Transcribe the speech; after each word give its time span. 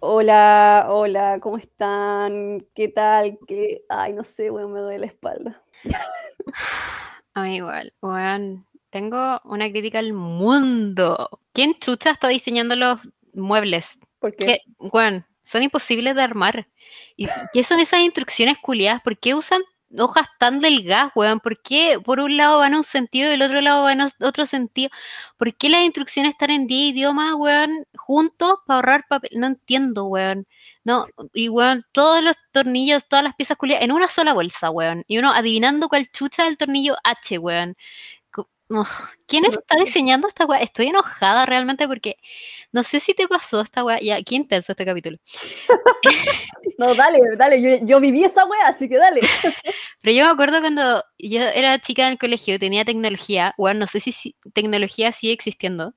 Hola, 0.00 0.86
hola, 0.90 1.40
¿cómo 1.40 1.56
están? 1.56 2.66
¿Qué 2.74 2.88
tal? 2.88 3.38
¿Qué? 3.46 3.84
Ay, 3.88 4.12
no 4.12 4.24
sé, 4.24 4.50
weón, 4.50 4.74
me 4.74 4.80
duele 4.80 4.98
la 4.98 5.06
espalda. 5.06 5.62
A 7.34 7.42
mí 7.44 7.56
igual, 7.56 7.94
weón. 8.02 8.66
Tengo 8.90 9.40
una 9.44 9.70
crítica 9.70 10.00
al 10.00 10.12
mundo. 10.12 11.30
¿Quién 11.54 11.78
chucha 11.78 12.10
está 12.10 12.28
diseñando 12.28 12.76
los 12.76 12.98
muebles? 13.32 13.98
¿Por 14.18 14.34
qué? 14.36 14.46
Que, 14.46 14.58
weón, 14.78 15.26
son 15.42 15.62
imposibles 15.62 16.14
de 16.14 16.22
armar. 16.22 16.68
¿Y 17.16 17.28
qué 17.52 17.64
son 17.64 17.80
esas 17.80 18.00
instrucciones 18.00 18.58
culiadas? 18.58 19.02
¿Por 19.02 19.18
qué 19.18 19.34
usan 19.34 19.62
hojas 19.98 20.26
tan 20.38 20.60
delgadas, 20.60 21.12
weón? 21.14 21.40
¿Por 21.40 21.60
qué 21.60 21.98
por 22.02 22.20
un 22.20 22.36
lado 22.36 22.60
van 22.60 22.74
a 22.74 22.78
un 22.78 22.84
sentido 22.84 23.28
y 23.28 23.30
del 23.32 23.42
otro 23.42 23.60
lado 23.60 23.82
van 23.82 24.00
a 24.00 24.10
otro 24.20 24.46
sentido? 24.46 24.90
¿Por 25.36 25.54
qué 25.54 25.68
las 25.68 25.84
instrucciones 25.84 26.32
están 26.32 26.50
en 26.50 26.66
10 26.66 26.94
idiomas, 26.94 27.34
weón, 27.34 27.86
juntos 27.96 28.54
para 28.66 28.76
ahorrar 28.76 29.06
papel? 29.08 29.30
No 29.34 29.46
entiendo, 29.46 30.06
weón. 30.06 30.46
No, 30.84 31.06
y 31.32 31.48
weón, 31.48 31.84
todos 31.92 32.22
los 32.24 32.36
tornillos, 32.52 33.06
todas 33.08 33.24
las 33.24 33.34
piezas 33.36 33.56
culiadas 33.56 33.84
en 33.84 33.92
una 33.92 34.08
sola 34.08 34.32
bolsa, 34.32 34.70
weón. 34.70 35.04
Y 35.06 35.18
uno 35.18 35.32
adivinando 35.32 35.88
cuál 35.88 36.10
chucha 36.10 36.44
del 36.44 36.56
tornillo 36.58 36.96
H, 37.04 37.38
weón. 37.38 37.76
Oh, 38.74 38.86
¿Quién 39.26 39.44
está 39.44 39.76
diseñando 39.76 40.28
esta 40.28 40.46
weá? 40.46 40.60
Estoy 40.60 40.86
enojada 40.86 41.44
realmente 41.44 41.86
porque 41.86 42.16
no 42.72 42.82
sé 42.82 43.00
si 43.00 43.12
te 43.12 43.28
pasó 43.28 43.60
esta 43.60 43.84
weá. 43.84 43.98
Ya, 44.00 44.22
qué 44.22 44.34
intenso 44.34 44.72
este 44.72 44.84
capítulo. 44.84 45.18
No, 46.78 46.94
dale, 46.94 47.20
dale, 47.36 47.60
yo, 47.62 47.86
yo 47.86 48.00
viví 48.00 48.24
esa 48.24 48.44
wea, 48.44 48.66
así 48.66 48.88
que 48.88 48.96
dale. 48.96 49.20
Pero 50.00 50.16
yo 50.16 50.24
me 50.24 50.30
acuerdo 50.32 50.60
cuando 50.60 51.04
yo 51.16 51.40
era 51.40 51.78
chica 51.80 52.06
en 52.06 52.12
el 52.12 52.18
colegio, 52.18 52.58
tenía 52.58 52.84
tecnología, 52.84 53.54
weón, 53.56 53.78
no 53.78 53.86
sé 53.86 54.00
si, 54.00 54.10
si 54.10 54.34
tecnología 54.52 55.12
sigue 55.12 55.32
existiendo, 55.32 55.94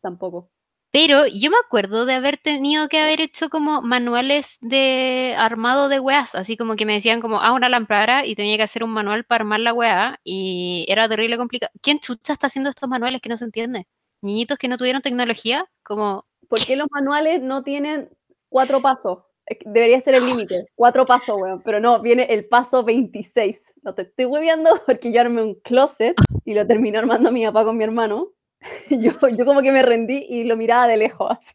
Tampoco. 0.00 0.50
Pero 0.90 1.26
yo 1.26 1.50
me 1.50 1.56
acuerdo 1.64 2.06
de 2.06 2.14
haber 2.14 2.36
tenido 2.38 2.88
que 2.88 2.98
haber 2.98 3.20
hecho 3.20 3.48
como 3.50 3.82
manuales 3.82 4.58
de 4.60 5.34
armado 5.38 5.88
de 5.88 6.00
weas, 6.00 6.34
así 6.34 6.56
como 6.56 6.76
que 6.76 6.86
me 6.86 6.94
decían 6.94 7.20
como, 7.20 7.40
ah, 7.40 7.52
una 7.52 7.68
lámpara 7.68 8.26
y 8.26 8.34
tenía 8.34 8.56
que 8.56 8.64
hacer 8.64 8.84
un 8.84 8.90
manual 8.90 9.24
para 9.24 9.42
armar 9.42 9.60
la 9.60 9.72
wea 9.72 10.20
y 10.24 10.86
era 10.88 11.08
terrible 11.08 11.36
complicado. 11.36 11.72
¿Quién 11.82 12.00
chucha 12.00 12.32
está 12.32 12.48
haciendo 12.48 12.70
estos 12.70 12.88
manuales 12.88 13.20
que 13.20 13.28
no 13.28 13.36
se 13.36 13.44
entiende? 13.44 13.86
Niñitos 14.22 14.58
que 14.58 14.68
no 14.68 14.76
tuvieron 14.76 15.02
tecnología, 15.02 15.64
como, 15.82 16.26
¿Por 16.50 16.58
qué 16.66 16.74
los 16.74 16.88
manuales 16.90 17.40
no 17.40 17.62
tienen 17.62 18.10
cuatro 18.48 18.82
pasos? 18.82 19.20
Debería 19.64 20.00
ser 20.00 20.16
el 20.16 20.26
límite, 20.26 20.66
cuatro 20.74 21.06
pasos, 21.06 21.36
weón. 21.40 21.62
Pero 21.62 21.78
no, 21.78 22.00
viene 22.00 22.24
el 22.24 22.46
paso 22.48 22.82
26. 22.82 23.74
No 23.82 23.94
te 23.94 24.02
estoy 24.02 24.24
hueveando 24.24 24.70
porque 24.86 25.12
yo 25.12 25.20
armé 25.20 25.42
un 25.42 25.54
closet 25.54 26.16
y 26.44 26.54
lo 26.54 26.66
terminó 26.66 26.98
armando 26.98 27.30
mi 27.30 27.46
papá 27.46 27.64
con 27.64 27.78
mi 27.78 27.84
hermano. 27.84 28.32
Yo, 28.90 29.12
yo 29.28 29.46
como 29.46 29.62
que 29.62 29.72
me 29.72 29.82
rendí 29.82 30.24
y 30.28 30.44
lo 30.44 30.56
miraba 30.56 30.86
de 30.86 30.96
lejos, 30.96 31.30
así. 31.30 31.54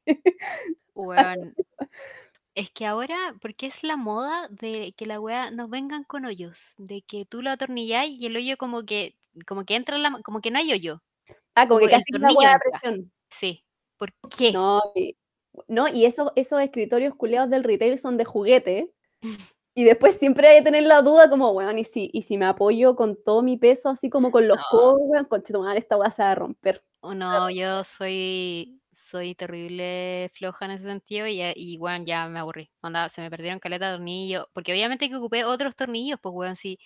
weón. 0.96 1.54
Es 2.56 2.72
que 2.72 2.86
ahora, 2.86 3.36
porque 3.42 3.68
es 3.68 3.84
la 3.84 3.98
moda 3.98 4.48
de 4.50 4.94
que 4.98 5.06
la 5.06 5.20
wea 5.20 5.52
nos 5.52 5.70
vengan 5.70 6.04
con 6.04 6.26
hoyos, 6.26 6.74
de 6.78 7.02
que 7.02 7.26
tú 7.26 7.42
lo 7.42 7.50
atornillas 7.50 8.08
y 8.08 8.26
el 8.26 8.36
hoyo 8.36 8.58
como 8.58 8.86
que, 8.86 9.16
como 9.46 9.66
que 9.66 9.76
entra 9.76 9.98
en 9.98 10.04
la, 10.04 10.20
como 10.24 10.40
que 10.40 10.52
no 10.52 10.60
hay 10.60 10.72
hoyo, 10.72 11.02
Ah, 11.56 11.68
como 11.68 11.80
como 11.80 11.90
que 11.90 11.96
casi 11.96 12.16
una 12.16 12.32
hueá 12.34 12.54
de 12.54 12.60
presión. 12.70 13.12
Sí. 13.30 13.64
¿Por 13.98 14.12
qué? 14.38 14.52
No, 14.52 14.82
y, 14.94 15.16
no, 15.68 15.88
y 15.88 16.06
esos, 16.06 16.32
esos 16.36 16.62
escritorios 16.62 17.16
culeados 17.16 17.50
del 17.50 17.64
retail 17.64 17.98
son 17.98 18.18
de 18.18 18.26
juguete. 18.26 18.92
Y 19.78 19.84
después 19.84 20.16
siempre 20.16 20.48
hay 20.48 20.60
que 20.60 20.64
tener 20.64 20.84
la 20.84 21.02
duda 21.02 21.30
como, 21.30 21.52
weón, 21.52 21.78
¿y 21.78 21.84
si, 21.84 22.10
y 22.14 22.22
si 22.22 22.38
me 22.38 22.46
apoyo 22.46 22.96
con 22.96 23.22
todo 23.22 23.44
mi 23.44 23.58
peso, 23.58 23.90
así 23.90 24.10
como 24.10 24.32
con 24.32 24.48
los 24.48 24.56
No. 24.56 24.64
codos, 24.72 25.28
conchetumare, 25.28 25.78
esta 25.78 25.98
weá 25.98 26.10
se 26.10 26.24
va 26.24 26.32
a 26.32 26.36
romper. 26.36 26.82
No, 27.14 27.50
yo 27.50 27.84
soy, 27.84 28.82
soy 28.92 29.36
terrible 29.36 30.30
floja 30.34 30.66
en 30.66 30.72
ese 30.72 30.86
sentido 30.86 31.28
y, 31.28 31.42
y 31.56 31.78
bueno, 31.78 32.04
ya 32.06 32.28
me 32.28 32.40
aburrí. 32.40 32.72
Onda, 32.82 33.10
se 33.10 33.22
me 33.22 33.30
perdieron 33.30 33.60
caleta 33.60 33.88
de 33.92 33.98
tornillos, 33.98 34.48
porque 34.54 34.72
obviamente 34.74 35.10
que 35.10 35.16
ocupé 35.16 35.44
otros 35.46 35.76
tornillos, 35.76 36.20
pues 36.22 36.34
weón, 36.34 36.56
sí. 36.56 36.80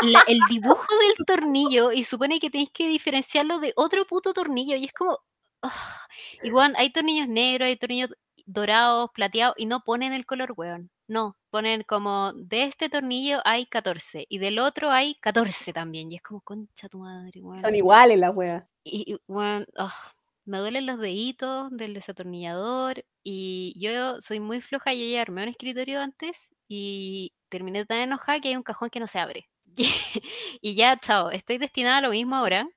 La- 0.00 0.22
el 0.26 0.46
dibujo 0.46 0.86
del 1.18 1.26
tornillo 1.26 1.92
y 1.92 2.04
supone 2.04 2.40
que 2.40 2.50
tenéis 2.50 2.70
que 2.72 2.88
diferenciarlo 2.88 3.60
de 3.60 3.72
otro 3.76 4.06
puto 4.06 4.34
tornillo 4.34 4.76
y 4.76 4.86
es 4.86 4.92
como... 4.94 5.18
ah, 5.62 6.08
Y 6.42 6.50
weón, 6.52 6.74
hay 6.76 6.90
tornillos 6.92 7.28
negros, 7.28 7.66
hay 7.68 7.76
tornillos 7.76 8.10
dorados, 8.46 9.10
plateados 9.14 9.54
y 9.58 9.66
no 9.66 9.80
ponen 9.84 10.12
el 10.14 10.26
color, 10.26 10.54
weón. 10.56 10.90
No, 11.08 11.36
ponen 11.50 11.82
como 11.82 12.32
de 12.34 12.64
este 12.64 12.90
tornillo 12.90 13.40
hay 13.44 13.66
14 13.66 14.26
y 14.28 14.38
del 14.38 14.58
otro 14.58 14.90
hay 14.90 15.14
14 15.16 15.72
también. 15.72 16.12
Y 16.12 16.16
es 16.16 16.22
como, 16.22 16.42
concha 16.42 16.88
tu 16.88 16.98
madre, 16.98 17.40
weón. 17.40 17.58
Son 17.58 17.74
iguales 17.74 18.18
las 18.18 18.36
weas. 18.36 18.64
Y, 18.84 19.14
y, 19.14 19.18
weón, 19.26 19.66
ah, 19.76 20.12
me 20.44 20.58
duelen 20.58 20.86
los 20.86 20.98
deditos 20.98 21.70
del 21.70 21.94
desatornillador 21.94 23.04
y 23.22 23.74
yo 23.78 24.20
soy 24.22 24.40
muy 24.40 24.60
floja, 24.60 24.94
yo 24.94 25.04
ya 25.04 25.20
armé 25.20 25.42
un 25.42 25.50
escritorio 25.50 26.00
antes 26.00 26.54
y 26.66 27.32
terminé 27.50 27.84
tan 27.84 27.98
enojada 27.98 28.40
que 28.40 28.48
hay 28.48 28.56
un 28.56 28.62
cajón 28.62 28.90
que 28.90 29.00
no 29.00 29.06
se 29.06 29.18
abre. 29.18 29.48
y 30.62 30.74
ya, 30.74 30.98
chao, 30.98 31.30
estoy 31.30 31.58
destinada 31.58 31.98
a 31.98 32.00
lo 32.00 32.10
mismo 32.10 32.36
ahora 32.36 32.68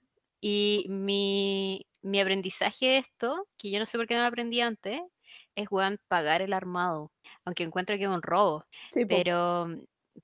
y 0.41 0.85
mi, 0.89 1.85
mi 2.01 2.19
aprendizaje 2.19 2.87
de 2.87 2.97
esto, 2.97 3.47
que 3.57 3.71
yo 3.71 3.79
no 3.79 3.85
sé 3.85 3.97
por 3.97 4.07
qué 4.07 4.15
no 4.15 4.21
lo 4.21 4.27
aprendí 4.27 4.59
antes, 4.59 5.01
es, 5.55 5.67
weón, 5.71 5.97
pagar 6.07 6.41
el 6.41 6.53
armado, 6.53 7.11
aunque 7.45 7.63
encuentro 7.63 7.97
que 7.97 8.03
es 8.03 8.09
un 8.09 8.21
robo, 8.21 8.65
Sí, 8.93 9.05
pero, 9.05 9.67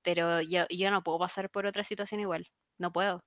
pero 0.01 0.41
yo, 0.41 0.65
yo 0.69 0.91
no 0.91 1.03
puedo 1.03 1.19
pasar 1.19 1.49
por 1.49 1.65
otra 1.65 1.83
situación 1.83 2.19
igual, 2.21 2.47
no 2.79 2.91
puedo. 2.91 3.19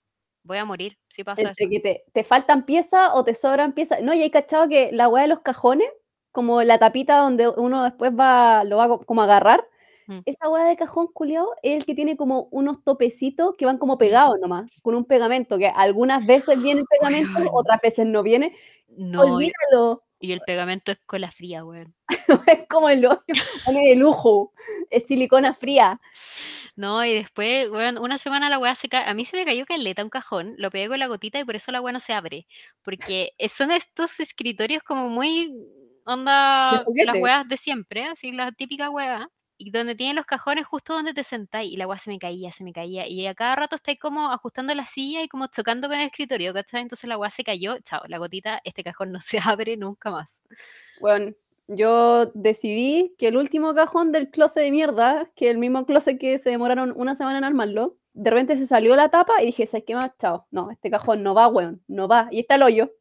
Voy 0.43 0.56
a 0.56 0.65
morir 0.65 0.97
si 1.11 1.22
pasa 1.22 1.43
eso. 1.43 1.50
Entre 1.50 1.69
que 1.69 1.81
te, 1.81 2.05
te 2.12 2.25
faltan 2.25 2.65
piezas 2.65 3.11
o 3.12 3.25
te 3.25 3.34
sobran 3.34 3.72
piezas. 3.75 4.00
No, 4.00 4.15
y 4.15 4.22
hay 4.22 4.31
cachado 4.31 4.69
que 4.69 4.91
la 4.93 5.09
weá 5.09 5.22
de 5.22 5.28
los 5.28 5.41
cajones, 5.41 5.88
como 6.33 6.62
la 6.62 6.78
tapita 6.78 7.19
donde 7.19 7.47
uno 7.49 7.84
después 7.84 8.12
va, 8.19 8.65
lo 8.65 8.78
va 8.78 8.88
co- 8.88 9.05
como 9.05 9.21
a 9.21 9.25
agarrar, 9.25 9.67
Mm. 10.06 10.21
esa 10.25 10.49
weá 10.49 10.65
de 10.65 10.77
cajón 10.77 11.06
culiao 11.12 11.55
es 11.62 11.77
el 11.77 11.84
que 11.84 11.94
tiene 11.94 12.17
como 12.17 12.49
unos 12.50 12.82
topecitos 12.82 13.55
que 13.56 13.65
van 13.67 13.78
como 13.78 13.97
pegados 13.97 14.41
nomás, 14.43 14.69
con 14.82 14.94
un 14.97 15.05
pegamento, 15.05 15.56
que 15.59 15.69
algunas 15.69 16.27
veces 16.27 16.61
viene 16.61 16.81
el 16.81 16.87
pegamento, 16.87 17.31
otras 17.53 17.81
veces 17.81 18.06
no 18.06 18.22
viene. 18.25 18.56
No, 18.88 19.21
Olvídalo. 19.22 20.03
Y 20.20 20.32
el 20.32 20.41
pegamento 20.47 20.92
es 20.92 20.98
cola 21.06 21.31
fría, 21.31 21.64
weón. 21.64 21.94
es 22.47 22.66
como 22.69 22.88
el 22.88 23.04
hoyo, 23.06 23.22
de 23.66 23.97
lujo, 23.97 24.53
es 24.91 25.06
silicona 25.06 25.54
fría. 25.54 26.00
No, 26.76 27.04
y 27.04 27.12
después, 27.14 27.69
weón, 27.70 27.98
una 27.98 28.19
semana 28.19 28.48
la 28.48 28.58
weá 28.58 28.75
se 28.75 28.88
cae. 28.88 29.08
A 29.08 29.14
mí 29.14 29.25
se 29.25 29.36
me 29.36 29.44
cayó 29.44 29.66
caleta 29.66 30.04
un 30.04 30.10
cajón, 30.10 30.54
lo 30.58 30.70
pegué 30.70 30.88
con 30.88 30.98
la 30.98 31.08
gotita 31.08 31.41
y 31.41 31.44
por 31.44 31.56
eso 31.56 31.72
la 31.72 31.81
weá 31.81 31.92
no 31.92 32.00
se 32.00 32.12
abre. 32.12 32.47
Porque 32.82 33.32
son 33.54 33.70
estos 33.70 34.20
escritorios 34.20 34.82
como 34.82 35.08
muy 35.08 35.53
onda 36.04 36.84
las 36.94 37.16
weas 37.19 37.48
de 37.48 37.56
siempre, 37.56 38.04
así 38.04 38.32
las 38.32 38.54
típicas 38.56 38.91
weas. 38.91 39.26
Y 39.60 39.71
donde 39.72 39.94
tienen 39.94 40.16
los 40.16 40.25
cajones 40.25 40.65
justo 40.65 40.94
donde 40.94 41.12
te 41.12 41.22
sentáis. 41.22 41.71
Y 41.71 41.76
la 41.76 41.87
weá 41.87 41.98
se 41.98 42.09
me 42.09 42.19
caía, 42.19 42.50
se 42.50 42.65
me 42.65 42.72
caía. 42.72 43.06
Y 43.06 43.26
a 43.26 43.34
cada 43.34 43.56
rato 43.56 43.76
estáis 43.76 43.98
como 43.98 44.32
ajustando 44.32 44.75
la 44.75 44.87
silla 44.87 45.22
y 45.22 45.28
como 45.28 45.48
chocando 45.48 45.87
con 45.88 45.98
el 45.98 46.06
escritorio, 46.06 46.54
¿cachai? 46.54 46.81
Entonces 46.81 47.06
la 47.06 47.19
weá 47.19 47.28
se 47.28 47.44
cayó, 47.44 47.78
chao, 47.81 48.00
la 48.09 48.16
gotita, 48.16 48.60
este 48.65 48.82
cajón 48.82 49.12
no 49.12 49.20
se 49.20 49.38
abre 49.44 49.76
nunca 49.76 50.10
más. 50.10 50.43
Bueno, 50.99 51.34
yo 51.69 52.26
decidí 52.34 53.15
que 53.19 53.28
el 53.28 53.37
último 53.37 53.75
cajón 53.75 54.12
del 54.12 54.31
closet 54.31 54.62
de 54.62 54.70
mierda, 54.70 55.31
que 55.37 55.50
el 55.50 55.59
mismo 55.59 55.84
closet 55.84 56.19
que 56.19 56.38
se 56.38 56.49
demoraron 56.50 56.94
una 56.97 57.15
semana 57.15 57.37
en 57.37 57.44
armarlo, 57.44 57.99
de 58.15 58.31
repente 58.31 58.56
se 58.56 58.66
salió 58.66 58.97
la 58.97 59.10
tapa 59.10 59.43
y 59.43 59.47
dije, 59.47 59.66
¿sabes 59.66 59.84
qué 59.87 59.94
más? 59.94 60.10
Chao. 60.19 60.47
No, 60.50 60.70
este 60.70 60.91
cajón 60.91 61.22
no 61.22 61.34
va, 61.34 61.49
weón, 61.49 61.82
no 61.87 62.09
va. 62.09 62.28
Y 62.31 62.41
está 62.41 62.54
el 62.54 62.62
hoyo. 62.62 62.93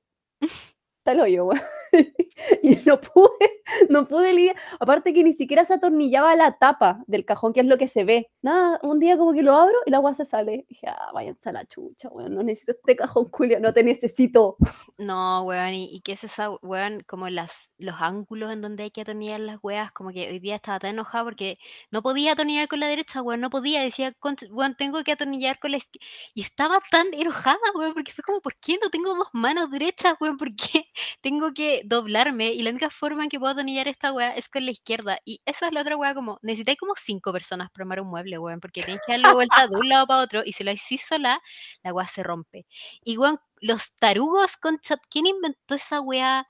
Está 1.00 1.14
el 1.14 1.22
hoyo, 1.22 1.46
weón. 1.46 1.62
y 2.64 2.76
no 2.86 3.00
pude, 3.00 3.62
no 3.90 4.08
pude 4.08 4.34
lidiar. 4.34 4.56
Aparte 4.80 5.14
que 5.14 5.24
ni 5.24 5.34
siquiera 5.34 5.66
se 5.66 5.74
atornillaba 5.76 6.36
la 6.36 6.58
tapa 6.58 7.04
del 7.08 7.26
cajón, 7.26 7.54
que 7.54 7.62
es 7.62 7.66
lo 7.66 7.78
que 7.78 7.88
se 7.88 8.04
ve. 8.04 8.30
Nada, 8.42 8.80
un 8.84 9.00
día 9.00 9.18
como 9.18 9.34
que 9.34 9.42
lo 9.44 9.54
abro 9.54 9.76
y 9.86 9.92
la 9.92 9.98
agua 9.98 10.14
se 10.14 10.26
sale. 10.26 10.66
dije, 10.70 10.88
ah, 10.88 11.12
váyanse 11.14 11.50
a 11.50 11.54
la 11.54 11.66
chucha, 11.66 12.10
weón, 12.10 12.36
no 12.36 12.44
necesito 12.44 12.74
este 12.74 12.96
cajón, 12.96 13.30
Julio, 13.32 13.60
no 13.60 13.74
te 13.74 13.84
necesito. 13.84 14.58
No, 14.98 15.44
weón, 15.44 15.74
y, 15.74 15.86
y 15.96 16.02
qué 16.02 16.14
es 16.14 16.24
esa, 16.24 16.50
weón, 16.62 17.02
como 17.08 17.30
las, 17.30 17.70
los 17.78 17.96
ángulos 18.00 18.52
en 18.52 18.62
donde 18.62 18.84
hay 18.84 18.92
que 18.92 19.02
atornillar 19.02 19.40
las 19.40 19.58
weas, 19.62 19.92
como 19.92 20.12
que 20.12 20.30
hoy 20.30 20.40
día 20.40 20.56
estaba 20.56 20.80
tan 20.80 20.92
enojada 20.92 21.24
porque 21.24 21.58
no 21.92 22.02
podía 22.02 22.34
atornillar 22.34 22.68
con 22.68 22.80
la 22.80 22.88
derecha, 22.88 23.22
weón, 23.22 23.42
no 23.42 23.50
podía, 23.50 23.82
decía, 23.82 24.12
"Concha, 24.20 24.46
weón, 24.52 24.76
tengo 24.76 25.04
que 25.04 25.12
atornillar 25.14 25.60
con 25.60 25.72
la 25.72 25.78
izquierda, 25.78 26.06
y 26.34 26.42
estaba 26.42 26.80
tan 26.92 27.08
enojada, 27.14 27.58
weón, 27.76 27.94
porque 27.94 28.12
fue 28.12 28.24
como, 28.24 28.42
¿por 28.42 28.56
qué 28.58 28.78
no 28.82 28.90
tengo 28.90 29.16
dos 29.16 29.28
manos 29.34 29.70
derechas, 29.72 30.16
weón? 30.20 30.38
¿Por 30.38 30.56
qué 30.56 30.86
tengo 31.22 31.54
que 31.54 31.79
doblarme? 31.86 32.54
Y 32.54 32.62
la 32.64 32.72
única 32.72 32.90
forma 32.90 33.24
en 33.24 33.30
que 33.30 33.40
puedo 33.40 33.54
atornillar 33.54 33.88
esta 33.88 34.14
wea 34.14 34.36
es 34.36 34.50
con 34.50 34.66
la 34.66 34.72
izquierda, 34.72 35.20
y 35.26 35.42
esa 35.46 35.68
es 35.68 35.74
la 35.74 35.82
otra 35.82 35.98
wea, 35.98 36.14
como, 36.14 36.40
necesitáis 36.42 36.78
como 36.80 36.94
cinco 36.96 37.32
personas 37.34 37.70
para 37.72 37.84
armar 37.84 38.02
un 38.02 38.10
mueble, 38.10 38.38
weón, 38.40 38.60
porque 38.60 38.82
tienes 38.84 39.02
que 39.06 39.14
darle 39.14 39.34
vuelta 39.34 39.68
de 39.68 39.78
un 39.78 39.90
lado 39.90 40.08
para 40.08 40.22
otro, 40.22 40.42
y 40.46 40.54
si 40.54 40.64
lo 40.64 40.72
hacís 40.72 41.02
sola, 41.08 41.42
la 41.84 41.94
wea 41.94 42.08
se 42.08 42.24
rompe. 42.24 42.66
Y 43.04 43.18
weón, 43.18 43.40
los 43.62 43.94
tarugos 44.00 44.58
con 44.58 44.80
chat, 44.80 45.00
¿quién 45.10 45.26
inventó 45.28 45.76
esa 45.76 46.02
weá? 46.02 46.48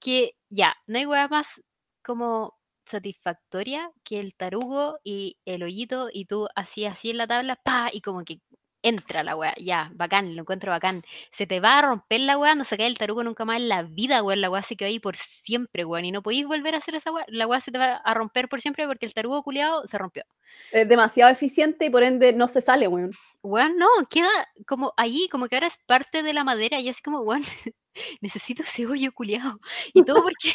Que 0.00 0.32
ya, 0.50 0.74
no 0.86 0.98
hay 0.98 1.06
weá 1.06 1.28
más 1.28 1.62
como 2.02 2.54
satisfactoria 2.86 3.90
que 4.04 4.20
el 4.20 4.34
tarugo 4.36 4.98
y 5.04 5.38
el 5.44 5.62
hoyito 5.64 6.08
y 6.12 6.26
tú 6.26 6.48
así 6.54 6.86
así 6.86 7.10
en 7.10 7.18
la 7.18 7.26
tabla, 7.26 7.56
pa, 7.56 7.90
y 7.92 8.00
como 8.00 8.24
que 8.24 8.40
entra 8.86 9.24
la 9.24 9.36
weá, 9.36 9.52
ya, 9.58 9.90
bacán, 9.94 10.36
lo 10.36 10.42
encuentro 10.42 10.70
bacán. 10.70 11.02
Se 11.32 11.46
te 11.46 11.58
va 11.60 11.78
a 11.78 11.82
romper 11.82 12.20
la 12.20 12.38
weá, 12.38 12.54
no 12.54 12.64
se 12.64 12.76
cae 12.76 12.86
el 12.86 12.98
tarugo 12.98 13.24
nunca 13.24 13.44
más 13.44 13.56
en 13.58 13.68
la 13.68 13.82
vida, 13.82 14.22
weón, 14.22 14.40
la 14.40 14.48
weá 14.50 14.62
se 14.62 14.76
queda 14.76 14.88
ahí 14.88 15.00
por 15.00 15.16
siempre, 15.16 15.84
weón, 15.84 16.04
y 16.04 16.12
no 16.12 16.22
podéis 16.22 16.46
volver 16.46 16.74
a 16.74 16.78
hacer 16.78 16.94
esa 16.94 17.10
weá, 17.10 17.24
la 17.28 17.46
weá 17.46 17.60
se 17.60 17.72
te 17.72 17.78
va 17.78 17.96
a 17.96 18.14
romper 18.14 18.48
por 18.48 18.60
siempre 18.60 18.86
porque 18.86 19.06
el 19.06 19.14
tarugo 19.14 19.42
culiado 19.42 19.86
se 19.88 19.98
rompió. 19.98 20.22
Es 20.70 20.88
demasiado 20.88 21.30
eficiente 21.30 21.86
y 21.86 21.90
por 21.90 22.02
ende 22.04 22.32
no 22.32 22.48
se 22.48 22.60
sale, 22.60 22.86
weón. 22.88 23.10
Weón, 23.42 23.76
no, 23.76 23.88
queda 24.08 24.28
como 24.66 24.94
allí, 24.96 25.28
como 25.28 25.48
que 25.48 25.56
ahora 25.56 25.66
es 25.66 25.78
parte 25.86 26.22
de 26.22 26.32
la 26.32 26.44
madera 26.44 26.78
y 26.80 26.88
así 26.88 27.02
como, 27.02 27.20
weón, 27.20 27.42
necesito 28.20 28.62
ese 28.62 28.86
hoyo 28.86 29.12
culiado. 29.12 29.60
Y 29.94 30.04
todo 30.04 30.22
porque, 30.22 30.52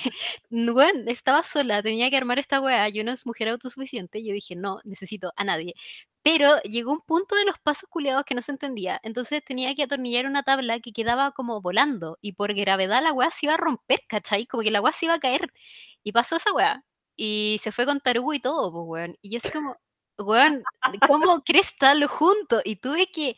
weón, 0.50 1.07
estaba 1.07 1.44
sola, 1.44 1.84
tenía 1.84 2.10
que 2.10 2.18
armar 2.18 2.39
esta 2.39 2.62
weá, 2.62 2.88
yo 2.89 3.04
no 3.04 3.12
es 3.12 3.25
mujer 3.25 3.50
autosuficiente, 3.50 4.24
yo 4.24 4.34
dije, 4.34 4.56
no, 4.56 4.80
necesito 4.84 5.34
a 5.36 5.44
nadie. 5.44 5.75
Pero 6.24 6.62
llegó 6.64 6.92
un 6.94 7.02
punto 7.02 7.36
de 7.36 7.46
los 7.46 7.58
pasos 7.60 7.90
culiados 7.90 8.26
que 8.26 8.36
no 8.36 8.42
se 8.44 8.52
entendía, 8.52 9.00
entonces 9.04 9.44
tenía 9.44 9.74
que 9.76 9.84
atornillar 9.84 10.28
una 10.28 10.44
tabla 10.44 10.80
que 10.80 10.94
quedaba 10.94 11.32
como 11.32 11.62
volando 11.62 12.18
y 12.22 12.34
por 12.34 12.54
gravedad 12.54 13.02
la 13.02 13.12
weá 13.14 13.32
se 13.32 13.48
iba 13.48 13.56
a 13.56 13.58
romper, 13.58 14.02
¿cachai? 14.08 14.46
Como 14.46 14.64
que 14.64 14.72
la 14.72 14.82
weá 14.82 14.94
se 14.94 15.06
iba 15.06 15.16
a 15.16 15.20
caer. 15.20 15.52
Y 16.04 16.12
pasó 16.12 16.36
esa 16.38 16.54
weá. 16.54 16.84
Y 17.16 17.60
se 17.64 17.72
fue 17.72 17.86
con 17.86 18.00
tarugo 18.02 18.34
y 18.34 18.40
todo, 18.40 18.72
pues, 18.72 18.84
weón. 18.88 19.18
Y 19.22 19.32
yo 19.32 19.38
así 19.38 19.50
como, 19.52 19.78
weón, 20.18 20.64
¿cómo 21.08 21.42
cresta 21.44 21.94
lo 21.96 22.08
junto? 22.08 22.62
Y 22.64 22.78
tuve 22.78 23.08
que 23.12 23.38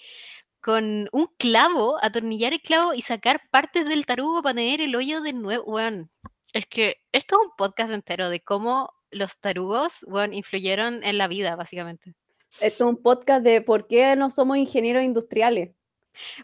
con 0.62 1.10
un 1.12 1.28
clavo, 1.38 2.00
atornillar 2.04 2.54
el 2.54 2.62
clavo 2.62 2.94
y 2.94 3.02
sacar 3.02 3.42
partes 3.52 3.86
del 3.86 4.06
tarugo 4.06 4.42
para 4.44 4.56
tener 4.56 4.82
el 4.82 4.96
hoyo 4.96 5.22
de 5.22 5.34
nuevo, 5.34 5.64
weón. 5.66 6.12
Es 6.54 6.66
que 6.68 6.98
esto 7.12 7.38
es 7.40 7.48
un 7.48 7.54
podcast 7.58 7.92
entero 7.92 8.30
de 8.30 8.42
cómo 8.42 8.94
los 9.12 9.40
tarugos, 9.40 10.00
weón, 10.08 10.34
influyeron 10.34 11.04
en 11.04 11.18
la 11.18 11.28
vida, 11.28 11.56
básicamente. 11.56 12.16
Esto 12.62 12.86
es 12.86 12.90
un 12.90 12.98
podcast 12.98 13.44
de 13.44 13.62
por 13.62 13.88
qué 13.88 14.16
no 14.16 14.30
somos 14.30 14.58
ingenieros 14.58 15.04
industriales. 15.04 15.72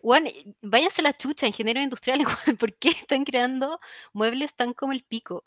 Weón, 0.01 0.25
váyanse 0.61 1.01
la 1.01 1.15
chucha, 1.15 1.47
ingenieros 1.47 1.83
industriales, 1.83 2.27
¿por 2.59 2.73
qué 2.73 2.89
están 2.89 3.23
creando 3.23 3.79
muebles 4.13 4.55
tan 4.55 4.73
como 4.73 4.93
el 4.93 5.03
pico? 5.03 5.43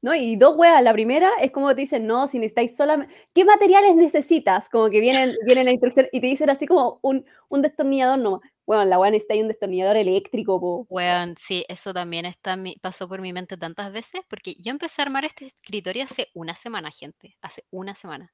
¿no? 0.00 0.14
Y 0.14 0.36
dos 0.36 0.56
weas, 0.56 0.82
la 0.82 0.92
primera 0.92 1.30
es 1.40 1.50
como 1.50 1.74
te 1.74 1.82
dicen, 1.82 2.06
no, 2.06 2.26
si 2.26 2.38
necesitáis 2.38 2.76
solamente, 2.76 3.14
¿qué 3.34 3.44
materiales 3.44 3.96
necesitas? 3.96 4.68
Como 4.68 4.90
que 4.90 5.00
vienen, 5.00 5.32
viene 5.44 5.64
la 5.64 5.72
instrucción 5.72 6.06
y 6.12 6.20
te 6.20 6.26
dicen 6.26 6.50
así 6.50 6.66
como 6.66 7.00
un, 7.02 7.24
un 7.48 7.62
destornillador 7.62 8.18
no 8.18 8.40
Bueno, 8.66 8.84
la 8.84 8.98
wea 8.98 9.10
necesita 9.10 9.34
un 9.34 9.48
destornillador 9.48 9.96
eléctrico, 9.96 10.60
po. 10.60 10.86
Weón, 10.88 11.34
sí, 11.38 11.64
eso 11.68 11.92
también 11.92 12.26
está 12.26 12.56
pasó 12.80 13.08
por 13.08 13.20
mi 13.20 13.32
mente 13.32 13.56
tantas 13.56 13.92
veces, 13.92 14.20
porque 14.28 14.54
yo 14.54 14.70
empecé 14.70 15.02
a 15.02 15.06
armar 15.06 15.24
este 15.24 15.46
escritorio 15.46 16.04
hace 16.04 16.28
una 16.34 16.54
semana, 16.54 16.90
gente, 16.90 17.36
hace 17.42 17.64
una 17.70 17.94
semana. 17.94 18.32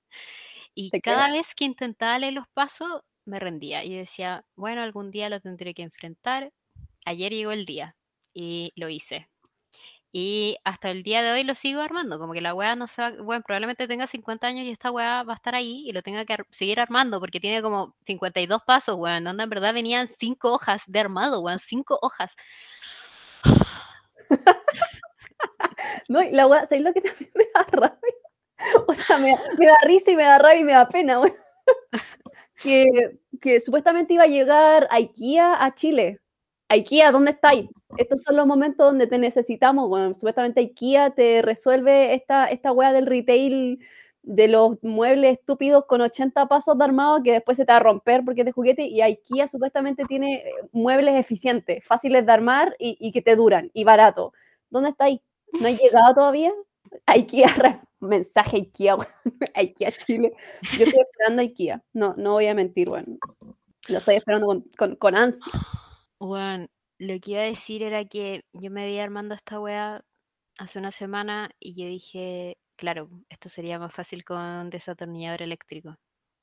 Y 0.74 0.90
cada 1.00 1.30
vez 1.30 1.54
que 1.54 1.64
intentaba 1.64 2.18
leer 2.18 2.32
los 2.32 2.48
pasos, 2.48 3.02
me 3.24 3.38
rendía 3.38 3.84
y 3.84 3.94
decía, 3.94 4.44
bueno, 4.56 4.82
algún 4.82 5.10
día 5.10 5.28
lo 5.28 5.40
tendré 5.40 5.74
que 5.74 5.82
enfrentar. 5.82 6.52
Ayer 7.06 7.32
llegó 7.32 7.52
el 7.52 7.64
día 7.64 7.96
y 8.32 8.72
lo 8.76 8.88
hice. 8.88 9.28
Y 10.16 10.58
hasta 10.62 10.90
el 10.90 11.02
día 11.02 11.24
de 11.24 11.32
hoy 11.32 11.42
lo 11.42 11.56
sigo 11.56 11.80
armando, 11.80 12.20
como 12.20 12.34
que 12.34 12.40
la 12.40 12.54
weá 12.54 12.76
no 12.76 12.86
se 12.86 13.02
va, 13.02 13.10
bueno, 13.20 13.42
probablemente 13.44 13.88
tenga 13.88 14.06
50 14.06 14.46
años 14.46 14.64
y 14.64 14.70
esta 14.70 14.92
weá 14.92 15.24
va 15.24 15.32
a 15.32 15.36
estar 15.36 15.56
ahí 15.56 15.82
y 15.88 15.92
lo 15.92 16.02
tenga 16.02 16.24
que 16.24 16.36
seguir 16.50 16.78
armando 16.78 17.18
porque 17.18 17.40
tiene 17.40 17.62
como 17.62 17.96
52 18.04 18.62
pasos, 18.62 18.94
weón, 18.96 19.24
donde 19.24 19.42
en 19.42 19.50
verdad 19.50 19.74
venían 19.74 20.08
5 20.08 20.52
hojas 20.52 20.84
de 20.86 21.00
armado, 21.00 21.40
weón, 21.40 21.58
5 21.58 21.98
hojas. 22.00 22.36
no, 26.08 26.22
y 26.22 26.30
la 26.30 26.46
weá, 26.46 26.64
¿sabes 26.66 26.84
lo 26.84 26.92
que 26.92 27.00
también 27.00 27.30
me 27.34 27.46
da 27.52 27.66
rabia? 27.72 28.23
O 28.88 28.94
sea, 28.94 29.18
me, 29.18 29.30
da 29.30 29.74
risa 29.84 30.10
y 30.10 30.16
me 30.16 30.22
da 30.24 30.38
rabia 30.38 30.60
y 30.60 30.64
me 30.64 30.72
da 30.72 30.88
pena, 30.88 31.20
weón. 31.20 31.34
que, 32.62 33.18
que 33.40 33.60
supuestamente 33.60 34.14
iba 34.14 34.24
a 34.24 34.28
llegar 34.28 34.88
IKEA 34.90 35.64
a 35.64 35.74
Chile. 35.74 36.20
IKEA, 36.68 37.12
¿dónde 37.12 37.32
estáis? 37.32 37.68
Estos 37.96 38.22
son 38.22 38.36
los 38.36 38.46
momentos 38.46 38.86
donde 38.86 39.06
te 39.06 39.18
necesitamos, 39.18 39.88
bueno, 39.88 40.14
supuestamente 40.14 40.60
IKEA 40.60 41.10
te 41.10 41.42
resuelve 41.42 42.14
esta, 42.14 42.46
esta 42.46 42.72
wea 42.72 42.92
del 42.92 43.06
retail 43.06 43.78
de 44.22 44.48
los 44.48 44.82
muebles 44.82 45.38
estúpidos 45.38 45.84
con 45.86 46.00
80 46.00 46.46
pasos 46.46 46.78
de 46.78 46.84
armado 46.84 47.22
que 47.22 47.32
después 47.32 47.58
se 47.58 47.66
te 47.66 47.72
va 47.72 47.76
a 47.76 47.80
romper 47.80 48.24
porque 48.24 48.40
es 48.40 48.46
de 48.46 48.52
juguete 48.52 48.86
y 48.86 49.02
IKEA 49.02 49.46
supuestamente 49.46 50.04
tiene 50.06 50.36
eh, 50.36 50.52
muebles 50.72 51.16
eficientes, 51.16 51.84
fáciles 51.84 52.24
de 52.24 52.32
armar 52.32 52.74
y, 52.78 53.12
que 53.12 53.22
te 53.22 53.36
duran 53.36 53.70
y 53.74 53.84
barato. 53.84 54.32
¿Dónde 54.70 54.90
estáis? 54.90 55.20
¿No 55.60 55.68
ha 55.68 55.70
llegado 55.70 56.14
todavía? 56.14 56.52
IKEA, 57.06 57.82
mensaje 58.00 58.58
IKEA, 58.58 58.96
IKEA 59.54 59.92
Chile. 59.92 60.32
Yo 60.78 60.84
estoy 60.84 61.00
esperando 61.00 61.42
IKEA, 61.42 61.82
no, 61.92 62.14
no 62.16 62.32
voy 62.32 62.46
a 62.46 62.54
mentir, 62.54 62.88
bueno, 62.88 63.18
lo 63.88 63.98
estoy 63.98 64.16
esperando 64.16 64.46
con, 64.46 64.62
con, 64.76 64.96
con 64.96 65.16
ansias. 65.16 65.54
Bueno, 66.18 66.66
lo 66.98 67.20
que 67.20 67.32
iba 67.32 67.40
a 67.40 67.44
decir 67.44 67.82
era 67.82 68.04
que 68.04 68.44
yo 68.52 68.70
me 68.70 68.84
veía 68.84 69.04
armando 69.04 69.34
esta 69.34 69.60
weá 69.60 70.04
hace 70.58 70.78
una 70.78 70.90
semana 70.90 71.50
y 71.58 71.74
yo 71.74 71.86
dije, 71.86 72.58
claro, 72.76 73.10
esto 73.28 73.48
sería 73.48 73.78
más 73.78 73.92
fácil 73.92 74.24
con 74.24 74.70
desatornillador 74.70 75.42
eléctrico. 75.42 75.96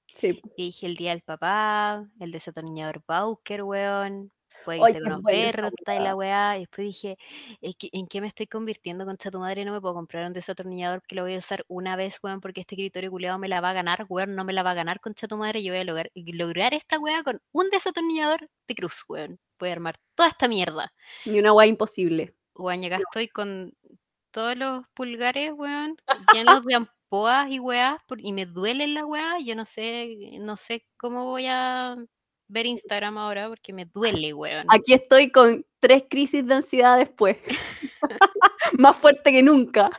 Sí. 0.07 0.41
Y 0.57 0.65
dije 0.65 0.87
el 0.87 0.95
día 0.97 1.11
del 1.11 1.21
papá, 1.21 2.05
el 2.19 2.31
desatornillador 2.31 3.03
Bauker, 3.07 3.63
weón, 3.63 4.31
puede 4.63 4.93
que 4.93 4.99
unos 4.99 5.21
perros 5.21 5.71
y 5.79 5.99
la 5.99 6.15
weá. 6.15 6.57
Y 6.57 6.61
después 6.61 6.87
dije, 6.87 7.17
¿en 7.61 8.07
qué 8.07 8.21
me 8.21 8.27
estoy 8.27 8.47
convirtiendo, 8.47 9.05
concha 9.05 9.31
tu 9.31 9.39
madre? 9.39 9.65
No 9.65 9.71
me 9.71 9.81
puedo 9.81 9.93
comprar 9.93 10.25
un 10.25 10.33
desatornillador 10.33 11.01
que 11.03 11.15
lo 11.15 11.23
voy 11.23 11.35
a 11.35 11.39
usar 11.39 11.65
una 11.67 11.95
vez, 11.95 12.19
weón, 12.23 12.41
porque 12.41 12.61
este 12.61 12.75
escritorio 12.75 13.11
culiado 13.11 13.37
me 13.39 13.47
la 13.47 13.61
va 13.61 13.71
a 13.71 13.73
ganar, 13.73 14.05
weón, 14.09 14.35
no 14.35 14.43
me 14.43 14.53
la 14.53 14.63
va 14.63 14.71
a 14.71 14.75
ganar, 14.75 14.99
concha 14.99 15.27
tu 15.27 15.37
madre. 15.37 15.63
Yo 15.63 15.73
voy 15.73 15.81
a 15.81 15.83
lograr, 15.83 16.11
lograr 16.15 16.73
esta 16.73 16.99
weá 16.99 17.23
con 17.23 17.41
un 17.51 17.69
desatornillador 17.69 18.49
de 18.67 18.75
cruz, 18.75 19.03
weón 19.07 19.39
puede 19.61 19.73
armar 19.73 19.95
toda 20.15 20.29
esta 20.29 20.47
mierda. 20.47 20.91
Ni 21.23 21.37
una 21.37 21.51
guay 21.51 21.69
imposible. 21.69 22.33
Weón, 22.55 22.83
acá 22.83 22.97
estoy 22.97 23.27
con 23.27 23.73
todos 24.31 24.57
los 24.57 24.83
pulgares, 24.95 25.51
weón, 25.53 25.97
llenos 26.33 26.65
de 26.65 26.73
ampoas 26.73 27.51
y 27.51 27.59
weas, 27.59 28.01
y 28.17 28.33
me 28.33 28.47
duelen 28.47 28.95
las 28.95 29.03
weas. 29.03 29.45
Yo 29.45 29.53
no 29.53 29.65
sé, 29.65 30.17
no 30.39 30.57
sé 30.57 30.87
cómo 30.97 31.25
voy 31.25 31.45
a 31.47 31.95
ver 32.51 32.65
Instagram 32.65 33.17
ahora 33.17 33.47
porque 33.47 33.73
me 33.73 33.85
duele, 33.85 34.33
weón. 34.33 34.65
Aquí 34.69 34.93
estoy 34.93 35.31
con 35.31 35.65
tres 35.79 36.03
crisis 36.09 36.45
de 36.45 36.55
ansiedad 36.55 36.97
después. 36.97 37.37
Más 38.79 38.95
fuerte 38.95 39.31
que 39.31 39.41
nunca. 39.41 39.89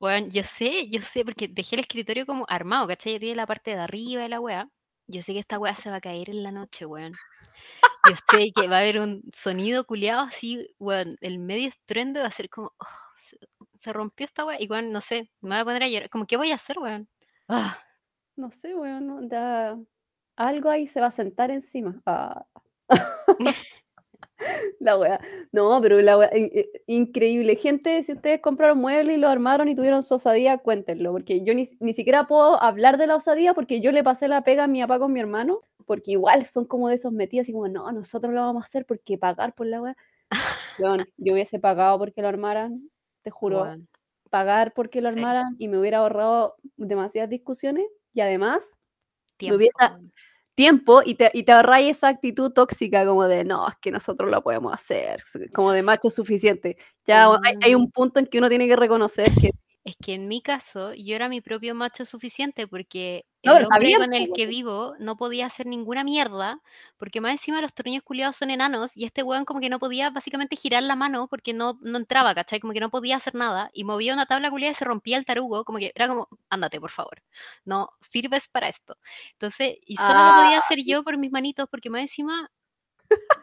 Weón, 0.00 0.30
yo 0.30 0.42
sé, 0.44 0.88
yo 0.88 1.02
sé, 1.02 1.24
porque 1.24 1.48
dejé 1.48 1.76
el 1.76 1.80
escritorio 1.80 2.26
como 2.26 2.46
armado, 2.48 2.88
¿cachai? 2.88 3.18
Tiene 3.18 3.36
la 3.36 3.46
parte 3.46 3.72
de 3.72 3.80
arriba 3.80 4.22
de 4.22 4.28
la 4.28 4.40
wea. 4.40 4.68
Yo 5.06 5.22
sé 5.22 5.32
que 5.32 5.40
esta 5.40 5.58
wea 5.58 5.74
se 5.74 5.90
va 5.90 5.96
a 5.96 6.00
caer 6.00 6.30
en 6.30 6.42
la 6.42 6.52
noche, 6.52 6.86
weón. 6.86 7.12
Yo 8.08 8.14
sé 8.30 8.52
que 8.54 8.68
va 8.68 8.76
a 8.76 8.80
haber 8.80 9.00
un 9.00 9.22
sonido 9.34 9.84
culiado 9.84 10.22
así, 10.22 10.72
weón, 10.78 11.16
el 11.20 11.38
medio 11.38 11.68
estruendo 11.68 12.20
va 12.20 12.26
a 12.28 12.30
ser 12.30 12.48
como, 12.48 12.72
oh, 12.78 12.86
se, 13.76 13.92
rompió 13.92 14.24
esta 14.24 14.44
weá, 14.44 14.60
y 14.60 14.66
weón, 14.68 14.92
no 14.92 15.00
sé, 15.00 15.30
me 15.40 15.50
voy 15.50 15.58
a 15.58 15.64
poner 15.64 15.82
a 15.82 15.88
llorar, 15.88 16.10
como, 16.10 16.26
¿qué 16.26 16.36
voy 16.36 16.52
a 16.52 16.54
hacer, 16.54 16.78
weón? 16.78 17.08
Ah. 17.48 17.78
No 18.36 18.50
sé, 18.52 18.74
weón, 18.74 19.28
da... 19.28 19.76
algo 20.46 20.70
ahí 20.70 20.86
se 20.86 21.00
va 21.00 21.06
a 21.06 21.12
sentar 21.12 21.50
encima. 21.50 22.00
Ah. 22.06 22.46
La 24.80 24.96
weá. 24.96 25.20
No, 25.52 25.80
pero 25.80 26.00
la 26.00 26.18
weá, 26.18 26.30
increíble. 26.86 27.56
Gente, 27.56 28.02
si 28.02 28.12
ustedes 28.12 28.40
compraron 28.40 28.78
muebles 28.78 29.16
y 29.16 29.20
lo 29.20 29.28
armaron 29.28 29.68
y 29.68 29.74
tuvieron 29.74 30.02
su 30.02 30.14
osadía, 30.14 30.58
cuéntenlo, 30.58 31.12
porque 31.12 31.44
yo 31.44 31.54
ni, 31.54 31.68
ni, 31.80 31.92
siquiera 31.92 32.26
puedo 32.26 32.60
hablar 32.62 32.96
de 32.96 33.06
la 33.06 33.16
osadía 33.16 33.54
porque 33.54 33.80
yo 33.80 33.92
le 33.92 34.02
pasé 34.02 34.28
la 34.28 34.42
pega 34.42 34.64
a 34.64 34.66
mi 34.66 34.80
papá 34.80 34.98
con 34.98 35.12
mi 35.12 35.20
hermano, 35.20 35.60
porque 35.86 36.12
igual 36.12 36.44
son 36.46 36.64
como 36.64 36.88
de 36.88 36.94
esos 36.94 37.12
metidos 37.12 37.48
y 37.48 37.52
como, 37.52 37.68
no, 37.68 37.90
nosotros 37.92 38.32
lo 38.32 38.40
vamos 38.40 38.62
a 38.62 38.66
hacer 38.66 38.86
porque 38.86 39.18
pagar 39.18 39.54
por 39.54 39.66
la 39.66 39.82
weá. 39.82 39.96
Bueno, 40.78 41.04
yo 41.16 41.34
hubiese 41.34 41.58
pagado 41.58 41.98
porque 41.98 42.22
lo 42.22 42.28
armaran, 42.28 42.90
te 43.22 43.30
juro. 43.30 43.66
Pagar 44.30 44.72
porque 44.74 45.00
lo 45.00 45.08
armaran 45.08 45.56
y 45.58 45.68
me 45.68 45.78
hubiera 45.78 45.98
ahorrado 45.98 46.54
demasiadas 46.76 47.28
discusiones 47.28 47.86
y 48.14 48.20
además 48.20 48.76
me 49.40 49.56
hubiese, 49.56 49.76
tiempo 50.54 51.02
y 51.04 51.14
te, 51.14 51.30
y 51.32 51.44
te 51.44 51.52
ahorráis 51.52 51.96
esa 51.96 52.08
actitud 52.08 52.52
tóxica 52.52 53.06
como 53.06 53.26
de, 53.26 53.44
no, 53.44 53.68
es 53.68 53.74
que 53.80 53.90
nosotros 53.90 54.30
lo 54.30 54.42
podemos 54.42 54.72
hacer, 54.72 55.22
como 55.54 55.72
de 55.72 55.82
macho 55.82 56.10
suficiente. 56.10 56.76
Ya 57.06 57.26
hay, 57.42 57.54
hay, 57.62 57.74
un 57.74 57.90
punto 57.90 58.20
en 58.20 58.26
que 58.26 58.38
uno 58.38 58.48
tiene 58.48 58.68
que 58.68 58.76
reconocer 58.76 59.30
que 59.40 59.50
es 59.90 59.96
que 59.96 60.14
en 60.14 60.28
mi 60.28 60.40
caso 60.40 60.94
yo 60.94 61.14
era 61.14 61.28
mi 61.28 61.40
propio 61.40 61.74
macho 61.74 62.04
suficiente 62.04 62.66
porque 62.66 63.26
el 63.42 63.64
hombre 63.64 63.94
con 63.96 64.12
el 64.12 64.32
que 64.32 64.46
vivo 64.46 64.94
no 64.98 65.16
podía 65.16 65.46
hacer 65.46 65.66
ninguna 65.66 66.04
mierda, 66.04 66.60
porque 66.98 67.20
más 67.20 67.32
encima 67.32 67.60
los 67.60 67.72
tornillos 67.72 68.02
culiados 68.02 68.36
son 68.36 68.50
enanos 68.50 68.96
y 68.96 69.04
este 69.04 69.22
weón 69.22 69.44
como 69.44 69.60
que 69.60 69.70
no 69.70 69.78
podía 69.78 70.10
básicamente 70.10 70.56
girar 70.56 70.82
la 70.82 70.96
mano 70.96 71.26
porque 71.28 71.52
no, 71.52 71.78
no 71.82 71.98
entraba, 71.98 72.34
¿cachai? 72.34 72.60
Como 72.60 72.72
que 72.72 72.80
no 72.80 72.90
podía 72.90 73.16
hacer 73.16 73.34
nada 73.34 73.70
y 73.72 73.84
movía 73.84 74.12
una 74.14 74.26
tabla 74.26 74.50
culiada 74.50 74.72
y 74.72 74.74
se 74.74 74.84
rompía 74.84 75.16
el 75.16 75.24
tarugo, 75.24 75.64
como 75.64 75.78
que 75.78 75.92
era 75.94 76.08
como, 76.08 76.28
ándate 76.50 76.80
por 76.80 76.90
favor, 76.90 77.22
no 77.64 77.90
sirves 78.00 78.48
para 78.48 78.68
esto. 78.68 78.96
Entonces, 79.32 79.78
y 79.86 79.96
solo 79.96 80.24
lo 80.24 80.34
podía 80.34 80.58
hacer 80.58 80.78
ah, 80.80 80.84
yo 80.86 81.02
por 81.04 81.16
mis 81.16 81.32
manitos 81.32 81.68
porque 81.70 81.90
más 81.90 82.02
encima 82.02 82.50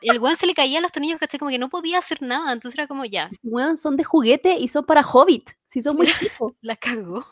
El 0.01 0.19
weón 0.19 0.37
se 0.37 0.45
le 0.45 0.53
caían 0.53 0.83
los 0.83 0.91
tornillos, 0.91 1.19
¿cachai? 1.19 1.39
Como 1.39 1.51
que 1.51 1.59
no 1.59 1.69
podía 1.69 1.97
hacer 1.97 2.21
nada, 2.21 2.53
entonces 2.53 2.77
era 2.77 2.87
como 2.87 3.05
ya. 3.05 3.29
Weón, 3.43 3.77
son 3.77 3.97
de 3.97 4.03
juguete 4.03 4.57
y 4.57 4.67
son 4.67 4.85
para 4.85 5.01
Hobbit, 5.01 5.51
si 5.69 5.81
son 5.81 5.95
muy 5.97 6.07
chicos. 6.41 6.53
La 6.61 6.75
cagó. 6.75 7.25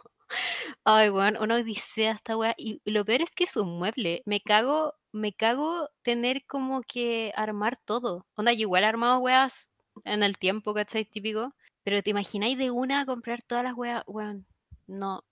Ay, 0.84 1.10
weón, 1.10 1.38
una 1.39 1.56
odisea 1.56 2.13
esta 2.13 2.38
weá. 2.38 2.56
Y 2.58 2.82
y 2.84 2.92
lo 2.92 3.06
peor 3.06 3.22
es 3.22 3.32
que 3.36 3.46
es 3.46 3.56
un 3.56 3.77
mueble. 3.77 4.24
Me 4.25 4.42
cago, 4.42 4.94
me 5.12 5.34
cago 5.34 5.89
tener 6.04 6.46
como 6.48 6.82
que 6.82 7.32
armar 7.36 7.77
todo. 7.86 8.25
Onda, 8.36 8.54
yo 8.54 8.62
igual 8.62 8.84
he 8.84 8.88
armado 8.88 9.20
weas 9.20 9.72
en 10.04 10.24
el 10.24 10.38
tiempo, 10.38 10.74
¿cachai? 10.74 11.06
Típico. 11.06 11.54
Pero 11.84 12.01
te 12.01 12.10
imagináis 12.10 12.58
de 12.58 12.72
una 12.72 13.06
comprar 13.06 13.44
todas 13.44 13.63
las 13.63 13.75
weas, 13.75 14.04
weón. 14.08 14.48
No, 14.88 15.24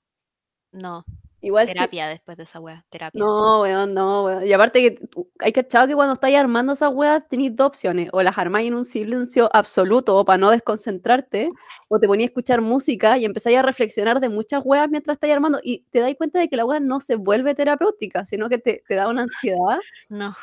no. 0.72 1.06
Igual 1.44 1.68
sí. 1.68 1.74
Terapia 1.74 2.08
después 2.08 2.38
de 2.38 2.44
esa 2.44 2.62
wea, 2.62 2.86
terapia. 2.90 3.20
No, 3.20 3.62
weón, 3.62 3.94
no, 3.94 4.24
weón. 4.24 4.48
Y 4.48 4.54
aparte 4.54 4.82
que 4.82 5.10
hay 5.40 5.52
cachado 5.52 5.88
que 5.88 5.94
cuando 5.94 6.14
estáis 6.14 6.38
armando 6.38 6.72
esas 6.72 6.94
weas 6.94 7.28
tenéis 7.28 7.54
dos 7.54 7.68
opciones. 7.68 8.10
O 8.14 8.24
las 8.24 8.38
armáis 8.38 8.70
en 8.70 8.76
un 8.76 8.86
silencio 8.86 9.50
absoluto 9.54 10.24
para 10.24 10.38
no 10.38 10.52
desconcentrarte, 10.52 11.52
o 11.90 12.00
te 12.00 12.08
ponías 12.08 12.28
a 12.28 12.30
escuchar 12.30 12.62
música 12.62 13.18
y 13.18 13.26
empezáis 13.26 13.58
a 13.58 13.62
reflexionar 13.62 14.22
de 14.22 14.30
muchas 14.30 14.62
weas 14.64 14.90
mientras 14.90 15.16
estáis 15.16 15.34
armando. 15.34 15.60
Y 15.62 15.84
te 15.92 16.00
dais 16.00 16.16
cuenta 16.16 16.40
de 16.40 16.48
que 16.48 16.56
la 16.56 16.64
wea 16.66 16.80
no 16.80 17.02
se 17.02 17.16
vuelve 17.16 17.54
terapéutica, 17.56 18.24
sino 18.24 18.48
que 18.48 18.58
te, 18.58 18.82
te 18.88 18.96
da 18.96 19.10
una 19.10 19.24
ansiedad 19.24 19.80
No. 20.08 20.36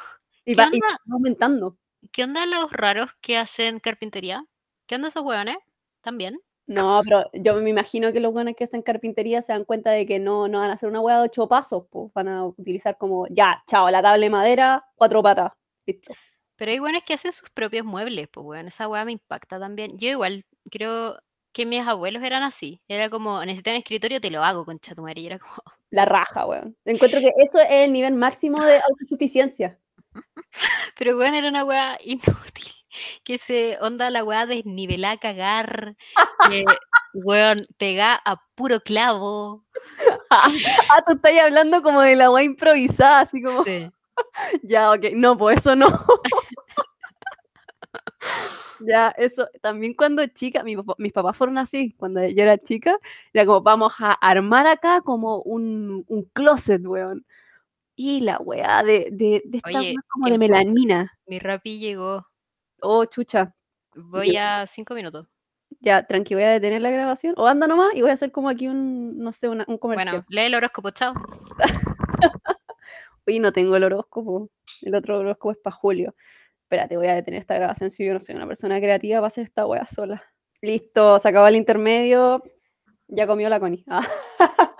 y 0.45 0.54
va 0.54 0.69
aumentando. 1.11 1.78
¿Qué 2.12 2.25
onda 2.25 2.45
los 2.45 2.71
raros 2.73 3.11
que 3.23 3.38
hacen 3.38 3.80
carpintería? 3.80 4.45
¿Qué 4.87 4.97
onda 4.97 5.09
esos 5.09 5.23
weones? 5.23 5.57
¿También? 6.02 6.38
No, 6.71 7.00
pero 7.03 7.29
yo 7.33 7.57
me 7.57 7.69
imagino 7.69 8.12
que 8.12 8.21
los 8.21 8.33
buenos 8.33 8.55
que 8.55 8.62
hacen 8.62 8.83
carpintería 8.83 9.43
se 9.43 9.53
dan 9.53 9.65
cuenta 9.65 9.91
de 9.91 10.07
que 10.07 10.21
no, 10.21 10.47
no 10.47 10.61
van 10.61 10.71
a 10.71 10.75
hacer 10.75 10.89
una 10.89 11.00
hueá 11.00 11.17
de 11.17 11.25
ocho 11.25 11.49
pasos, 11.49 11.87
pues 11.91 12.12
van 12.15 12.29
a 12.29 12.45
utilizar 12.45 12.97
como, 12.97 13.27
ya, 13.29 13.61
chao, 13.67 13.91
la 13.91 14.00
tabla 14.00 14.23
de 14.23 14.31
madera, 14.31 14.87
cuatro 14.95 15.21
patas, 15.21 15.50
listo. 15.85 16.15
Pero 16.55 16.71
hay 16.71 16.79
buenos 16.79 17.03
que 17.03 17.15
hacen 17.15 17.33
sus 17.33 17.50
propios 17.50 17.85
muebles, 17.85 18.29
pues 18.29 18.47
weón, 18.47 18.69
esa 18.69 18.87
weá 18.87 19.05
me 19.05 19.11
impacta 19.11 19.59
también. 19.59 19.99
Yo 19.99 20.11
igual 20.11 20.45
creo 20.71 21.19
que 21.53 21.67
mis 21.67 21.85
abuelos 21.85 22.23
eran 22.23 22.45
así. 22.45 22.81
Era 22.87 23.11
como, 23.11 23.45
necesitan 23.45 23.75
escritorio, 23.75 24.21
te 24.21 24.31
lo 24.31 24.45
hago, 24.45 24.65
concha 24.65 24.95
tu 24.95 25.03
madre. 25.03 25.23
Y 25.23 25.27
era 25.27 25.41
como, 25.41 25.57
La 25.91 26.05
raja, 26.05 26.47
weón. 26.47 26.77
Encuentro 26.85 27.19
que 27.19 27.33
eso 27.39 27.59
es 27.59 27.67
el 27.69 27.93
nivel 27.93 28.15
máximo 28.15 28.65
de 28.65 28.79
autosuficiencia. 28.91 29.77
pero 30.97 31.19
weón, 31.19 31.35
era 31.35 31.49
una 31.49 31.65
weá 31.65 31.99
inútil. 32.05 32.80
Que 33.25 33.38
se 33.38 33.78
onda 33.80 34.11
la 34.11 34.25
weá 34.25 34.47
desnivelada 34.47 35.14
a 35.14 35.18
cagar. 35.18 35.97
Weón, 37.12 37.62
pega 37.78 38.20
a 38.25 38.40
puro 38.54 38.80
clavo. 38.80 39.64
ah, 40.30 40.49
tú 41.06 41.14
estás 41.14 41.32
hablando 41.42 41.82
como 41.82 42.00
de 42.02 42.16
la 42.16 42.30
hueá 42.30 42.44
improvisada, 42.44 43.20
así 43.20 43.42
como, 43.42 43.64
Sí. 43.64 43.90
ya, 44.62 44.92
ok, 44.92 45.12
no, 45.14 45.37
pues 45.37 45.59
eso 45.59 45.75
no. 45.76 45.88
Ya, 48.80 49.11
eso, 49.18 49.49
también 49.61 49.94
cuando 49.94 50.26
chica, 50.26 50.62
mi 50.62 50.75
mis 50.99 51.12
papás 51.12 51.37
fueron 51.37 51.59
así, 51.59 51.94
cuando 51.99 52.26
yo 52.26 52.42
era 52.42 52.56
chica, 52.56 52.99
era 53.32 53.44
como, 53.44 53.61
vamos 53.61 53.92
a 53.99 54.12
armar 54.12 54.66
acá 54.66 55.02
como 55.02 55.42
un, 55.42 56.04
un 56.09 56.23
closet, 56.32 56.85
weón. 56.87 57.26
Y 57.94 58.20
la 58.20 58.38
weá 58.38 58.82
de, 58.82 59.09
de, 59.12 59.42
de 59.44 59.59
esta 59.59 59.68
Oye, 59.68 59.90
weá 59.90 60.02
como 60.09 60.28
de 60.28 60.38
melanina. 60.38 61.18
Mi 61.26 61.38
rapi 61.38 61.78
llegó. 61.78 62.30
Oh, 62.83 63.05
chucha. 63.05 63.55
Voy 63.95 64.37
a 64.37 64.67
cinco 64.67 64.95
minutos. 64.95 65.27
Ya, 65.81 66.03
tranqui, 66.07 66.35
voy 66.35 66.43
a 66.45 66.51
detener 66.51 66.83
la 66.83 66.91
grabación. 66.91 67.35
O 67.37 67.47
anda 67.47 67.67
nomás 67.67 67.95
y 67.95 68.01
voy 68.03 68.11
a 68.11 68.15
hacer 68.15 68.33
como 68.33 68.49
aquí 68.49 68.69
un, 68.69 69.19
no 69.19 69.33
sé, 69.33 69.49
una- 69.49 69.65
un 69.69 69.79
comercial. 69.79 70.11
Bueno, 70.11 70.27
lee 70.29 70.41
el 70.47 70.55
horóscopo, 70.55 70.91
chao. 70.91 71.15
Oye, 73.27 73.41
no 73.41 73.53
tengo 73.53 73.77
el 73.77 73.85
horóscopo. 73.85 74.51
El 74.83 74.95
otro 74.95 75.19
horóscopo 75.19 75.53
es 75.53 75.59
para 75.59 75.75
julio. 75.77 76.15
Espérate, 76.63 76.97
voy 76.97 77.07
a 77.09 77.15
detener 77.15 77.41
esta 77.41 77.55
grabación 77.55 77.91
si 77.91 78.05
yo 78.05 78.15
no 78.15 78.21
soy 78.21 78.35
una 78.37 78.47
persona 78.47 78.79
creativa 78.79 79.19
para 79.19 79.27
hacer 79.29 79.45
esta 79.45 79.67
wea 79.67 79.85
sola. 79.87 80.23
Listo, 80.63 81.19
se 81.19 81.29
acabó 81.29 81.47
el 81.49 81.57
intermedio. 81.57 82.43
Ya 83.09 83.27
comió 83.27 83.49
la 83.49 83.59
Connie. 83.61 83.85
Ah. 83.89 84.07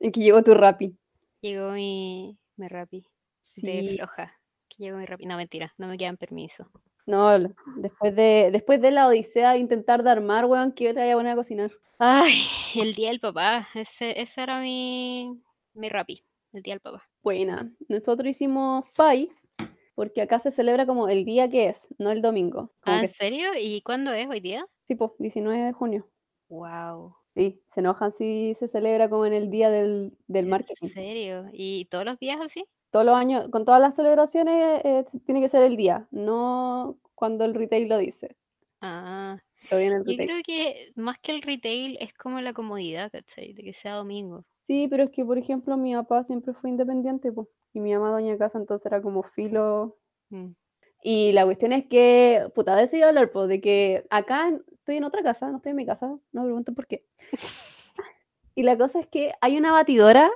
en 0.00 0.12
que 0.12 0.20
llegó 0.20 0.42
tu 0.42 0.54
rapi. 0.54 0.96
Llegó 1.40 1.70
mi, 1.72 2.38
mi 2.56 2.68
rapi. 2.68 3.00
De 3.00 3.06
Sí. 3.40 3.96
floja. 3.96 4.34
Que 4.68 4.84
llegó 4.84 4.98
mi 4.98 5.06
rapi. 5.06 5.26
No, 5.26 5.36
mentira, 5.36 5.72
no 5.78 5.86
me 5.88 5.96
quedan 5.98 6.16
permiso. 6.16 6.70
No, 7.10 7.36
después 7.76 8.14
de, 8.14 8.50
después 8.52 8.80
de 8.80 8.90
la 8.92 9.08
odisea 9.08 9.52
de 9.52 9.58
intentar 9.58 10.02
de 10.02 10.10
armar, 10.10 10.44
weón, 10.46 10.72
que 10.72 10.84
yo 10.84 10.94
te 10.94 11.00
vaya 11.00 11.14
a 11.14 11.16
poner 11.16 11.32
a 11.32 11.36
cocinar. 11.36 11.70
Ay, 11.98 12.34
el 12.76 12.94
día 12.94 13.08
del 13.08 13.20
papá. 13.20 13.68
Ese, 13.74 14.20
ese 14.20 14.42
era 14.42 14.60
mi, 14.60 15.42
mi 15.74 15.88
rapi. 15.88 16.22
El 16.52 16.62
día 16.62 16.74
del 16.74 16.80
papá. 16.80 17.02
Buena. 17.22 17.72
Nosotros 17.88 18.28
hicimos 18.28 18.84
pie 18.96 19.28
porque 19.94 20.22
acá 20.22 20.38
se 20.38 20.50
celebra 20.50 20.86
como 20.86 21.08
el 21.08 21.24
día 21.24 21.50
que 21.50 21.68
es, 21.68 21.88
no 21.98 22.10
el 22.10 22.22
domingo. 22.22 22.72
Como 22.80 22.96
Ah, 22.96 23.00
que 23.00 23.06
¿en 23.06 23.12
serio? 23.12 23.48
¿Y 23.60 23.82
cuándo 23.82 24.12
es 24.12 24.26
hoy 24.28 24.40
día? 24.40 24.64
sí, 24.84 24.94
po, 24.94 25.14
19 25.18 25.62
de 25.64 25.72
junio. 25.72 26.08
Wow. 26.48 27.14
Sí, 27.34 27.62
se 27.72 27.80
enojan 27.80 28.10
si 28.12 28.54
se 28.54 28.66
celebra 28.66 29.08
como 29.10 29.26
en 29.26 29.32
el 29.34 29.50
día 29.50 29.68
del, 29.70 30.16
del 30.26 30.44
¿En 30.46 30.50
marketing. 30.50 30.88
serio? 30.88 31.46
¿Y 31.52 31.84
todos 31.86 32.04
los 32.04 32.18
días 32.18 32.38
así? 32.40 32.64
Todos 32.90 33.06
los 33.06 33.14
años, 33.14 33.48
con 33.50 33.64
todas 33.64 33.80
las 33.80 33.94
celebraciones, 33.94 34.84
eh, 34.84 35.04
tiene 35.24 35.40
que 35.40 35.48
ser 35.48 35.62
el 35.62 35.76
día, 35.76 36.08
no 36.10 36.98
cuando 37.14 37.44
el 37.44 37.54
retail 37.54 37.88
lo 37.88 37.98
dice. 37.98 38.36
Ah, 38.80 39.38
yo 39.70 39.76
creo 40.16 40.42
que 40.44 40.92
más 40.96 41.18
que 41.20 41.32
el 41.32 41.42
retail 41.42 41.98
es 42.00 42.12
como 42.14 42.40
la 42.40 42.52
comodidad, 42.52 43.10
¿cachai? 43.12 43.52
De 43.52 43.62
que 43.62 43.72
sea 43.72 43.94
domingo. 43.94 44.44
Sí, 44.62 44.88
pero 44.88 45.04
es 45.04 45.10
que, 45.10 45.24
por 45.24 45.38
ejemplo, 45.38 45.76
mi 45.76 45.94
papá 45.94 46.22
siempre 46.22 46.54
fue 46.54 46.70
independiente, 46.70 47.30
po, 47.30 47.48
y 47.72 47.80
mi 47.80 47.92
mamá 47.92 48.10
doña 48.10 48.36
casa, 48.38 48.58
entonces 48.58 48.86
era 48.86 49.02
como 49.02 49.22
filo. 49.22 49.98
Mm. 50.30 50.52
Y 51.02 51.32
la 51.32 51.44
cuestión 51.44 51.72
es 51.72 51.86
que, 51.86 52.50
puta, 52.54 52.74
de 52.74 52.84
eso 52.84 52.96
iba 52.96 53.06
a 53.06 53.08
hablar, 53.10 53.30
po, 53.32 53.46
de 53.46 53.60
que 53.60 54.06
acá 54.10 54.50
estoy 54.72 54.96
en 54.96 55.04
otra 55.04 55.22
casa, 55.22 55.50
no 55.50 55.58
estoy 55.58 55.70
en 55.70 55.76
mi 55.76 55.86
casa, 55.86 56.06
no 56.32 56.42
me 56.42 56.46
pregunten 56.46 56.74
por 56.74 56.86
qué. 56.86 57.06
Y 58.56 58.62
la 58.64 58.76
cosa 58.76 59.00
es 59.00 59.06
que 59.06 59.32
hay 59.40 59.56
una 59.56 59.72
batidora 59.72 60.30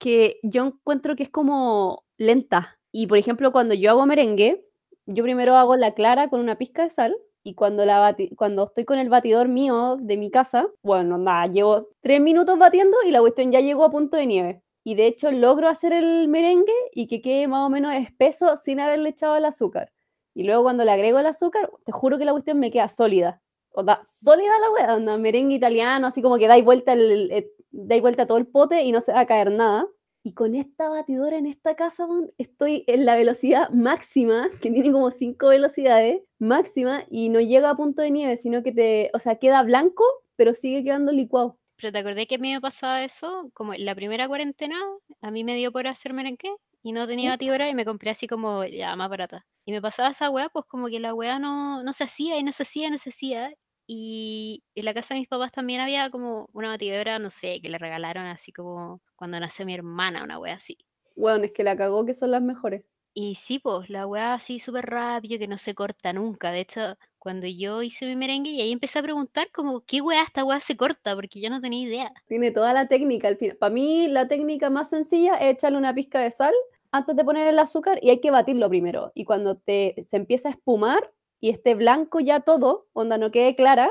que 0.00 0.40
yo 0.42 0.66
encuentro 0.66 1.16
que 1.16 1.24
es 1.24 1.30
como 1.30 2.04
lenta. 2.18 2.78
Y 2.92 3.06
por 3.06 3.18
ejemplo, 3.18 3.52
cuando 3.52 3.74
yo 3.74 3.90
hago 3.92 4.06
merengue, 4.06 4.66
yo 5.06 5.22
primero 5.24 5.56
hago 5.56 5.76
la 5.76 5.94
clara 5.94 6.28
con 6.30 6.40
una 6.40 6.58
pizca 6.58 6.84
de 6.84 6.90
sal. 6.90 7.16
Y 7.42 7.54
cuando, 7.54 7.86
la 7.86 8.16
cuando 8.36 8.64
estoy 8.64 8.84
con 8.84 8.98
el 8.98 9.08
batidor 9.08 9.48
mío 9.48 9.96
de 10.00 10.18
mi 10.18 10.30
casa, 10.30 10.68
bueno, 10.82 11.16
nada, 11.18 11.46
llevo 11.46 11.88
tres 12.02 12.20
minutos 12.20 12.58
batiendo 12.58 12.98
y 13.06 13.10
la 13.12 13.20
cuestión 13.20 13.50
ya 13.52 13.60
llegó 13.60 13.84
a 13.84 13.90
punto 13.90 14.16
de 14.18 14.26
nieve. 14.26 14.62
Y 14.84 14.94
de 14.94 15.06
hecho 15.06 15.30
logro 15.30 15.68
hacer 15.68 15.92
el 15.94 16.28
merengue 16.28 16.72
y 16.92 17.06
que 17.06 17.22
quede 17.22 17.48
más 17.48 17.66
o 17.66 17.70
menos 17.70 17.94
espeso 17.94 18.56
sin 18.58 18.80
haberle 18.80 19.10
echado 19.10 19.36
el 19.36 19.44
azúcar. 19.46 19.90
Y 20.34 20.44
luego 20.44 20.62
cuando 20.64 20.84
le 20.84 20.92
agrego 20.92 21.18
el 21.18 21.26
azúcar, 21.26 21.70
te 21.84 21.92
juro 21.92 22.18
que 22.18 22.24
la 22.26 22.32
cuestión 22.32 22.58
me 22.60 22.70
queda 22.70 22.88
sólida. 22.88 23.42
O 23.72 23.82
da, 23.84 24.00
sólida 24.04 24.52
la 24.84 24.94
onda, 24.96 25.16
merengue 25.18 25.54
italiano, 25.56 26.06
así 26.08 26.22
como 26.22 26.38
que 26.38 26.48
dais 26.48 26.64
vuelta, 26.64 26.92
el, 26.92 27.30
el- 27.30 27.50
dais 27.70 28.02
vuelta 28.02 28.26
todo 28.26 28.38
el 28.38 28.46
pote 28.46 28.82
y 28.82 28.92
no 28.92 29.00
se 29.00 29.12
va 29.12 29.20
a 29.20 29.26
caer 29.26 29.50
nada. 29.50 29.86
Y 30.22 30.34
con 30.34 30.54
esta 30.54 30.90
batidora 30.90 31.38
en 31.38 31.46
esta 31.46 31.74
casa, 31.76 32.06
estoy 32.36 32.84
en 32.86 33.06
la 33.06 33.16
velocidad 33.16 33.70
máxima, 33.70 34.50
que 34.60 34.70
tiene 34.70 34.92
como 34.92 35.10
cinco 35.10 35.48
velocidades 35.48 36.22
máxima, 36.38 37.04
y 37.10 37.30
no 37.30 37.40
llega 37.40 37.70
a 37.70 37.76
punto 37.76 38.02
de 38.02 38.10
nieve, 38.10 38.36
sino 38.36 38.62
que 38.62 38.72
te, 38.72 39.10
o 39.14 39.18
sea, 39.18 39.36
queda 39.36 39.62
blanco, 39.62 40.04
pero 40.36 40.54
sigue 40.54 40.84
quedando 40.84 41.10
licuado. 41.12 41.58
Pero 41.76 41.92
te 41.92 41.98
acordé 41.98 42.26
que 42.26 42.34
a 42.34 42.38
mí 42.38 42.52
me 42.52 42.60
pasaba 42.60 43.02
eso, 43.02 43.50
como 43.54 43.72
en 43.72 43.86
la 43.86 43.94
primera 43.94 44.28
cuarentena, 44.28 44.76
a 45.22 45.30
mí 45.30 45.44
me 45.44 45.56
dio 45.56 45.72
por 45.72 45.86
hacer 45.86 46.12
merengue 46.12 46.54
y 46.82 46.92
no 46.92 47.06
tenía 47.06 47.30
batidora 47.30 47.70
y 47.70 47.74
me 47.74 47.86
compré 47.86 48.10
así 48.10 48.26
como 48.26 48.64
ya 48.64 48.94
más 48.96 49.08
barata. 49.08 49.46
Y 49.64 49.72
me 49.72 49.80
pasaba 49.80 50.10
esa 50.10 50.28
weá, 50.28 50.50
pues 50.50 50.66
como 50.66 50.88
que 50.88 51.00
la 51.00 51.14
weá 51.14 51.38
no, 51.38 51.82
no 51.82 51.92
se 51.94 52.04
hacía 52.04 52.38
y 52.38 52.42
no 52.42 52.52
se 52.52 52.64
hacía 52.64 52.88
y 52.88 52.90
no 52.90 52.98
se 52.98 53.08
hacía. 53.10 53.52
Y 53.92 54.62
en 54.76 54.84
la 54.84 54.94
casa 54.94 55.14
de 55.14 55.20
mis 55.20 55.28
papás 55.28 55.50
también 55.50 55.80
había 55.80 56.10
como 56.10 56.48
una 56.52 56.68
batidora, 56.68 57.18
no 57.18 57.28
sé, 57.28 57.60
que 57.60 57.68
le 57.68 57.76
regalaron 57.76 58.24
así 58.26 58.52
como 58.52 59.02
cuando 59.16 59.40
nació 59.40 59.66
mi 59.66 59.74
hermana, 59.74 60.22
una 60.22 60.38
weá 60.38 60.54
así. 60.54 60.78
Bueno, 61.16 61.46
es 61.46 61.50
que 61.50 61.64
la 61.64 61.76
cagó 61.76 62.06
que 62.06 62.14
son 62.14 62.30
las 62.30 62.40
mejores. 62.40 62.84
Y 63.14 63.34
sí, 63.34 63.58
pues, 63.58 63.90
la 63.90 64.06
weá 64.06 64.34
así 64.34 64.60
súper 64.60 64.86
rápido, 64.86 65.40
que 65.40 65.48
no 65.48 65.58
se 65.58 65.74
corta 65.74 66.12
nunca. 66.12 66.52
De 66.52 66.60
hecho, 66.60 66.80
cuando 67.18 67.48
yo 67.48 67.82
hice 67.82 68.06
mi 68.06 68.14
merengue 68.14 68.50
y 68.50 68.60
ahí 68.60 68.70
empecé 68.70 69.00
a 69.00 69.02
preguntar 69.02 69.50
como, 69.52 69.80
¿qué 69.80 70.00
weá 70.00 70.22
esta 70.22 70.44
weá 70.44 70.60
se 70.60 70.76
corta? 70.76 71.16
Porque 71.16 71.40
yo 71.40 71.50
no 71.50 71.60
tenía 71.60 71.84
idea. 71.84 72.12
Tiene 72.28 72.52
toda 72.52 72.72
la 72.72 72.86
técnica. 72.86 73.26
al 73.26 73.38
Para 73.58 73.74
mí, 73.74 74.06
la 74.06 74.28
técnica 74.28 74.70
más 74.70 74.88
sencilla 74.90 75.34
es 75.34 75.54
echarle 75.54 75.78
una 75.78 75.92
pizca 75.92 76.20
de 76.20 76.30
sal 76.30 76.54
antes 76.92 77.16
de 77.16 77.24
poner 77.24 77.48
el 77.48 77.58
azúcar 77.58 77.98
y 78.00 78.10
hay 78.10 78.20
que 78.20 78.30
batirlo 78.30 78.68
primero. 78.68 79.10
Y 79.16 79.24
cuando 79.24 79.56
te, 79.56 79.96
se 80.06 80.16
empieza 80.16 80.48
a 80.48 80.52
espumar 80.52 81.10
y 81.40 81.50
esté 81.50 81.74
blanco 81.74 82.20
ya 82.20 82.40
todo, 82.40 82.86
onda 82.92 83.18
no 83.18 83.30
quede 83.30 83.54
clara, 83.56 83.90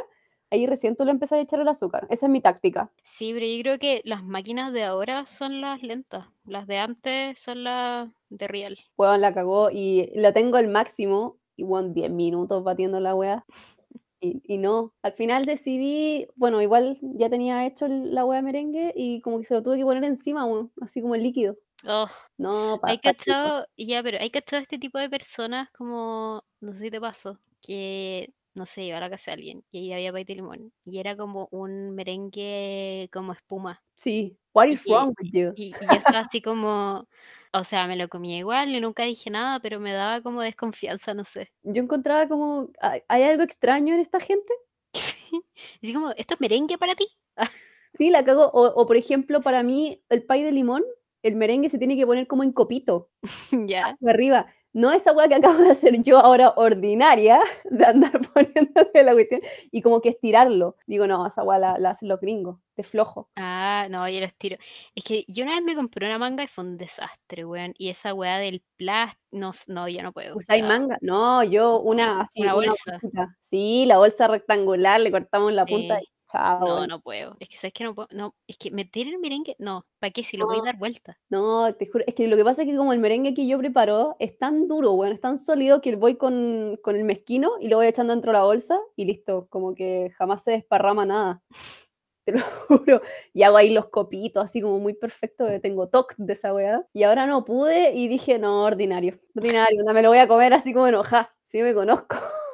ahí 0.52 0.66
recién 0.68 0.96
tú 0.96 1.06
le 1.06 1.12
empiezas 1.12 1.38
a 1.40 1.42
echar 1.42 1.60
el 1.60 1.68
azúcar. 1.68 2.08
Esa 2.10 2.26
es 2.28 2.32
mi 2.32 2.42
táctica. 2.42 2.92
Sí, 3.04 3.34
pero 3.34 3.46
yo 3.46 3.62
creo 3.62 3.80
que 3.80 4.02
las 4.06 4.24
máquinas 4.24 4.74
de 4.74 4.84
ahora 4.84 5.26
son 5.26 5.62
las 5.62 5.82
lentas. 5.84 6.26
Las 6.46 6.68
de 6.68 6.78
antes 6.78 7.40
son 7.40 7.64
las 7.64 8.10
de 8.30 8.48
real. 8.48 8.78
Weón, 8.98 9.22
la 9.22 9.34
cagó 9.34 9.70
y 9.72 10.12
lo 10.16 10.34
tengo 10.34 10.58
al 10.58 10.68
máximo 10.68 11.38
y 11.56 11.64
weón, 11.64 11.94
10 11.94 12.10
minutos 12.12 12.64
batiendo 12.64 13.00
la 13.00 13.14
weá. 13.16 13.46
Y, 14.22 14.42
y 14.44 14.58
no, 14.58 14.94
al 15.02 15.14
final 15.14 15.46
decidí, 15.46 16.28
bueno, 16.36 16.62
igual 16.62 16.98
ya 17.02 17.30
tenía 17.30 17.66
hecho 17.66 17.86
el- 17.86 18.14
la 18.14 18.26
weá 18.26 18.42
merengue 18.42 18.92
y 18.96 19.22
como 19.22 19.40
que 19.40 19.46
se 19.46 19.54
lo 19.54 19.64
tuve 19.64 19.78
que 19.78 19.84
poner 19.86 20.04
encima, 20.04 20.46
así 20.82 21.02
como 21.02 21.16
el 21.16 21.24
líquido. 21.24 21.56
Oh, 21.86 22.08
No, 22.38 22.80
¿hay 22.86 23.00
pa 23.02 23.14
pico. 23.24 23.52
cachado? 23.52 23.66
Ya, 23.78 24.04
pero 24.04 24.18
¿hay 24.20 24.30
cachado 24.32 24.62
este 24.62 24.78
tipo 24.80 25.00
de 25.00 25.10
personas 25.10 25.70
como, 25.72 26.44
no 26.60 26.74
sé 26.74 26.80
si 26.86 26.92
te 26.92 27.00
pasó, 27.02 27.40
que, 27.62 28.34
no 28.54 28.66
sé, 28.66 28.84
iba 28.84 28.98
a 28.98 29.02
la 29.02 29.10
casa 29.10 29.32
de 29.32 29.36
alguien 29.36 29.66
y 29.72 29.80
ahí 29.80 29.94
había 29.94 30.12
paita 30.12 30.34
y 30.34 30.36
limón 30.36 30.74
y 30.84 31.00
era 31.00 31.16
como 31.16 31.48
un 31.52 31.92
merengue 31.96 33.10
como 33.14 33.32
espuma 33.34 33.82
Sí, 33.98 34.38
what 34.54 34.68
y 34.68 34.78
is 34.78 34.86
que 34.86 34.90
wrong 34.90 35.14
with 35.20 35.32
you? 35.34 35.56
y 35.56 35.78
y 35.80 35.90
yo 35.92 36.00
estaba 36.00 36.24
así 36.24 36.42
como, 36.42 37.08
o 37.54 37.64
sea, 37.66 37.88
me 37.88 37.96
lo 37.98 38.10
comía 38.10 38.38
igual 38.40 38.70
y 38.76 38.82
nunca 38.82 39.04
dije 39.04 39.30
nada, 39.32 39.60
pero 39.62 39.80
me 39.80 39.94
daba 39.94 40.22
como 40.24 40.42
desconfianza, 40.42 41.14
no 41.16 41.24
sé. 41.26 41.52
Yo 41.64 41.82
encontraba 41.82 42.28
como, 42.28 42.72
¿hay 42.80 43.02
hay 43.10 43.24
algo 43.24 43.44
extraño 43.44 43.94
en 43.94 44.00
esta 44.02 44.20
gente? 44.20 44.54
Sí, 44.94 45.42
así 45.84 45.94
como, 45.94 46.12
¿esto 46.12 46.34
es 46.36 46.42
merengue 46.42 46.78
para 46.78 46.96
ti? 46.96 47.08
Sí, 47.94 48.10
la 48.10 48.24
cagó. 48.24 48.46
O 48.54 48.68
o, 48.82 48.86
por 48.88 48.98
ejemplo, 48.98 49.42
para 49.42 49.64
mí, 49.64 50.04
el 50.10 50.24
pay 50.24 50.44
de 50.44 50.52
limón, 50.52 50.84
el 51.24 51.36
merengue 51.36 51.70
se 51.70 51.78
tiene 51.78 51.98
que 51.98 52.06
poner 52.06 52.28
como 52.28 52.44
en 52.44 52.52
copito, 52.54 53.10
Ya. 53.70 53.96
arriba. 54.08 54.48
No 54.72 54.92
esa 54.92 55.14
weá 55.14 55.28
que 55.28 55.34
acabo 55.36 55.58
de 55.58 55.72
hacer 55.72 56.04
yo 56.04 56.20
ahora 56.20 56.54
ordinaria, 56.56 57.40
de 57.72 57.86
andar 57.86 58.12
poniéndole 58.34 59.04
la 59.04 59.14
cuestión 59.14 59.42
y 59.72 59.82
como 59.82 60.00
que 60.00 60.10
estirarlo. 60.10 60.76
Digo, 60.86 61.08
no, 61.08 61.26
esa 61.26 61.44
weá 61.44 61.58
la 61.58 61.78
la 61.80 61.90
hacen 61.92 62.08
los 62.08 62.20
gringos, 62.22 62.60
de 62.78 62.84
flojo. 62.84 63.30
Ah, 63.36 63.88
no, 63.90 64.08
yo 64.08 64.20
los 64.22 64.36
tiro. 64.36 64.58
Es 64.94 65.04
que 65.04 65.26
yo 65.28 65.44
una 65.44 65.56
vez 65.56 65.64
me 65.64 65.76
compré 65.76 66.06
una 66.06 66.20
manga 66.20 66.44
y 66.44 66.48
fue 66.48 66.64
un 66.66 66.78
desastre, 66.78 67.46
weón. 67.46 67.74
Y 67.80 67.90
esa 67.90 68.14
weá 68.14 68.38
del 68.38 68.62
plas 68.78 69.16
no 69.32 69.54
no, 69.68 69.88
yo 69.88 70.04
no 70.04 70.14
puedo, 70.14 70.38
¿Usáis 70.38 70.62
chao. 70.62 70.70
manga? 70.70 70.98
No, 71.02 71.44
yo 71.44 71.80
una 71.80 72.22
así, 72.22 72.42
una 72.44 72.54
bolsa. 72.54 73.00
Sí, 73.40 73.86
la 73.88 73.98
bolsa 73.98 74.28
rectangular, 74.28 75.00
le 75.02 75.12
cortamos 75.12 75.52
la 75.52 75.66
punta 75.66 76.00
y. 76.00 76.06
chao, 76.32 76.60
No, 76.60 76.88
no 76.88 77.02
puedo. 77.02 77.36
Es 77.40 77.50
que, 77.50 77.58
¿sabes 77.58 77.74
qué? 77.74 77.84
No 77.84 77.96
puedo, 77.96 78.08
no, 78.12 78.36
es 78.48 78.58
que 78.58 78.72
meter 78.72 79.08
el 79.08 79.20
merengue, 79.20 79.56
no, 79.60 79.86
¿para 80.00 80.12
qué? 80.12 80.24
Si 80.24 80.38
lo 80.38 80.46
voy 80.46 80.58
a 80.60 80.62
dar 80.64 80.78
vuelta. 80.78 81.18
No, 81.30 81.74
te 81.76 81.88
juro, 81.88 82.04
es 82.08 82.16
que 82.16 82.28
lo 82.28 82.38
que 82.38 82.44
pasa 82.44 82.64
es 82.64 82.68
que 82.68 82.76
como 82.76 82.94
el 82.94 83.00
merengue 83.00 83.34
que 83.34 83.48
yo 83.48 83.58
preparo 83.58 84.16
es 84.20 84.38
tan 84.38 84.68
duro, 84.68 84.94
weón, 84.94 85.14
es 85.14 85.22
tan 85.22 85.38
sólido 85.38 85.82
que 85.82 85.96
voy 85.96 86.16
con 86.16 86.78
con 86.82 86.96
el 86.96 87.04
mezquino 87.04 87.52
y 87.60 87.68
lo 87.70 87.78
voy 87.78 87.88
echando 87.88 88.14
dentro 88.14 88.32
de 88.32 88.38
la 88.38 88.44
bolsa 88.44 88.80
y 88.96 89.06
listo, 89.06 89.48
como 89.50 89.76
que 89.76 90.12
jamás 90.18 90.44
se 90.44 90.52
desparrama 90.52 91.06
nada, 91.06 91.44
te 92.26 92.34
lo 92.34 92.42
juro. 92.68 93.02
Y 93.34 93.44
hago 93.44 93.58
ahí 93.58 93.72
los 93.72 93.88
copitos, 93.90 94.44
así 94.44 94.62
como 94.62 94.80
muy 94.80 94.94
perfecto, 94.94 95.48
que 95.48 95.60
tengo 95.60 95.90
TOC 95.90 96.16
de 96.18 96.34
esa 96.34 96.54
weá. 96.54 96.86
Y 96.94 97.04
ahora 97.04 97.26
no 97.28 97.46
pude 97.46 97.94
y 97.96 98.08
dije: 98.08 98.40
"No, 98.40 98.64
ordinario, 98.66 99.20
ordinario, 99.36 99.86
me 99.94 100.02
lo 100.04 100.10
voy 100.10 100.20
a 100.20 100.28
comer 100.28 100.54
así 100.54 100.74
como 100.74 100.88
enojada, 100.88 101.36
si 101.44 101.62
me 101.64 101.74
conozco". 101.74 102.18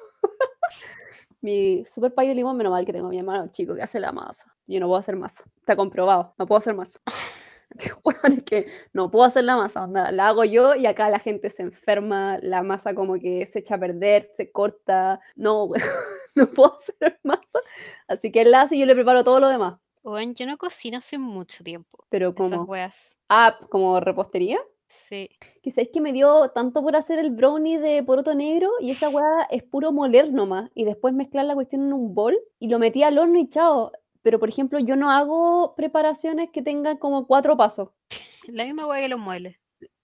Mi 1.45 1.85
super 1.85 2.11
pay 2.11 2.27
de 2.27 2.33
limón, 2.33 2.57
menos 2.57 2.71
mal 2.71 2.83
que 2.87 2.91
tengo 2.91 3.05
a 3.05 3.09
mi 3.11 3.19
hermano 3.19 3.49
chico 3.51 3.75
que 3.75 3.83
hace 3.83 3.99
la 3.99 4.11
masa. 4.11 4.51
Yo 4.65 4.79
no 4.79 4.87
puedo 4.87 4.97
hacer 4.97 5.15
masa, 5.15 5.43
está 5.59 5.75
comprobado, 5.75 6.33
no 6.39 6.47
puedo 6.47 6.57
hacer 6.57 6.73
masa. 6.73 6.99
Weón, 8.03 8.39
es 8.39 8.43
que 8.43 8.67
no 8.93 9.11
puedo 9.11 9.25
hacer 9.25 9.43
la 9.43 9.55
masa, 9.55 9.83
onda, 9.83 10.11
la 10.11 10.29
hago 10.29 10.43
yo 10.43 10.73
y 10.73 10.87
acá 10.87 11.07
la 11.11 11.19
gente 11.19 11.51
se 11.51 11.61
enferma, 11.61 12.39
la 12.41 12.63
masa 12.63 12.95
como 12.95 13.19
que 13.19 13.45
se 13.45 13.59
echa 13.59 13.75
a 13.75 13.79
perder, 13.79 14.25
se 14.33 14.51
corta. 14.51 15.19
No, 15.35 15.69
no 16.35 16.47
puedo 16.47 16.77
hacer 16.79 17.19
masa, 17.21 17.59
así 18.07 18.31
que 18.31 18.41
él 18.41 18.49
la 18.49 18.61
hace 18.61 18.77
y 18.77 18.79
yo 18.79 18.87
le 18.87 18.95
preparo 18.95 19.23
todo 19.23 19.39
lo 19.39 19.47
demás. 19.47 19.75
Weón, 20.01 20.33
yo 20.33 20.47
no 20.47 20.57
cocino 20.57 20.97
hace 20.97 21.19
mucho 21.19 21.63
tiempo, 21.63 22.05
Pero, 22.09 22.31
weas. 22.65 23.19
Ah, 23.29 23.59
¿como 23.69 23.99
repostería? 23.99 24.59
Sí. 24.89 25.29
Que 25.61 25.71
sabes 25.71 25.89
que 25.91 26.01
me 26.01 26.13
dio 26.13 26.49
tanto 26.49 26.81
por 26.83 26.95
hacer 26.95 27.19
el 27.19 27.31
brownie 27.31 27.79
de 27.79 28.03
poroto 28.03 28.35
negro 28.35 28.69
y 28.79 28.91
esa 28.91 29.09
weá 29.09 29.43
es 29.49 29.63
puro 29.63 29.91
moler 29.91 30.31
nomás, 30.31 30.69
y 30.75 30.85
después 30.85 31.13
mezclar 31.13 31.45
la 31.45 31.55
cuestión 31.55 31.85
en 31.85 31.93
un 31.93 32.13
bol 32.13 32.37
y 32.59 32.67
lo 32.69 32.79
metí 32.79 33.03
al 33.03 33.17
horno 33.17 33.39
y 33.39 33.49
chao. 33.49 33.91
Pero, 34.21 34.39
por 34.39 34.49
ejemplo, 34.49 34.79
yo 34.79 34.95
no 34.95 35.11
hago 35.11 35.75
preparaciones 35.75 36.49
que 36.51 36.63
tengan 36.63 36.97
como 36.97 37.27
4 37.27 37.55
pasos. 37.57 37.89
La 38.47 38.65
misma 38.65 38.87
wea 38.87 39.01
que 39.01 39.09
los 39.09 39.19
muebles. 39.19 39.57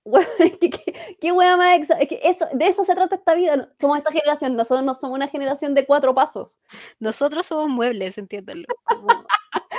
Qué 0.59 0.71
qué 1.21 1.31
weá 1.31 1.57
más 1.57 1.77
exa 1.77 1.93
es 1.99 2.09
que 2.09 2.19
eso 2.23 2.47
de 2.53 2.65
eso 2.67 2.83
se 2.83 2.95
trata 2.95 3.15
esta 3.15 3.35
vida, 3.35 3.71
somos 3.79 3.99
esta 3.99 4.11
generación, 4.11 4.55
nosotros 4.55 4.83
no 4.83 4.95
somos 4.95 5.15
una 5.15 5.27
generación 5.27 5.75
de 5.75 5.85
4 5.85 6.15
pasos. 6.15 6.57
Nosotros 6.99 7.45
somos 7.45 7.69
muebles, 7.69 8.17
entiéndanlo, 8.17 8.65
como 8.83 9.07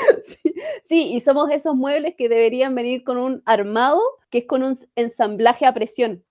Sí, 0.25 0.55
sí, 0.83 1.15
y 1.15 1.21
somos 1.21 1.51
esos 1.51 1.75
muebles 1.75 2.15
que 2.17 2.29
deberían 2.29 2.75
venir 2.75 3.05
con 3.05 3.19
un 3.19 3.43
armado, 3.47 4.01
que 4.31 4.39
es 4.39 4.47
con 4.47 4.63
un 4.63 4.77
ensamblaje 4.97 5.67
a 5.67 5.75
presión. 5.75 6.25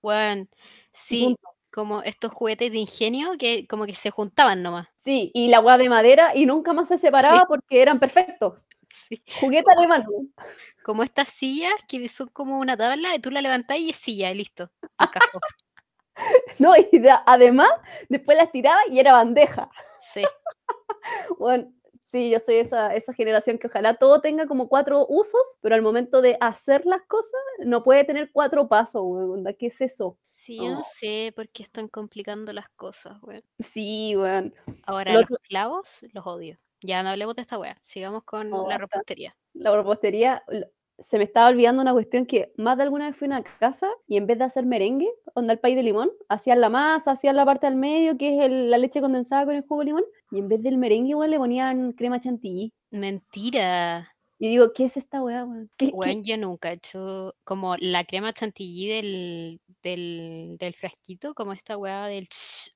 Y 0.92 0.98
sí, 0.98 1.24
punto. 1.26 1.50
como 1.72 2.04
estos 2.04 2.32
juguetes 2.34 2.72
de 2.72 2.78
ingenio 2.80 3.32
que 3.40 3.68
como 3.68 3.86
que 3.86 3.96
se 3.96 4.12
juntaban 4.12 4.62
nomás. 4.64 4.88
Sí, 4.98 5.32
y 5.34 5.48
la 5.50 5.60
weá 5.62 5.78
de 5.78 5.90
madera 5.90 6.32
y 6.36 6.46
nunca 6.46 6.74
más 6.74 6.88
se 6.90 6.98
Sí. 6.98 7.02
separaba 7.08 7.46
porque 7.48 7.82
eran 7.82 8.00
perfectos. 8.00 8.68
Sí. 8.90 9.24
Juguete 9.40 9.72
alemán. 9.78 10.06
Como 10.84 11.04
estas 11.04 11.30
sillas 11.30 11.74
que 11.88 12.08
son 12.10 12.30
como 12.30 12.60
una 12.60 12.76
tabla 12.78 13.16
y 13.16 13.20
tú 13.20 13.32
la 13.32 13.42
levantás 13.42 13.78
y 13.80 13.92
es 13.92 13.96
silla 13.98 14.32
y 14.32 14.36
listo. 14.36 14.70
No, 16.60 16.74
y 16.92 17.00
da 17.00 17.24
además, 17.26 17.70
después 18.10 18.38
la 18.38 18.44
estiraba 18.46 18.80
y 18.90 19.00
era 19.00 19.14
bandeja. 19.14 19.70
Sí. 20.02 20.24
Weón, 21.40 21.76
sí, 22.12 22.30
yo 22.30 22.40
soy 22.40 22.56
esa 22.58 22.94
esa 22.96 23.14
generación 23.14 23.58
que 23.58 23.68
ojalá 23.68 23.96
todo 23.96 24.22
tenga 24.22 24.48
como 24.48 24.68
4 24.70 25.06
usos, 25.10 25.42
pero 25.62 25.76
al 25.76 25.82
momento 25.82 26.22
de 26.22 26.38
hacer 26.42 26.86
las 26.86 27.04
cosas 27.08 27.40
no 27.66 27.84
puede 27.84 28.04
tener 28.06 28.32
4 28.32 28.68
pasos, 28.70 29.02
weón, 29.06 29.46
¿qué 29.58 29.68
es 29.68 29.82
eso? 29.82 30.18
Sí, 30.34 30.62
yo 30.62 30.72
no 30.72 30.78
No. 30.78 30.84
sé 30.84 31.34
por 31.36 31.50
qué 31.50 31.64
están 31.64 31.90
complicando 31.90 32.54
las 32.54 32.70
cosas, 32.70 33.22
weón. 33.22 33.44
Sí, 33.60 34.16
weón. 34.16 34.54
Ahora, 34.88 35.18
Lo 35.18 35.22
los 35.30 35.40
clavos 35.44 36.00
los 36.14 36.26
odio. 36.26 36.58
Ya 36.82 37.04
no 37.04 37.10
hablemos 37.10 37.36
de 37.36 37.44
esta 37.44 37.60
wea, 37.60 37.80
sigamos 37.84 38.24
con 38.24 38.68
la 38.68 38.78
repostería. 38.80 39.36
La 39.54 39.76
repostería, 39.76 40.44
se 41.02 41.18
me 41.18 41.24
estaba 41.26 41.50
olvidando 41.50 41.82
una 41.82 41.94
cuestión 41.94 42.26
que 42.26 42.52
más 42.58 42.78
de 42.78 42.84
alguna 42.84 43.08
vez 43.08 43.16
fui 43.18 43.26
a 43.28 43.30
una 43.30 43.44
casa 43.44 43.88
y 44.08 44.18
en 44.18 44.28
vez 44.28 44.38
de 44.40 44.46
hacer 44.46 44.66
merengue, 44.66 45.10
onda 45.36 45.54
el 45.54 45.60
pay 45.60 45.76
de 45.76 45.84
limón, 45.84 46.12
hacían 46.30 46.62
la 46.62 46.70
masa, 46.70 47.12
hacían 47.12 47.36
la 47.36 47.46
parte 47.46 47.68
del 47.68 47.76
medio, 47.76 48.18
que 48.18 48.38
es 48.38 48.46
el 48.46 48.70
la 48.72 48.78
leche 48.78 49.02
condensada 49.02 49.46
con 49.46 49.56
el 49.56 49.64
jugo 49.64 49.80
de 49.82 49.86
limón, 49.86 50.04
y 50.32 50.40
en 50.40 50.48
vez 50.48 50.62
del 50.64 50.78
merengue, 50.78 51.16
weón, 51.16 51.32
le 51.32 51.38
ponían 51.38 51.92
crema 51.94 52.20
chantilly. 52.20 52.74
Mentira. 52.92 54.16
Y 54.40 54.50
digo: 54.50 54.74
"¿Qué 54.74 54.86
es 54.86 54.98
esta 54.98 55.22
weá, 55.24 55.46
weón? 55.46 55.70
¿Qué 55.78 55.88
qué?". 55.88 55.96
Weón, 55.96 56.24
yo 56.24 56.38
nunca 56.38 56.72
he 56.72 56.76
hecho 56.76 57.36
como 57.44 57.76
la 57.78 58.04
crema 58.06 58.34
chantilly 58.34 58.88
del 58.88 59.62
del 59.84 60.58
del 60.60 60.74
frasquito, 60.76 61.34
como 61.34 61.54
esta 61.54 61.78
wea 61.78 62.08
del 62.08 62.28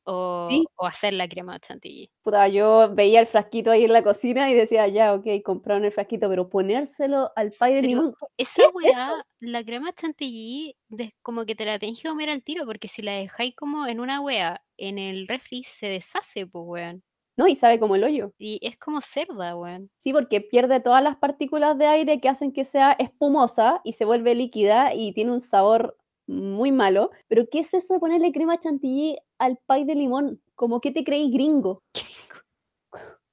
o 0.06 0.64
Sí. 0.64 0.68
o 0.76 0.86
hacer 0.88 1.14
la 1.14 1.28
crema 1.28 1.60
chantilly. 1.60 2.10
Puta, 2.26 2.48
yo 2.48 2.90
veía 2.96 3.20
el 3.20 3.28
frasquito 3.28 3.70
ahí 3.70 3.84
en 3.86 3.94
la 3.94 4.02
cocina 4.04 4.50
y 4.50 4.56
decía: 4.56 4.88
"Ya, 4.88 5.14
okey, 5.14 5.44
compraron 5.44 5.86
el 5.86 5.92
frasquito", 5.92 6.28
pero 6.28 6.50
ponérselo 6.50 7.32
al 7.36 7.54
pay 7.54 7.76
de 7.76 7.84
limón, 7.84 8.16
¿qué 8.56 8.64
esa 8.64 8.64
es 8.64 8.74
weá, 8.74 9.26
la 9.40 9.64
crema 9.64 9.94
chantilly, 9.94 10.78
des 10.90 11.12
como 11.22 11.46
que 11.46 11.56
te 11.56 11.66
la 11.66 11.80
tenés 11.80 12.02
que 12.02 12.10
comer 12.10 12.30
al 12.30 12.44
tiro, 12.44 12.66
porque 12.66 12.88
si 12.88 13.02
la 13.02 13.14
dejáis 13.14 13.56
como 13.56 13.88
en 13.88 14.00
una 14.00 14.22
weá 14.22 14.64
en 14.78 14.98
el 15.00 15.28
refri 15.28 15.64
se 15.64 15.88
deshace, 15.88 16.46
po, 16.48 16.62
weón. 16.62 17.04
No, 17.38 17.48
y 17.48 17.56
sabe 17.56 17.80
como 17.80 17.96
el 17.96 18.04
hoyo. 18.04 18.32
Y 18.40 18.60
es 18.62 18.78
como 18.78 19.02
cerda, 19.02 19.56
weón. 19.56 19.90
Sí, 20.02 20.14
porque 20.14 20.42
pierde 20.42 20.80
todas 20.82 21.02
las 21.02 21.16
partículas 21.18 21.78
de 21.78 21.88
aire 21.88 22.20
que 22.20 22.30
hacen 22.30 22.52
que 22.52 22.66
sea 22.66 22.92
espumosa 22.94 23.82
y 23.84 23.94
se 23.94 24.06
vuelve 24.06 24.36
líquida 24.36 24.94
y 24.94 25.14
tiene 25.14 25.32
un 25.32 25.40
sabor 25.40 25.98
muy 26.28 26.72
malo. 26.72 27.12
Pero, 27.28 27.48
¿qué 27.50 27.60
es 27.60 27.74
eso 27.74 27.94
de 27.94 28.00
ponerle 28.00 28.32
crema 28.32 28.60
chantilly 28.60 29.18
al 29.38 29.58
pay 29.66 29.86
de 29.86 29.96
limón? 29.96 30.42
¿Cómo 30.56 30.82
qué 30.82 30.92
te 30.92 31.04
creís, 31.04 31.32
gringo? 31.32 31.84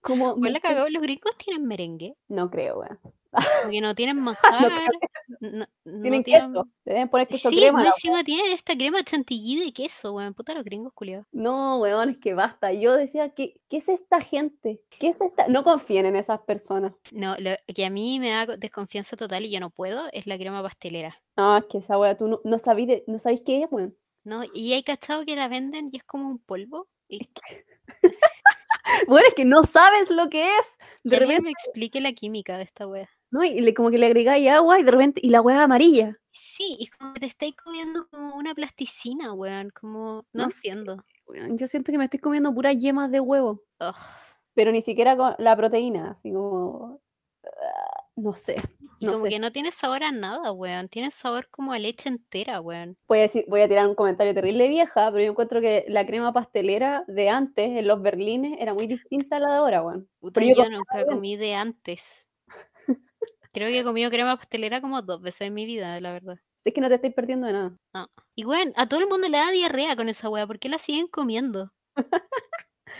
Como 0.00 0.37
me 0.37 0.50
la 0.50 0.61
cagó, 0.61 0.88
¿los 0.88 1.02
gringos 1.02 1.37
tienen 1.38 1.66
merengue? 1.66 2.16
No 2.28 2.50
creo, 2.50 2.81
weón. 2.81 2.98
Como 3.33 3.71
que 3.71 3.81
no 3.81 3.95
tienen 3.95 4.16
manjar, 4.23 4.71
no 5.40 5.66
no 5.85 6.03
Tienen 6.03 6.23
queso, 6.23 6.68
deben 6.85 7.09
poner 7.09 7.27
queso 7.27 7.49
sí, 7.49 7.57
crema 7.57 7.81
weá. 7.81 7.88
encima 7.88 8.23
tienen 8.23 8.53
esta 8.53 8.77
crema 8.77 9.03
chantilly 9.03 9.64
de 9.64 9.73
queso, 9.73 10.12
weón, 10.12 10.35
puta 10.35 10.55
los 10.55 10.64
gringos 10.64 10.92
culiados. 10.92 11.27
No, 11.33 11.81
weón, 11.81 12.11
es 12.11 12.18
que 12.18 12.35
basta. 12.35 12.73
Yo 12.73 12.95
decía: 12.97 13.31
"¿Qué 13.31 13.61
qué 13.68 13.79
es 13.79 13.88
esta 13.88 14.21
gente? 14.21 14.83
¿Qué 14.99 15.09
es 15.09 15.21
esta?". 15.21 15.49
No 15.49 15.64
confíen 15.64 16.07
en 16.07 16.16
esas 16.16 16.40
personas. 16.40 16.92
No, 17.11 17.35
lo 17.38 17.53
que 17.75 17.87
a 17.87 17.90
mí 17.90 18.21
me 18.21 18.31
da 18.31 18.47
co 18.47 18.57
desconfianza 18.57 19.16
total 19.16 19.45
y 19.47 19.51
yo 19.51 19.61
no 19.61 19.71
puedo, 19.71 20.09
es 20.12 20.27
la 20.27 20.37
crema 20.37 20.62
pastelera. 20.62 21.21
No, 21.37 21.57
es 21.57 21.64
que 21.71 21.79
esa 21.79 21.99
weá 21.99 22.16
tú 22.16 22.29
no 22.29 22.40
no 22.45 22.57
de 22.57 23.05
no 23.07 23.18
sabéis 23.18 23.42
qué 23.45 23.62
es, 23.62 23.68
weón. 23.71 23.97
No, 24.25 24.42
¿y 24.55 24.73
hay 24.75 24.83
cachado 24.83 25.25
que 25.25 25.35
la 25.35 25.49
venden 25.49 25.88
y 25.92 25.97
es 25.97 26.05
como 26.05 26.29
un 26.29 26.38
polvo? 26.38 26.88
Y 27.09 27.23
Es 27.23 27.29
que 27.29 27.64
weón, 29.09 29.25
es 29.27 29.35
que 29.35 29.45
no 29.45 29.64
sabes 29.64 30.11
lo 30.11 30.29
que 30.29 30.45
es. 30.45 30.79
De 31.05 31.18
repente 31.18 31.42
me 31.42 31.51
explique 31.51 32.01
la 32.01 32.12
química 32.12 32.57
de 32.57 32.64
esta 32.64 32.87
weá. 32.87 33.09
No, 33.33 33.42
y 33.42 33.61
le 33.61 33.75
como 33.75 33.90
que 33.90 33.99
le 33.99 34.07
agregáis 34.07 34.49
agua 34.51 34.79
y 34.79 34.83
de 34.85 34.90
repente 34.90 35.21
y 35.25 35.31
la 35.31 35.40
es 35.40 35.57
amarilla. 35.57 36.16
Sí, 36.31 36.79
es 36.81 36.90
como 36.90 37.12
que 37.14 37.21
te 37.21 37.27
estáis 37.27 37.55
comiendo 37.57 38.07
como 38.09 38.37
una 38.37 38.55
plasticina, 38.55 39.33
weón, 39.33 39.71
como 39.71 40.25
no 40.33 40.47
No 40.47 41.03
weón, 41.27 41.59
yo 41.59 41.66
siento 41.66 41.92
que 41.92 41.99
me 41.99 42.05
estoy 42.05 42.21
comiendo 42.21 42.55
puras 42.55 42.77
yemas 42.79 43.11
de 43.11 43.21
huevo, 43.21 43.62
Ugh. 43.81 43.95
pero 44.55 44.71
ni 44.73 44.83
siquiera 44.83 45.16
con 45.16 45.35
la 45.38 45.57
proteína, 45.57 46.11
así 46.11 46.33
como, 46.33 47.01
no 48.16 48.35
sé, 48.35 48.57
Y 48.99 49.07
no 49.07 49.12
como 49.12 49.25
sé. 49.25 49.31
que 49.31 49.38
no 49.38 49.51
tiene 49.53 49.71
sabor 49.73 50.05
a 50.05 50.12
nada, 50.12 50.53
weón, 50.53 50.88
tiene 50.88 51.11
sabor 51.11 51.49
como 51.51 51.73
a 51.73 51.79
leche 51.79 52.09
entera, 52.09 52.61
weón. 52.61 52.97
Voy 53.09 53.18
a 53.18 53.23
decir 53.23 53.45
voy 53.49 53.62
a 53.62 53.68
tirar 53.68 53.87
un 53.88 53.95
comentario 53.95 54.35
terrible 54.35 54.68
vieja, 54.68 55.11
pero 55.11 55.25
yo 55.25 55.31
encuentro 55.31 55.61
que 55.61 55.85
la 55.88 56.07
crema 56.07 56.33
pastelera 56.33 57.05
de 57.09 57.29
antes, 57.29 57.71
en 57.79 57.87
los 57.87 58.01
Berlines, 58.03 58.59
era 58.61 58.75
muy 58.75 58.87
distinta 58.87 59.37
a 59.37 59.40
la 59.40 59.49
de 59.51 59.55
ahora, 59.57 59.83
weón. 59.83 60.09
Puta, 60.21 60.40
Pero 60.40 60.55
yo 60.57 60.71
nunca 60.71 61.05
comí 61.07 61.37
de 61.37 61.55
antes. 61.55 62.27
Creo 63.53 63.69
que 63.69 63.81
he 63.81 63.85
comido 63.85 64.11
crema 64.11 64.37
pastelera 64.37 64.81
como 64.81 65.03
dos 65.03 65.21
veces 65.23 65.43
en 65.49 65.55
mi 65.55 65.67
vida, 65.67 66.01
la 66.01 66.12
verdad. 66.12 66.38
Si 66.57 66.71
es 66.71 66.75
que 66.75 66.81
no 66.81 66.88
te 66.88 66.95
estáis 66.97 67.15
perdiendo 67.15 67.47
de 67.47 67.53
nada. 67.53 67.77
No. 67.95 68.09
Y 68.35 68.45
bueno, 68.45 68.73
a 68.77 68.88
todo 68.88 69.01
el 69.01 69.09
mundo 69.09 69.29
le 69.29 69.38
da 69.38 69.51
diarrea 69.51 69.97
con 69.97 70.09
esa 70.09 70.29
weá, 70.31 70.47
¿por 70.47 70.59
qué 70.59 70.69
la 70.69 70.79
siguen 70.79 71.07
comiendo? 71.09 71.73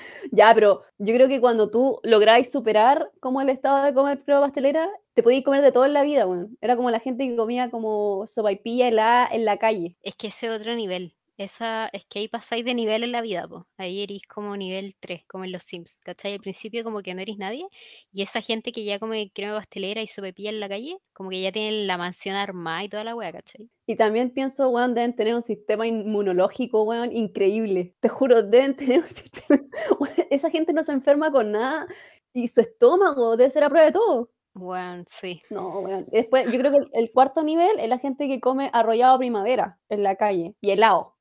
Ya, 0.33 0.55
pero 0.55 0.83
yo 0.99 1.15
creo 1.15 1.29
que 1.29 1.41
cuando 1.41 1.71
tú 1.71 2.01
lográis 2.03 2.51
superar 2.51 3.11
como 3.21 3.41
el 3.41 3.49
estado 3.51 3.85
de 3.85 3.95
comer 3.95 4.23
prueba 4.25 4.43
pastelera, 4.43 4.89
te 5.15 5.23
podías 5.23 5.45
comer 5.45 5.63
de 5.63 5.73
todo 5.73 5.85
en 5.87 5.93
la 5.93 6.03
vida, 6.03 6.27
weón. 6.27 6.57
Era 6.61 6.77
como 6.77 6.91
la 6.91 7.01
gente 7.01 7.27
que 7.29 7.37
comía 7.37 7.71
como 7.71 8.27
sopaipilla 8.27 8.89
helada 8.89 9.29
en 9.31 9.45
la 9.45 9.59
calle. 9.59 9.97
Es 10.03 10.15
que 10.17 10.29
ese 10.29 10.51
otro 10.51 10.75
nivel. 10.75 11.15
Esa, 11.43 11.89
es 11.93 12.05
que 12.07 12.21
ahí 12.21 12.29
pasáis 12.29 12.65
de 12.65 12.73
nivel 12.73 13.03
en 13.03 13.11
la 13.11 13.21
vida, 13.21 13.49
po. 13.49 13.67
Ahí 13.77 14.03
eres 14.03 14.23
como 14.29 14.57
nivel 14.57 14.95
3, 15.01 15.25
como 15.27 15.45
en 15.45 15.51
los 15.51 15.65
Sims, 15.65 15.99
¿cachai? 16.05 16.35
Al 16.35 16.41
principio 16.41 16.85
como 16.85 17.03
que 17.03 17.15
no 17.15 17.21
eres 17.21 17.37
nadie, 17.37 17.67
y 18.13 18.23
esa 18.23 18.41
gente 18.41 18.71
que 18.71 18.85
ya 18.85 19.01
come 19.01 19.33
crema 19.35 19.57
pastelera 19.57 20.03
y 20.03 20.07
sopaipilla 20.07 20.51
en 20.51 20.61
la 20.61 20.69
calle, 20.69 20.99
como 21.13 21.31
que 21.31 21.43
ya 21.43 21.51
tienen 21.51 21.89
la 21.89 21.99
mansión 21.99 22.37
armada 22.37 22.85
y 22.85 22.89
toda 22.89 23.03
la 23.03 23.17
weá, 23.17 23.33
¿cachai? 23.33 23.69
Y 23.87 23.97
también 23.97 24.31
pienso, 24.31 24.69
weón, 24.71 24.95
deben 24.95 25.17
tener 25.17 25.35
un 25.35 25.43
sistema 25.43 25.87
inmunológico, 25.87 26.85
weón, 26.85 27.11
increíble. 27.11 27.95
Te 27.99 28.09
juro, 28.09 28.43
deben 28.43 28.77
tener 28.77 29.01
un 29.01 29.07
sistema... 29.07 29.61
weón, 29.99 30.15
esa 30.31 30.49
gente 30.51 30.73
no 30.73 30.85
se 30.85 30.93
enferma 30.93 31.33
con 31.33 31.51
nada 31.51 31.89
y 32.33 32.47
su 32.49 32.61
estómago 32.61 33.37
debe 33.37 33.51
ser 33.51 33.65
a 33.65 33.69
prueba 33.69 33.87
de 33.87 33.93
todo. 33.93 34.31
Weón, 34.55 35.05
sí. 35.09 35.43
No, 35.51 35.81
weón. 35.81 36.07
Y 36.13 36.19
Después, 36.19 36.53
yo 36.53 36.59
creo 36.59 36.71
que 36.71 36.79
el, 36.79 36.91
el 36.93 37.11
cuarto 37.11 37.43
nivel 37.43 37.81
es 37.81 37.89
la 37.89 37.99
gente 37.99 38.29
que 38.29 38.41
come 38.41 38.71
arrollado 38.73 39.19
primavera 39.19 39.81
en 39.89 40.03
la 40.03 40.17
calle 40.17 40.55
y 40.61 40.71
helado. 40.71 41.12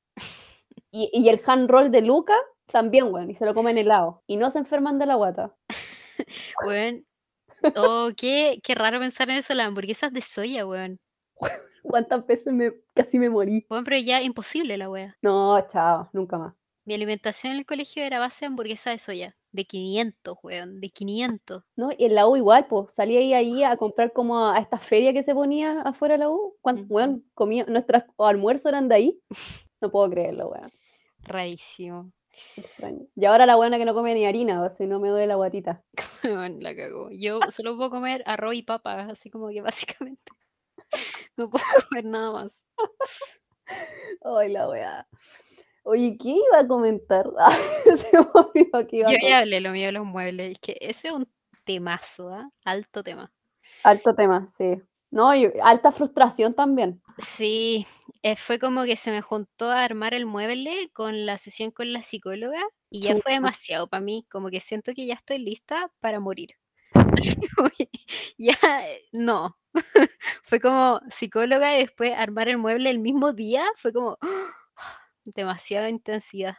Y, 0.92 1.10
y 1.12 1.28
el 1.30 1.40
hand 1.46 1.70
roll 1.70 1.90
de 1.90 2.02
Luca 2.02 2.36
también, 2.66 3.12
weón, 3.12 3.30
y 3.30 3.34
se 3.34 3.46
lo 3.46 3.54
comen 3.54 3.78
helado. 3.78 4.22
Y 4.26 4.36
no 4.36 4.50
se 4.50 4.58
enferman 4.58 4.98
de 4.98 5.06
la 5.06 5.14
guata. 5.14 5.56
Weón. 6.66 7.06
Oh, 7.76 8.10
qué, 8.16 8.60
qué 8.62 8.74
raro 8.74 8.98
pensar 8.98 9.30
en 9.30 9.36
eso, 9.36 9.54
las 9.54 9.68
hamburguesas 9.68 10.12
de 10.12 10.20
soya, 10.20 10.66
weón. 10.66 11.00
¿Cuántas 11.82 12.26
veces 12.26 12.52
me, 12.52 12.72
casi 12.94 13.18
me 13.18 13.30
morí? 13.30 13.66
Weón, 13.70 13.84
pero 13.84 13.98
ya 13.98 14.22
imposible 14.22 14.76
la 14.76 14.90
wea. 14.90 15.16
No, 15.22 15.60
chao, 15.68 16.10
nunca 16.12 16.38
más. 16.38 16.54
Mi 16.84 16.94
alimentación 16.94 17.52
en 17.52 17.60
el 17.60 17.66
colegio 17.66 18.02
era 18.02 18.18
base 18.18 18.40
de 18.40 18.46
hamburguesa 18.48 18.90
de 18.90 18.98
soya. 18.98 19.36
De 19.52 19.64
500, 19.66 20.38
weón, 20.42 20.80
de 20.80 20.90
500. 20.90 21.62
¿No? 21.76 21.90
Y 21.96 22.06
en 22.06 22.14
la 22.14 22.26
U 22.26 22.36
igual, 22.36 22.66
pues, 22.66 22.92
salía 22.92 23.20
ahí, 23.20 23.34
ahí 23.34 23.62
a 23.62 23.76
comprar 23.76 24.12
como 24.12 24.48
a 24.48 24.58
esta 24.58 24.78
feria 24.78 25.12
que 25.12 25.22
se 25.22 25.34
ponía 25.34 25.82
afuera 25.82 26.14
de 26.14 26.18
la 26.18 26.30
U. 26.30 26.56
¿Cuánto, 26.60 26.82
Ujú. 26.84 26.94
weón, 26.94 27.30
comía, 27.34 27.64
nuestros 27.68 28.04
almuerzos 28.18 28.66
eran 28.66 28.88
de 28.88 28.94
ahí? 28.94 29.20
No 29.80 29.90
puedo 29.90 30.08
creerlo, 30.10 30.50
weón. 30.50 30.70
Rarísimo. 31.24 32.12
Extraño. 32.56 33.06
Y 33.14 33.24
ahora 33.24 33.46
la 33.46 33.56
buena 33.56 33.78
que 33.78 33.84
no 33.84 33.94
come 33.94 34.14
ni 34.14 34.24
harina, 34.24 34.62
o 34.62 34.70
si 34.70 34.86
no 34.86 35.00
me 35.00 35.08
duele 35.10 35.26
la 35.26 35.36
guatita. 35.36 35.82
La 36.62 36.74
cagó. 36.74 37.10
Yo 37.10 37.40
solo 37.50 37.76
puedo 37.76 37.90
comer 37.90 38.22
arroz 38.26 38.54
y 38.54 38.62
papas, 38.62 39.10
así 39.10 39.30
como 39.30 39.48
que 39.48 39.62
básicamente. 39.62 40.32
No 41.38 41.48
puedo 41.48 41.64
comer 41.88 42.04
nada 42.04 42.30
más. 42.30 42.66
Ay, 44.22 44.52
la 44.52 44.68
weá. 44.68 45.08
Oye, 45.84 46.18
¿qué 46.20 46.28
iba 46.28 46.58
a 46.58 46.68
comentar? 46.68 47.26
Ah, 47.38 47.56
se 47.82 48.18
me 48.18 48.86
que 48.86 48.96
iba 48.98 49.10
Yo 49.10 49.16
ya 49.22 49.38
hablé 49.38 49.60
lo 49.60 49.70
mío 49.70 49.86
de 49.86 49.92
los 49.92 50.04
muebles. 50.04 50.52
Es 50.52 50.58
que 50.58 50.76
ese 50.78 51.08
es 51.08 51.14
un 51.14 51.26
temazo, 51.64 52.28
¿ah? 52.28 52.50
Alto 52.66 53.02
tema. 53.02 53.32
Alto 53.82 54.14
tema, 54.14 54.46
sí. 54.48 54.82
No, 55.10 55.34
y 55.34 55.50
alta 55.62 55.92
frustración 55.92 56.54
también. 56.54 57.02
Sí, 57.18 57.86
eh, 58.22 58.36
fue 58.36 58.58
como 58.58 58.84
que 58.84 58.96
se 58.96 59.10
me 59.10 59.22
juntó 59.22 59.70
a 59.70 59.84
armar 59.84 60.14
el 60.14 60.26
mueble 60.26 60.90
con 60.92 61.26
la 61.26 61.36
sesión 61.38 61.70
con 61.70 61.92
la 61.92 62.02
psicóloga 62.02 62.62
y 62.90 63.02
ya 63.02 63.16
fue 63.16 63.32
demasiado 63.32 63.88
para 63.88 64.02
mí, 64.02 64.26
como 64.30 64.50
que 64.50 64.60
siento 64.60 64.92
que 64.94 65.06
ya 65.06 65.14
estoy 65.14 65.38
lista 65.38 65.90
para 66.00 66.20
morir. 66.20 66.50
Ya, 68.38 68.54
eh, 68.88 69.02
no. 69.12 69.56
Fue 70.42 70.60
como 70.60 71.00
psicóloga 71.10 71.76
y 71.76 71.80
después 71.80 72.12
armar 72.16 72.48
el 72.48 72.58
mueble 72.58 72.90
el 72.90 72.98
mismo 72.98 73.32
día, 73.32 73.64
fue 73.76 73.92
como 73.92 74.18
demasiada 75.24 75.88
intensidad. 75.88 76.54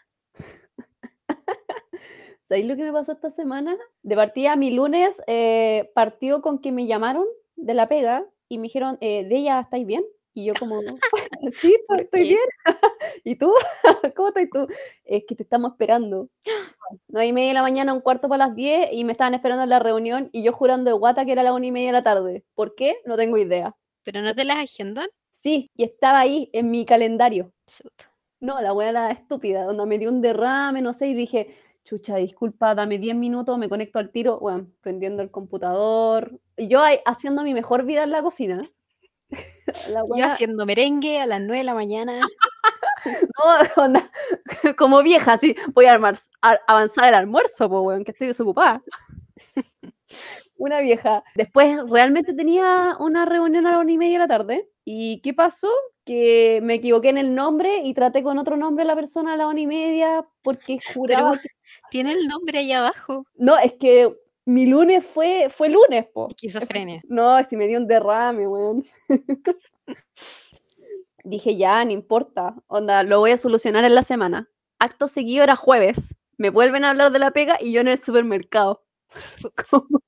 ¿Sabéis 2.41 2.67
lo 2.67 2.75
que 2.75 2.83
me 2.83 2.91
pasó 2.91 3.13
esta 3.13 3.31
semana? 3.31 3.77
De 4.01 4.15
partida, 4.15 4.55
mi 4.55 4.71
lunes 4.71 5.21
eh, 5.27 5.91
partió 5.95 6.41
con 6.41 6.59
que 6.59 6.71
me 6.71 6.87
llamaron 6.87 7.25
de 7.55 7.73
la 7.73 7.87
pega 7.87 8.25
y 8.49 8.57
me 8.57 8.63
dijeron, 8.63 8.97
eh, 9.01 9.25
de 9.25 9.35
ella, 9.37 9.61
¿estáis 9.61 9.85
bien? 9.85 10.03
Y 10.33 10.45
yo 10.45 10.53
como, 10.53 10.81
sí, 11.51 11.77
¿Por 11.87 12.01
estoy 12.01 12.21
bien. 12.21 12.39
¿Y 13.23 13.35
tú? 13.35 13.53
¿Cómo 14.15 14.29
estás 14.29 14.47
tú? 14.51 14.67
Es 15.03 15.23
que 15.27 15.35
te 15.35 15.43
estamos 15.43 15.71
esperando. 15.71 16.29
Nueve 17.07 17.27
y 17.27 17.33
media 17.33 17.49
de 17.49 17.53
la 17.55 17.61
mañana, 17.61 17.93
un 17.93 18.01
cuarto 18.01 18.29
para 18.29 18.47
las 18.47 18.55
10 18.55 18.89
y 18.91 19.03
me 19.03 19.13
estaban 19.13 19.33
esperando 19.33 19.63
en 19.63 19.69
la 19.69 19.79
reunión 19.79 20.29
y 20.31 20.43
yo 20.43 20.53
jurando 20.53 20.91
de 20.91 20.97
guata 20.97 21.25
que 21.25 21.31
era 21.31 21.43
la 21.43 21.53
una 21.53 21.67
y 21.67 21.71
media 21.71 21.87
de 21.87 21.93
la 21.93 22.03
tarde. 22.03 22.43
¿Por 22.55 22.75
qué? 22.75 22.97
No 23.05 23.17
tengo 23.17 23.37
idea. 23.37 23.75
¿Pero 24.03 24.21
no 24.21 24.33
te 24.35 24.43
las 24.45 24.57
agendan? 24.57 25.07
Sí, 25.31 25.69
y 25.75 25.83
estaba 25.83 26.19
ahí 26.19 26.49
en 26.53 26.71
mi 26.71 26.85
calendario. 26.85 27.51
Chuta. 27.67 28.11
No, 28.39 28.59
la 28.61 28.73
weá 28.73 28.89
era 28.89 29.11
estúpida, 29.11 29.63
donde 29.63 29.85
me 29.85 29.97
dio 29.97 30.09
un 30.09 30.21
derrame, 30.21 30.81
no 30.81 30.91
sé, 30.91 31.07
y 31.07 31.13
dije, 31.13 31.55
chucha, 31.85 32.17
disculpa, 32.17 32.75
dame 32.75 32.97
10 32.97 33.15
minutos, 33.15 33.57
me 33.57 33.69
conecto 33.69 33.99
al 33.99 34.11
tiro, 34.11 34.39
bueno, 34.39 34.67
prendiendo 34.81 35.21
el 35.23 35.31
computador. 35.31 36.39
Y 36.57 36.67
yo 36.67 36.81
ahí 36.81 36.99
haciendo 37.05 37.43
mi 37.43 37.53
mejor 37.53 37.85
vida 37.85 38.03
en 38.03 38.11
la 38.11 38.21
cocina. 38.21 38.63
La 39.89 40.01
Yo 40.15 40.25
haciendo 40.25 40.65
merengue 40.65 41.19
a 41.19 41.25
las 41.25 41.41
9 41.41 41.57
de 41.59 41.63
la 41.63 41.73
mañana. 41.73 42.19
no, 43.05 43.83
onda, 43.83 44.09
como 44.77 45.01
vieja, 45.01 45.33
así, 45.33 45.55
voy 45.73 45.85
a, 45.85 45.93
armar, 45.93 46.17
a- 46.41 46.59
avanzar 46.67 47.09
el 47.09 47.15
almuerzo, 47.15 47.69
pues, 47.69 47.81
weón, 47.81 48.03
que 48.03 48.11
estoy 48.11 48.27
desocupada. 48.27 48.81
Una 50.57 50.79
vieja. 50.81 51.23
Después 51.35 51.77
realmente 51.89 52.33
tenía 52.33 52.95
una 52.99 53.25
reunión 53.25 53.65
a 53.67 53.71
la 53.71 53.79
una 53.79 53.91
y 53.91 53.97
media 53.97 54.13
de 54.13 54.19
la 54.19 54.27
tarde. 54.27 54.69
¿Y 54.85 55.21
qué 55.21 55.33
pasó? 55.33 55.69
Que 56.05 56.59
me 56.63 56.75
equivoqué 56.75 57.09
en 57.09 57.17
el 57.17 57.33
nombre 57.33 57.77
y 57.83 57.93
traté 57.93 58.23
con 58.23 58.37
otro 58.37 58.55
nombre 58.55 58.83
a 58.83 58.87
la 58.87 58.95
persona 58.95 59.33
a 59.33 59.37
la 59.37 59.47
una 59.47 59.59
y 59.59 59.67
media 59.67 60.25
porque 60.41 60.79
juraba 60.93 61.31
Pero 61.31 61.41
que... 61.41 61.49
tiene 61.89 62.11
el 62.13 62.27
nombre 62.27 62.59
ahí 62.59 62.71
abajo. 62.71 63.25
No, 63.35 63.57
es 63.57 63.73
que 63.73 64.13
mi 64.45 64.65
lunes 64.65 65.05
fue, 65.05 65.49
fue 65.49 65.69
lunes, 65.69 66.05
po. 66.13 66.29
Esquizofrenia. 66.29 67.01
No, 67.07 67.41
si 67.43 67.55
me 67.55 67.67
dio 67.67 67.79
un 67.79 67.87
derrame, 67.87 68.47
weón. 68.47 68.83
Dije, 71.23 71.55
ya, 71.55 71.83
no 71.85 71.91
importa. 71.91 72.55
Onda, 72.67 73.03
lo 73.03 73.19
voy 73.19 73.31
a 73.31 73.37
solucionar 73.37 73.85
en 73.85 73.95
la 73.95 74.03
semana. 74.03 74.49
Acto 74.79 75.07
seguido 75.07 75.43
era 75.43 75.55
jueves. 75.55 76.15
Me 76.37 76.49
vuelven 76.49 76.83
a 76.83 76.89
hablar 76.89 77.11
de 77.11 77.19
la 77.19 77.31
pega 77.31 77.57
y 77.61 77.71
yo 77.71 77.81
en 77.81 77.87
el 77.87 77.99
supermercado. 77.99 78.83
Como, 79.69 80.01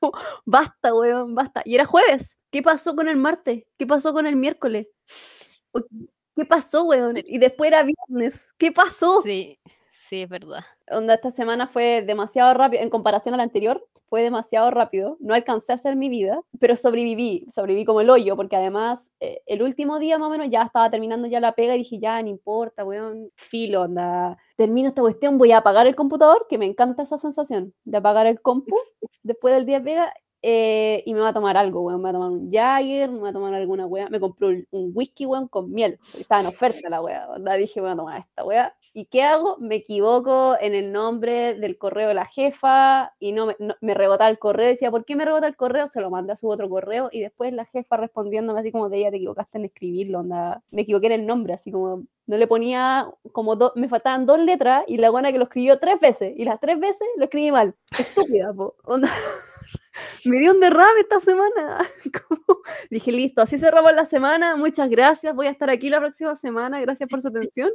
como, 0.00 0.12
basta, 0.44 0.94
weón, 0.94 1.34
basta. 1.34 1.62
Y 1.64 1.74
era 1.74 1.84
jueves. 1.84 2.38
¿Qué 2.50 2.62
pasó 2.62 2.94
con 2.94 3.08
el 3.08 3.16
martes? 3.16 3.64
¿Qué 3.76 3.86
pasó 3.86 4.12
con 4.12 4.26
el 4.26 4.36
miércoles? 4.36 4.88
¿Qué 6.36 6.44
pasó, 6.44 6.84
weón? 6.84 7.16
Y 7.16 7.38
después 7.38 7.68
era 7.68 7.82
viernes. 7.82 8.46
¿Qué 8.56 8.72
pasó? 8.72 9.22
Sí, 9.22 9.58
sí, 10.08 10.22
es 10.22 10.28
verdad. 10.28 10.64
onda 10.90 11.14
esta 11.14 11.30
semana 11.30 11.66
fue 11.66 12.02
demasiado 12.02 12.54
rápido, 12.54 12.82
en 12.82 12.90
comparación 12.90 13.34
a 13.34 13.36
la 13.38 13.42
anterior, 13.42 13.86
fue 14.08 14.22
demasiado 14.22 14.70
rápido, 14.70 15.16
no 15.20 15.34
alcancé 15.34 15.72
a 15.72 15.74
hacer 15.74 15.96
mi 15.96 16.08
vida, 16.08 16.40
pero 16.60 16.76
sobreviví, 16.76 17.46
sobreviví 17.50 17.84
como 17.84 18.00
el 18.00 18.10
hoyo, 18.10 18.36
porque 18.36 18.56
además 18.56 19.10
eh, 19.20 19.42
el 19.46 19.62
último 19.62 19.98
día 19.98 20.18
más 20.18 20.28
o 20.28 20.30
menos 20.30 20.48
ya 20.50 20.62
estaba 20.62 20.90
terminando 20.90 21.26
ya 21.26 21.40
la 21.40 21.52
pega 21.54 21.74
y 21.74 21.78
dije, 21.78 21.98
ya, 21.98 22.22
no 22.22 22.28
importa, 22.28 22.84
weón, 22.84 23.30
filo, 23.36 23.82
onda, 23.82 24.36
termino 24.56 24.88
esta 24.88 25.02
cuestión, 25.02 25.38
voy 25.38 25.52
a 25.52 25.58
apagar 25.58 25.86
el 25.86 25.96
computador, 25.96 26.46
que 26.48 26.58
me 26.58 26.66
encanta 26.66 27.02
esa 27.02 27.18
sensación 27.18 27.74
de 27.84 27.98
apagar 27.98 28.26
el 28.26 28.40
compu 28.40 28.76
después 29.22 29.54
del 29.54 29.66
día 29.66 29.80
de 29.80 29.84
pega, 29.84 30.14
eh, 30.42 31.02
y 31.06 31.14
me 31.14 31.20
va 31.20 31.28
a 31.28 31.32
tomar 31.32 31.56
algo, 31.56 31.80
weón, 31.82 32.00
me 32.00 32.04
va 32.04 32.10
a 32.10 32.12
tomar 32.12 32.30
un 32.30 32.50
Jagger, 32.52 33.10
me 33.10 33.20
va 33.20 33.28
a 33.30 33.32
tomar 33.32 33.54
alguna 33.54 33.86
weá, 33.86 34.08
me 34.08 34.20
compré 34.20 34.46
un, 34.48 34.66
un 34.70 34.90
whisky, 34.94 35.26
weón, 35.26 35.48
con 35.48 35.72
miel, 35.72 35.98
estaba 36.18 36.40
en 36.42 36.46
oferta 36.48 36.88
la 36.90 37.00
weá, 37.02 37.28
onda, 37.28 37.54
dije, 37.54 37.80
voy 37.80 37.90
a 37.90 37.96
tomar 37.96 38.20
esta 38.20 38.44
weá, 38.44 38.74
¿Y 38.98 39.04
qué 39.06 39.22
hago? 39.24 39.58
Me 39.58 39.74
equivoco 39.74 40.56
en 40.58 40.74
el 40.74 40.90
nombre 40.90 41.54
del 41.54 41.76
correo 41.76 42.08
de 42.08 42.14
la 42.14 42.24
jefa 42.24 43.12
y 43.18 43.32
no 43.32 43.44
me, 43.44 43.56
no- 43.58 43.74
me 43.82 43.92
rebotaba 43.92 44.30
el 44.30 44.38
correo. 44.38 44.68
Decía, 44.68 44.90
¿por 44.90 45.04
qué 45.04 45.14
me 45.16 45.26
rebota 45.26 45.46
el 45.46 45.54
correo? 45.54 45.86
Se 45.86 46.00
lo 46.00 46.08
mandé 46.08 46.32
a 46.32 46.36
su 46.36 46.48
otro 46.48 46.66
correo 46.70 47.10
y 47.12 47.20
después 47.20 47.52
la 47.52 47.66
jefa 47.66 47.98
respondiéndome 47.98 48.58
así 48.60 48.72
como 48.72 48.88
de 48.88 48.96
ella, 49.00 49.10
te 49.10 49.18
equivocaste 49.18 49.58
en 49.58 49.66
escribirlo, 49.66 50.20
onda. 50.20 50.62
Me 50.70 50.80
equivoqué 50.82 51.08
en 51.08 51.12
el 51.12 51.26
nombre, 51.26 51.52
así 51.52 51.70
como 51.70 52.04
no 52.26 52.36
le 52.38 52.46
ponía 52.46 53.06
como 53.32 53.54
dos, 53.54 53.72
me 53.76 53.88
faltaban 53.88 54.24
dos 54.24 54.38
letras 54.40 54.84
y 54.88 54.96
la 54.96 55.10
buena 55.10 55.30
que 55.30 55.36
lo 55.38 55.44
escribió 55.44 55.78
tres 55.78 56.00
veces 56.00 56.32
y 56.34 56.44
las 56.46 56.58
tres 56.58 56.80
veces 56.80 57.06
lo 57.18 57.24
escribí 57.24 57.50
mal. 57.52 57.74
Estúpida, 57.98 58.52
po. 58.54 58.76
Onda. 58.84 59.10
Me 60.24 60.38
dio 60.38 60.52
un 60.52 60.60
derrame 60.60 61.00
esta 61.00 61.20
semana. 61.20 61.78
Como- 62.28 62.60
Dije, 62.90 63.12
listo, 63.12 63.42
así 63.42 63.58
cerramos 63.58 63.94
la 63.94 64.04
semana. 64.04 64.56
Muchas 64.56 64.90
gracias. 64.90 65.34
Voy 65.34 65.46
a 65.46 65.50
estar 65.50 65.70
aquí 65.70 65.88
la 65.90 66.00
próxima 66.00 66.34
semana. 66.36 66.80
Gracias 66.80 67.08
por 67.08 67.20
su 67.22 67.28
atención. 67.28 67.70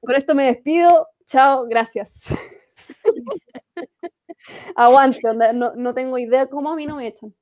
Con 0.00 0.14
esto 0.14 0.34
me 0.34 0.46
despido. 0.46 1.08
Chao, 1.26 1.64
gracias. 1.66 2.24
Aguante, 4.76 5.20
no, 5.54 5.72
no 5.74 5.94
tengo 5.94 6.18
idea 6.18 6.46
cómo 6.46 6.72
a 6.72 6.76
mí 6.76 6.86
no 6.86 6.96
me 6.96 7.06
echan. 7.06 7.34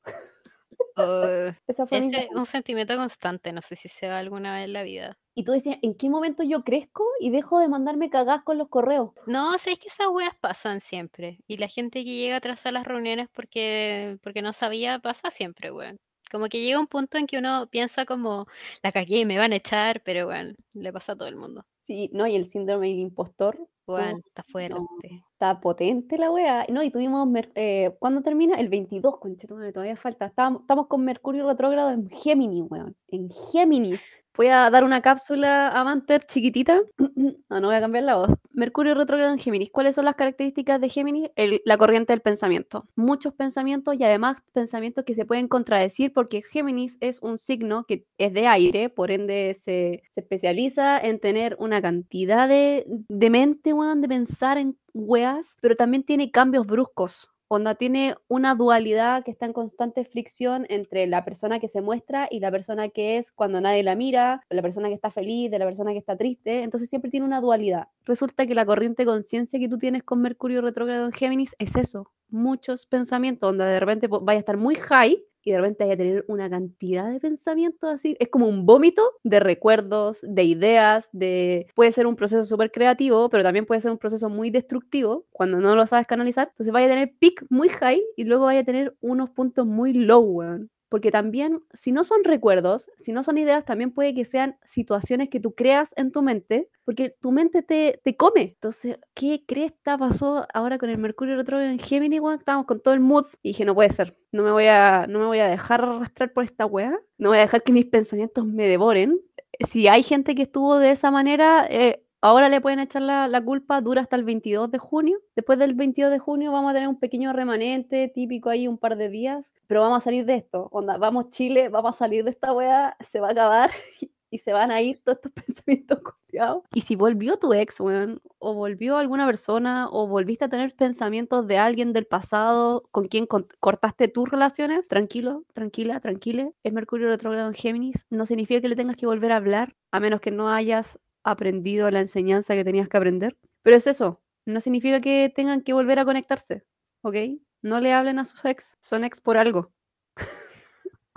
Esa 1.66 1.86
fue 1.86 1.98
es 1.98 2.10
un 2.34 2.46
sentimiento 2.46 2.96
constante, 2.96 3.52
no 3.52 3.62
sé 3.62 3.76
si 3.76 3.88
se 3.88 4.08
va 4.08 4.18
alguna 4.18 4.54
vez 4.54 4.64
en 4.64 4.72
la 4.72 4.82
vida. 4.82 5.18
Y 5.34 5.44
tú 5.44 5.52
decías, 5.52 5.78
¿en 5.82 5.94
qué 5.94 6.10
momento 6.10 6.42
yo 6.42 6.64
crezco 6.64 7.04
y 7.20 7.30
dejo 7.30 7.60
de 7.60 7.68
mandarme 7.68 8.10
cagadas 8.10 8.42
con 8.42 8.58
los 8.58 8.68
correos? 8.68 9.12
No, 9.26 9.56
sabes 9.58 9.78
que 9.78 9.88
esas 9.88 10.08
weas 10.08 10.34
pasan 10.40 10.80
siempre. 10.80 11.38
Y 11.46 11.56
la 11.56 11.68
gente 11.68 12.04
que 12.04 12.16
llega 12.16 12.36
atrás 12.36 12.66
a 12.66 12.72
las 12.72 12.86
reuniones 12.86 13.28
porque, 13.32 14.18
porque 14.22 14.42
no 14.42 14.52
sabía, 14.52 14.98
pasa 14.98 15.30
siempre, 15.30 15.70
weón. 15.70 15.98
Como 16.30 16.46
que 16.48 16.60
llega 16.60 16.78
un 16.78 16.86
punto 16.86 17.18
en 17.18 17.26
que 17.26 17.38
uno 17.38 17.68
piensa 17.70 18.04
como, 18.04 18.46
la 18.82 18.92
cagué, 18.92 19.24
me 19.24 19.38
van 19.38 19.52
a 19.52 19.56
echar, 19.56 20.02
pero 20.04 20.26
bueno, 20.26 20.54
le 20.74 20.92
pasa 20.92 21.12
a 21.12 21.16
todo 21.16 21.28
el 21.28 21.36
mundo. 21.36 21.64
Sí, 21.82 22.08
no, 22.12 22.26
y 22.26 22.36
el 22.36 22.46
síndrome 22.46 22.88
del 22.88 23.00
impostor. 23.00 23.58
Oh, 23.86 23.98
está 23.98 24.44
no, 24.46 24.52
fuerte. 24.52 25.24
Está 25.40 25.58
potente 25.58 26.18
la 26.18 26.30
wea. 26.30 26.66
No, 26.68 26.82
y 26.82 26.90
tuvimos, 26.90 27.26
eh, 27.54 27.96
¿cuándo 27.98 28.20
termina? 28.20 28.60
El 28.60 28.68
22, 28.68 29.18
conchetumare, 29.18 29.72
todavía 29.72 29.96
falta. 29.96 30.26
Estábamos- 30.26 30.60
estamos 30.62 30.86
con 30.86 31.02
Mercurio 31.02 31.48
retrógrado 31.48 31.90
en 31.92 32.10
Géminis, 32.10 32.64
weón. 32.68 32.94
En 33.08 33.30
Géminis. 33.50 34.02
Voy 34.40 34.48
a 34.48 34.70
dar 34.70 34.84
una 34.84 35.02
cápsula 35.02 35.68
a 35.68 35.84
Manter 35.84 36.24
chiquitita. 36.24 36.80
No, 37.50 37.60
no 37.60 37.66
voy 37.66 37.76
a 37.76 37.80
cambiar 37.80 38.04
la 38.04 38.16
voz. 38.16 38.30
Mercurio 38.52 38.94
retrógrado 38.94 39.34
en 39.34 39.38
Géminis. 39.38 39.70
¿Cuáles 39.70 39.94
son 39.94 40.06
las 40.06 40.14
características 40.14 40.80
de 40.80 40.88
Géminis? 40.88 41.28
La 41.66 41.76
corriente 41.76 42.14
del 42.14 42.22
pensamiento. 42.22 42.86
Muchos 42.96 43.34
pensamientos 43.34 43.96
y 43.98 44.04
además 44.04 44.38
pensamientos 44.54 45.04
que 45.04 45.14
se 45.14 45.26
pueden 45.26 45.46
contradecir 45.46 46.14
porque 46.14 46.40
Géminis 46.40 46.96
es 47.00 47.20
un 47.20 47.36
signo 47.36 47.84
que 47.86 48.06
es 48.16 48.32
de 48.32 48.46
aire, 48.46 48.88
por 48.88 49.10
ende 49.10 49.52
se, 49.52 50.02
se 50.10 50.20
especializa 50.20 50.98
en 50.98 51.20
tener 51.20 51.54
una 51.58 51.82
cantidad 51.82 52.48
de, 52.48 52.86
de 52.86 53.30
mente, 53.30 53.74
de 53.74 54.08
pensar 54.08 54.56
en 54.56 54.78
weas, 54.94 55.58
pero 55.60 55.76
también 55.76 56.02
tiene 56.02 56.30
cambios 56.30 56.66
bruscos. 56.66 57.28
Onda 57.52 57.74
tiene 57.74 58.14
una 58.28 58.54
dualidad 58.54 59.24
que 59.24 59.32
está 59.32 59.44
en 59.44 59.52
constante 59.52 60.04
fricción 60.04 60.66
entre 60.68 61.08
la 61.08 61.24
persona 61.24 61.58
que 61.58 61.66
se 61.66 61.80
muestra 61.80 62.28
y 62.30 62.38
la 62.38 62.52
persona 62.52 62.90
que 62.90 63.16
es 63.16 63.32
cuando 63.32 63.60
nadie 63.60 63.82
la 63.82 63.96
mira, 63.96 64.46
la 64.50 64.62
persona 64.62 64.86
que 64.86 64.94
está 64.94 65.10
feliz, 65.10 65.50
de 65.50 65.58
la 65.58 65.64
persona 65.64 65.90
que 65.90 65.98
está 65.98 66.16
triste. 66.16 66.62
Entonces 66.62 66.88
siempre 66.88 67.10
tiene 67.10 67.26
una 67.26 67.40
dualidad. 67.40 67.88
Resulta 68.04 68.46
que 68.46 68.54
la 68.54 68.64
corriente 68.64 69.02
de 69.02 69.06
conciencia 69.06 69.58
que 69.58 69.68
tú 69.68 69.78
tienes 69.78 70.04
con 70.04 70.22
Mercurio 70.22 70.60
retrógrado 70.60 71.06
en 71.06 71.12
Géminis 71.12 71.56
es 71.58 71.74
eso. 71.74 72.12
Muchos 72.28 72.86
pensamientos, 72.86 73.48
donde 73.48 73.64
de 73.64 73.80
repente 73.80 74.06
vaya 74.06 74.38
a 74.38 74.38
estar 74.38 74.56
muy 74.56 74.76
high 74.76 75.20
y 75.44 75.52
de 75.52 75.58
repente 75.58 75.84
vaya 75.84 75.94
a 75.94 75.96
tener 75.96 76.24
una 76.28 76.50
cantidad 76.50 77.10
de 77.10 77.20
pensamientos 77.20 77.90
así. 77.90 78.16
Es 78.20 78.28
como 78.28 78.46
un 78.48 78.66
vómito 78.66 79.02
de 79.24 79.40
recuerdos, 79.40 80.18
de 80.22 80.44
ideas, 80.44 81.08
de... 81.12 81.66
Puede 81.74 81.92
ser 81.92 82.06
un 82.06 82.16
proceso 82.16 82.44
súper 82.44 82.70
creativo, 82.70 83.28
pero 83.30 83.42
también 83.42 83.66
puede 83.66 83.80
ser 83.80 83.90
un 83.90 83.98
proceso 83.98 84.28
muy 84.28 84.50
destructivo 84.50 85.26
cuando 85.30 85.58
no 85.58 85.74
lo 85.76 85.86
sabes 85.86 86.06
canalizar. 86.06 86.48
Entonces 86.50 86.72
vaya 86.72 86.86
a 86.86 86.90
tener 86.90 87.14
peak 87.18 87.44
muy 87.50 87.68
high 87.68 88.02
y 88.16 88.24
luego 88.24 88.44
vaya 88.46 88.60
a 88.60 88.64
tener 88.64 88.94
unos 89.00 89.30
puntos 89.30 89.66
muy 89.66 89.92
low, 89.92 90.20
weón. 90.22 90.70
Porque 90.90 91.10
también, 91.10 91.62
si 91.72 91.92
no 91.92 92.04
son 92.04 92.24
recuerdos, 92.24 92.90
si 92.98 93.12
no 93.12 93.22
son 93.22 93.38
ideas, 93.38 93.64
también 93.64 93.92
puede 93.92 94.12
que 94.12 94.26
sean 94.26 94.58
situaciones 94.66 95.30
que 95.30 95.40
tú 95.40 95.54
creas 95.54 95.94
en 95.96 96.12
tu 96.12 96.20
mente, 96.20 96.68
porque 96.84 97.14
tu 97.20 97.32
mente 97.32 97.62
te, 97.62 98.00
te 98.04 98.16
come. 98.16 98.42
Entonces, 98.42 98.98
¿qué 99.14 99.44
cresta 99.46 99.96
pasó 99.96 100.46
ahora 100.52 100.76
con 100.78 100.90
el 100.90 100.98
Mercurio 100.98 101.36
retrógrado 101.36 101.70
en 101.70 101.78
Géminis? 101.78 102.20
Estábamos 102.38 102.66
con 102.66 102.82
todo 102.82 102.92
el 102.92 103.00
mood 103.00 103.26
y 103.40 103.50
dije, 103.50 103.64
no 103.64 103.74
puede 103.74 103.90
ser, 103.90 104.18
no 104.32 104.42
me 104.42 104.50
voy 104.50 104.66
a, 104.66 105.06
no 105.08 105.20
me 105.20 105.26
voy 105.26 105.38
a 105.38 105.48
dejar 105.48 105.82
arrastrar 105.84 106.32
por 106.32 106.44
esta 106.44 106.66
weá, 106.66 106.98
no 107.18 107.30
voy 107.30 107.38
a 107.38 107.42
dejar 107.42 107.62
que 107.62 107.72
mis 107.72 107.86
pensamientos 107.86 108.44
me 108.44 108.66
devoren. 108.66 109.20
Si 109.66 109.88
hay 109.88 110.02
gente 110.02 110.34
que 110.34 110.42
estuvo 110.42 110.78
de 110.78 110.90
esa 110.90 111.10
manera, 111.10 111.66
eh, 111.70 112.02
Ahora 112.22 112.50
le 112.50 112.60
pueden 112.60 112.80
echar 112.80 113.00
la, 113.00 113.42
culpa, 113.42 113.80
dura 113.80 114.02
hasta 114.02 114.16
el 114.16 114.24
22 114.24 114.70
de 114.70 114.78
junio. 114.78 115.18
Después 115.34 115.58
del 115.58 115.74
22 115.74 116.10
de 116.10 116.18
junio 116.18 116.52
vamos 116.52 116.70
a 116.70 116.74
tener 116.74 116.88
un 116.88 116.98
pequeño 116.98 117.32
remanente 117.32 118.08
típico 118.08 118.50
ahí, 118.50 118.68
un 118.68 118.76
par 118.76 118.96
de 118.96 119.08
días, 119.08 119.54
pero 119.66 119.80
vamos 119.80 119.98
a 119.98 120.00
salir 120.00 120.26
de 120.26 120.34
esto. 120.34 120.68
Onda, 120.70 120.98
vamos 120.98 121.30
Chile, 121.30 121.70
vamos 121.70 121.96
a 121.96 121.98
salir 121.98 122.24
de 122.24 122.30
esta 122.30 122.52
weá, 122.52 122.94
se 123.00 123.20
va 123.20 123.28
a 123.28 123.30
acabar 123.30 123.70
y 124.30 124.36
se 124.36 124.52
van 124.52 124.70
a 124.70 124.82
ir 124.82 125.00
todos 125.02 125.16
estos 125.16 125.32
pensamientos 125.46 126.02
copiados. 126.02 126.62
Y 126.74 126.82
si 126.82 126.94
volvió 126.94 127.38
tu 127.38 127.54
ex, 127.54 127.80
weón, 127.80 128.20
o 128.38 128.52
volvió 128.52 128.98
alguna 128.98 129.24
persona, 129.24 129.88
o 129.90 130.06
volviste 130.06 130.44
a 130.44 130.50
tener 130.50 130.74
pensamientos 130.76 131.46
de 131.46 131.56
alguien 131.56 131.94
del 131.94 132.06
pasado 132.06 132.84
con 132.90 133.08
quien 133.08 133.26
cortaste 133.26 134.08
tus 134.08 134.30
relaciones, 134.30 134.88
tranquilo, 134.88 135.44
tranquila, 135.54 136.00
tranquile. 136.00 136.52
Es 136.62 136.72
Mercurio 136.74 137.08
retrógrado 137.08 137.48
en 137.48 137.54
Géminis. 137.54 138.06
No 138.10 138.26
significa 138.26 138.60
que 138.60 138.68
le 138.68 138.76
tengas 138.76 138.96
que 138.96 139.06
volver 139.06 139.32
a 139.32 139.36
hablar, 139.36 139.74
a 139.90 140.00
menos 140.00 140.20
que 140.20 140.30
no 140.30 140.50
hayas 140.50 141.00
aprendido 141.22 141.90
la 141.90 142.00
enseñanza 142.00 142.54
que 142.54 142.64
tenías 142.64 142.88
que 142.88 142.96
aprender. 142.96 143.36
Pero 143.62 143.76
es 143.76 143.86
eso, 143.86 144.20
no 144.46 144.60
significa 144.60 145.00
que 145.00 145.32
tengan 145.34 145.62
que 145.62 145.72
volver 145.72 145.98
a 145.98 146.04
conectarse, 146.04 146.64
¿ok? 147.02 147.16
No 147.62 147.80
le 147.80 147.92
hablen 147.92 148.18
a 148.18 148.24
sus 148.24 148.44
ex, 148.44 148.78
son 148.80 149.04
ex 149.04 149.20
por 149.20 149.36
algo. 149.36 149.72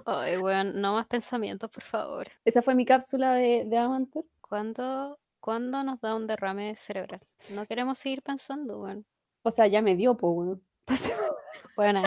Ay, 0.05 0.37
weón, 0.37 0.81
no 0.81 0.93
más 0.93 1.07
pensamientos, 1.07 1.69
por 1.69 1.83
favor. 1.83 2.27
Esa 2.43 2.61
fue 2.61 2.75
mi 2.75 2.85
cápsula 2.85 3.35
de, 3.35 3.63
de 3.65 3.77
Amanter. 3.77 4.25
¿Cuándo, 4.41 5.17
¿Cuándo 5.39 5.83
nos 5.83 6.01
da 6.01 6.15
un 6.15 6.27
derrame 6.27 6.75
cerebral? 6.75 7.21
No 7.49 7.65
queremos 7.65 7.97
seguir 7.97 8.21
pensando, 8.21 8.81
weón. 8.81 9.05
O 9.43 9.51
sea, 9.51 9.67
ya 9.67 9.81
me 9.81 9.95
dio, 9.95 10.17
po, 10.17 10.31
weón. 10.31 10.63
Bueno, 11.75 12.03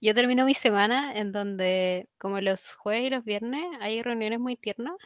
yo 0.00 0.14
termino 0.14 0.44
mi 0.44 0.54
semana 0.54 1.14
en 1.14 1.30
donde, 1.30 2.08
como 2.18 2.40
los 2.40 2.74
jueves 2.74 3.06
y 3.06 3.10
los 3.10 3.24
viernes, 3.24 3.64
hay 3.80 4.02
reuniones 4.02 4.40
muy 4.40 4.56
tiernas 4.56 4.96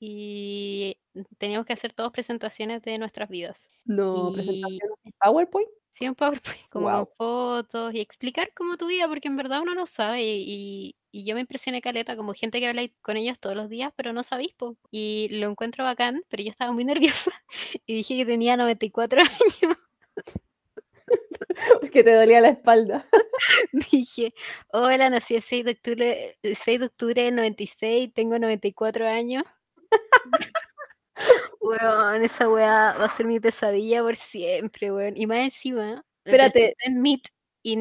y 0.00 0.96
teníamos 1.38 1.66
que 1.66 1.74
hacer 1.74 1.92
todas 1.92 2.10
presentaciones 2.10 2.82
de 2.82 2.96
nuestras 2.98 3.28
vidas. 3.28 3.70
No, 3.84 4.30
Y- 4.30 4.34
presentación 4.34 4.90
así, 4.96 5.12
PowerPoint. 5.20 5.68
Sí, 5.90 6.08
un 6.08 6.14
PowerPoint, 6.14 6.68
como 6.70 6.88
con 6.88 7.08
fotos 7.16 7.94
y 7.94 8.00
explicar 8.00 8.52
cómo 8.54 8.76
tu 8.76 8.86
vida, 8.86 9.06
porque 9.08 9.28
en 9.28 9.36
verdad 9.36 9.60
uno 9.60 9.74
no 9.74 9.86
sabe 9.86 10.22
y, 10.22 10.44
y- 10.46 10.96
y 11.12 11.24
yo 11.24 11.34
me 11.34 11.40
impresioné 11.40 11.82
caleta 11.82 12.16
como 12.16 12.32
gente 12.34 12.60
que 12.60 12.68
habla 12.68 12.88
con 13.02 13.16
ellos 13.16 13.38
todos 13.40 13.56
los 13.56 13.68
días, 13.68 13.92
pero 13.96 14.12
no 14.12 14.22
sabéis, 14.22 14.54
po. 14.54 14.76
Y 14.92 15.28
lo 15.32 15.50
encuentro 15.50 15.82
bacán, 15.84 16.22
pero 16.28 16.42
yo 16.44 16.50
estaba 16.50 16.72
muy 16.72 16.84
nerviosa 17.26 17.32
y 17.86 17.94
dije 17.96 18.16
que 18.16 18.24
tenía 18.26 18.56
94 18.56 19.20
años. 19.66 19.76
Porque 21.80 22.04
te 22.04 22.14
dolía 22.14 22.40
la 22.40 22.50
espalda. 22.50 23.04
Dije, 23.90 24.32
hola, 24.72 25.10
nací 25.10 25.34
el 25.34 25.42
6 25.42 25.64
de 25.64 25.72
octubre, 25.72 26.38
el 26.42 26.56
6 26.56 26.80
de 26.80 26.86
octubre 26.86 27.22
del 27.24 27.34
96, 27.34 28.12
tengo 28.14 28.38
94 28.38 29.08
años. 29.08 29.42
Weón, 31.60 32.24
esa 32.24 32.48
weá 32.48 32.94
va 32.98 33.04
a 33.06 33.08
ser 33.08 33.26
mi 33.26 33.40
pesadilla 33.40 34.02
por 34.02 34.16
siempre, 34.16 34.90
weón. 34.92 35.16
Y 35.16 35.26
más 35.26 35.38
encima, 35.38 36.02
Espérate. 36.24 36.74
en 36.84 37.00
Meet 37.02 37.22
y, 37.62 37.76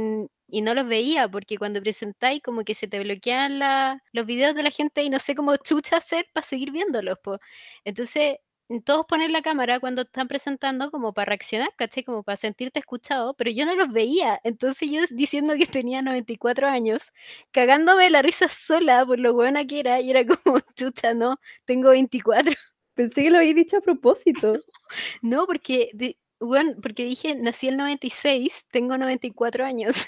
y 0.48 0.62
no 0.62 0.74
los 0.74 0.88
veía, 0.88 1.28
porque 1.30 1.58
cuando 1.58 1.82
presentáis 1.82 2.42
como 2.44 2.64
que 2.64 2.74
se 2.76 2.88
te 2.88 3.00
bloquean 3.04 3.60
la- 3.60 4.04
los 4.12 4.26
videos 4.26 4.56
de 4.56 4.64
la 4.64 4.72
gente 4.72 5.04
y 5.04 5.10
no 5.10 5.20
sé 5.20 5.36
cómo 5.36 5.56
chucha 5.58 5.98
hacer 5.98 6.28
para 6.34 6.46
seguir 6.46 6.72
viéndolos, 6.72 7.18
po. 7.24 7.40
Entonces, 7.86 8.38
todos 8.86 9.06
ponen 9.08 9.34
la 9.34 9.42
cámara 9.42 9.80
cuando 9.80 10.04
están 10.04 10.28
presentando 10.28 10.92
como 10.92 11.14
para 11.14 11.26
reaccionar, 11.30 11.70
¿cachai? 11.76 12.04
Como 12.04 12.24
para 12.24 12.36
sentirte 12.36 12.80
escuchado, 12.80 13.34
pero 13.34 13.50
yo 13.50 13.66
no 13.66 13.76
los 13.76 13.92
veía. 13.92 14.40
Entonces 14.44 14.92
yo 14.92 15.02
diciendo 15.10 15.56
que 15.58 15.66
tenía 15.66 16.02
94 16.04 16.68
años, 16.68 17.12
cagándome 17.52 18.10
la 18.12 18.22
risa 18.22 18.48
sola 18.48 19.06
por 19.06 19.20
lo 19.20 19.34
buena 19.34 19.66
que 19.66 19.80
era, 19.80 20.00
y 20.00 20.12
era 20.12 20.24
como, 20.26 20.60
chucha, 20.76 21.14
no, 21.16 21.38
tengo 21.66 21.90
24. 21.90 22.54
Pensé 22.94 23.24
que 23.24 23.32
lo 23.32 23.40
había 23.40 23.54
dicho 23.54 23.78
a 23.78 23.82
propósito. 23.82 24.54
No, 25.22 25.46
porque, 25.46 25.92
weón, 26.40 26.78
porque 26.82 27.04
dije, 27.04 27.36
nací 27.36 27.68
el 27.68 27.78
96, 27.78 28.66
tengo 28.72 28.98
94 28.98 29.66
años. 29.66 30.08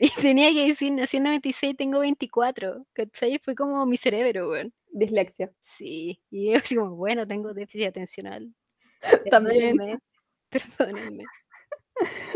y 0.00 0.10
tenía 0.10 0.52
que 0.52 0.68
decir, 0.68 0.92
nací 0.92 1.16
el 1.16 1.24
96, 1.24 1.76
tengo 1.76 2.00
24. 2.00 2.86
¿Cachai? 2.92 3.38
Fue 3.40 3.56
como 3.56 3.84
mi 3.86 3.96
cerebro, 3.96 4.50
weón. 4.50 4.72
Dislexia. 4.96 5.52
Sí. 5.60 6.22
Y 6.30 6.52
yo 6.52 6.58
así 6.58 6.74
como, 6.74 6.96
bueno, 6.96 7.26
tengo 7.26 7.52
déficit 7.52 7.88
atencional. 7.88 8.52
También. 9.30 9.76
Perdónenme. 9.76 9.98
Perdónenme. 10.50 11.24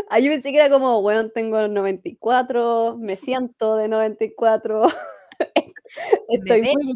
Ah, 0.08 0.18
yo 0.18 0.30
pensé 0.30 0.50
que 0.50 0.56
era 0.56 0.70
como, 0.70 1.00
weón, 1.00 1.30
tengo 1.32 1.68
94, 1.68 2.96
me 2.98 3.16
siento 3.16 3.76
de 3.76 3.88
94. 3.88 4.82
Estoy 6.28 6.62
muy. 6.62 6.94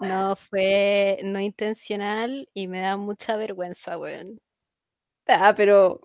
No, 0.00 0.36
fue 0.36 1.18
no 1.24 1.40
intencional 1.40 2.48
y 2.54 2.68
me 2.68 2.80
da 2.80 2.96
mucha 2.96 3.36
vergüenza, 3.36 3.98
weón. 3.98 4.40
Ah, 5.26 5.54
pero. 5.56 6.00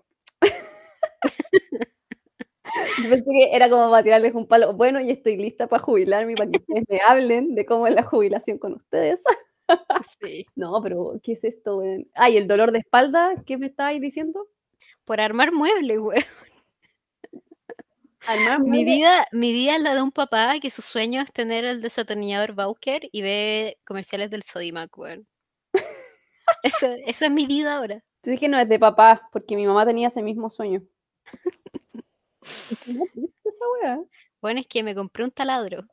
Yo 2.96 3.08
pensé 3.10 3.24
que 3.24 3.56
era 3.56 3.68
como 3.70 3.90
para 3.90 4.02
tirarles 4.02 4.34
un 4.34 4.46
palo. 4.46 4.72
Bueno, 4.74 5.00
y 5.00 5.10
estoy 5.10 5.36
lista 5.36 5.66
para 5.68 5.82
jubilarme 5.82 6.34
para 6.36 6.50
que 6.50 6.58
ustedes 6.58 6.84
me 6.88 7.00
hablen 7.00 7.54
de 7.54 7.66
cómo 7.66 7.86
es 7.86 7.94
la 7.94 8.02
jubilación 8.02 8.58
con 8.58 8.74
ustedes. 8.74 9.22
Sí. 10.20 10.46
No, 10.56 10.82
pero 10.82 11.14
¿qué 11.22 11.32
es 11.32 11.44
esto, 11.44 11.78
weón? 11.78 12.06
Ah, 12.14 12.28
el 12.28 12.46
dolor 12.48 12.70
de 12.72 12.80
espalda, 12.80 13.34
¿qué 13.46 13.56
me 13.56 13.66
estabais 13.66 13.98
diciendo? 14.00 14.46
Por 15.06 15.20
armar 15.20 15.52
muebles, 15.52 15.98
weón. 16.00 16.14
Armar 18.26 18.60
Mi 18.60 18.84
muebles. 18.84 18.84
vida, 18.84 19.26
mi 19.32 19.52
vida 19.52 19.76
es 19.76 19.82
la 19.82 19.94
de 19.94 20.02
un 20.02 20.10
papá 20.12 20.58
que 20.60 20.70
su 20.70 20.82
sueño 20.82 21.20
es 21.22 21.32
tener 21.32 21.64
el 21.64 21.82
desatornillador 21.82 22.52
Bowker 22.54 23.08
y 23.12 23.22
ve 23.22 23.78
comerciales 23.86 24.30
del 24.30 24.42
Sodimac, 24.42 24.96
weón. 24.98 25.26
Eso, 26.62 26.86
eso 27.06 27.24
es 27.26 27.30
mi 27.30 27.46
vida 27.46 27.76
ahora. 27.76 28.02
Yo 28.24 28.32
dije 28.32 28.48
no 28.48 28.58
es 28.58 28.68
de 28.68 28.78
papá, 28.78 29.28
porque 29.32 29.54
mi 29.56 29.66
mamá 29.66 29.86
tenía 29.86 30.08
ese 30.08 30.22
mismo 30.22 30.50
sueño. 30.50 30.82
Esa 33.44 33.64
weá. 33.82 34.00
Bueno, 34.40 34.60
es 34.60 34.66
que 34.66 34.82
me 34.82 34.94
compré 34.94 35.24
un 35.24 35.30
taladro. 35.30 35.84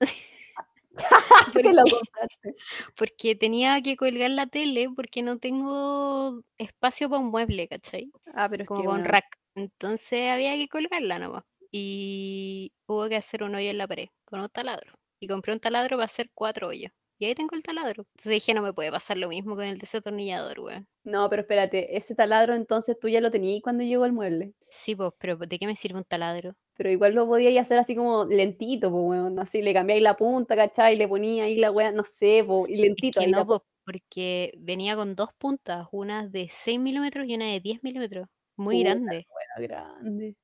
¿Por 1.52 1.62
qué 1.62 1.72
lo 1.72 1.82
compraste? 1.82 2.54
Porque 2.96 3.34
tenía 3.34 3.82
que 3.82 3.96
colgar 3.96 4.30
la 4.30 4.46
tele 4.46 4.88
porque 4.94 5.22
no 5.22 5.38
tengo 5.38 6.42
espacio 6.58 7.10
para 7.10 7.20
un 7.20 7.30
mueble, 7.30 7.68
¿cachai? 7.68 8.10
Ah, 8.34 8.48
pero 8.48 8.62
es 8.62 8.68
Como 8.68 8.80
que 8.80 8.86
para 8.86 8.98
un 8.98 9.04
rack. 9.04 9.24
Entonces 9.54 10.30
había 10.30 10.54
que 10.54 10.68
colgarla 10.68 11.18
nomás. 11.18 11.44
Y 11.70 12.72
hubo 12.86 13.08
que 13.08 13.16
hacer 13.16 13.42
un 13.42 13.54
hoyo 13.54 13.70
en 13.70 13.78
la 13.78 13.88
pared 13.88 14.08
con 14.24 14.40
un 14.40 14.48
taladro. 14.48 14.94
Y 15.20 15.28
compré 15.28 15.52
un 15.52 15.60
taladro 15.60 15.96
para 15.96 16.06
hacer 16.06 16.30
cuatro 16.34 16.68
hoyos. 16.68 16.92
Y 17.18 17.26
ahí 17.26 17.34
tengo 17.34 17.54
el 17.56 17.62
taladro. 17.62 18.02
Entonces 18.14 18.30
dije, 18.32 18.54
no 18.54 18.62
me 18.62 18.72
puede 18.72 18.90
pasar 18.90 19.16
lo 19.18 19.28
mismo 19.28 19.54
con 19.56 19.64
el 19.64 19.78
desatornillador, 19.78 20.60
weón. 20.60 20.88
No, 21.04 21.30
pero 21.30 21.42
espérate, 21.42 21.96
ese 21.96 22.14
taladro 22.14 22.54
entonces 22.54 22.98
tú 22.98 23.08
ya 23.08 23.20
lo 23.20 23.30
tenías 23.30 23.62
cuando 23.62 23.84
llegó 23.84 24.04
el 24.04 24.12
mueble. 24.12 24.54
Sí, 24.68 24.94
pues, 24.96 25.12
pero 25.18 25.36
¿de 25.36 25.58
qué 25.58 25.66
me 25.66 25.76
sirve 25.76 25.98
un 25.98 26.04
taladro? 26.04 26.56
Pero 26.74 26.90
igual 26.90 27.14
lo 27.14 27.26
podíais 27.26 27.58
hacer 27.58 27.78
así 27.78 27.94
como 27.96 28.24
lentito, 28.26 28.90
pues 28.90 29.02
weón. 29.04 29.38
Así 29.38 29.62
le 29.62 29.72
cambiáis 29.72 30.02
la 30.02 30.16
punta, 30.16 30.56
¿cachai? 30.56 30.96
Le 30.96 31.08
ponía 31.08 31.44
ahí 31.44 31.56
la 31.56 31.70
weá, 31.70 31.92
no 31.92 32.04
sé, 32.04 32.44
po, 32.46 32.66
y 32.68 32.74
Es 32.74 32.80
lentito. 32.80 33.20
que 33.20 33.26
ahí 33.26 33.30
la 33.30 33.38
no, 33.38 33.46
pues, 33.46 33.60
porque 33.84 34.52
venía 34.58 34.96
con 34.96 35.14
dos 35.14 35.30
puntas, 35.38 35.86
una 35.92 36.26
de 36.28 36.48
6 36.50 36.78
milímetros 36.80 37.26
y 37.28 37.34
una 37.36 37.46
de 37.46 37.60
10 37.60 37.82
milímetros. 37.82 38.26
Muy 38.56 38.82
Puta, 38.82 38.90
grande. 38.90 39.26
weá 39.28 39.66
grande. 39.68 40.36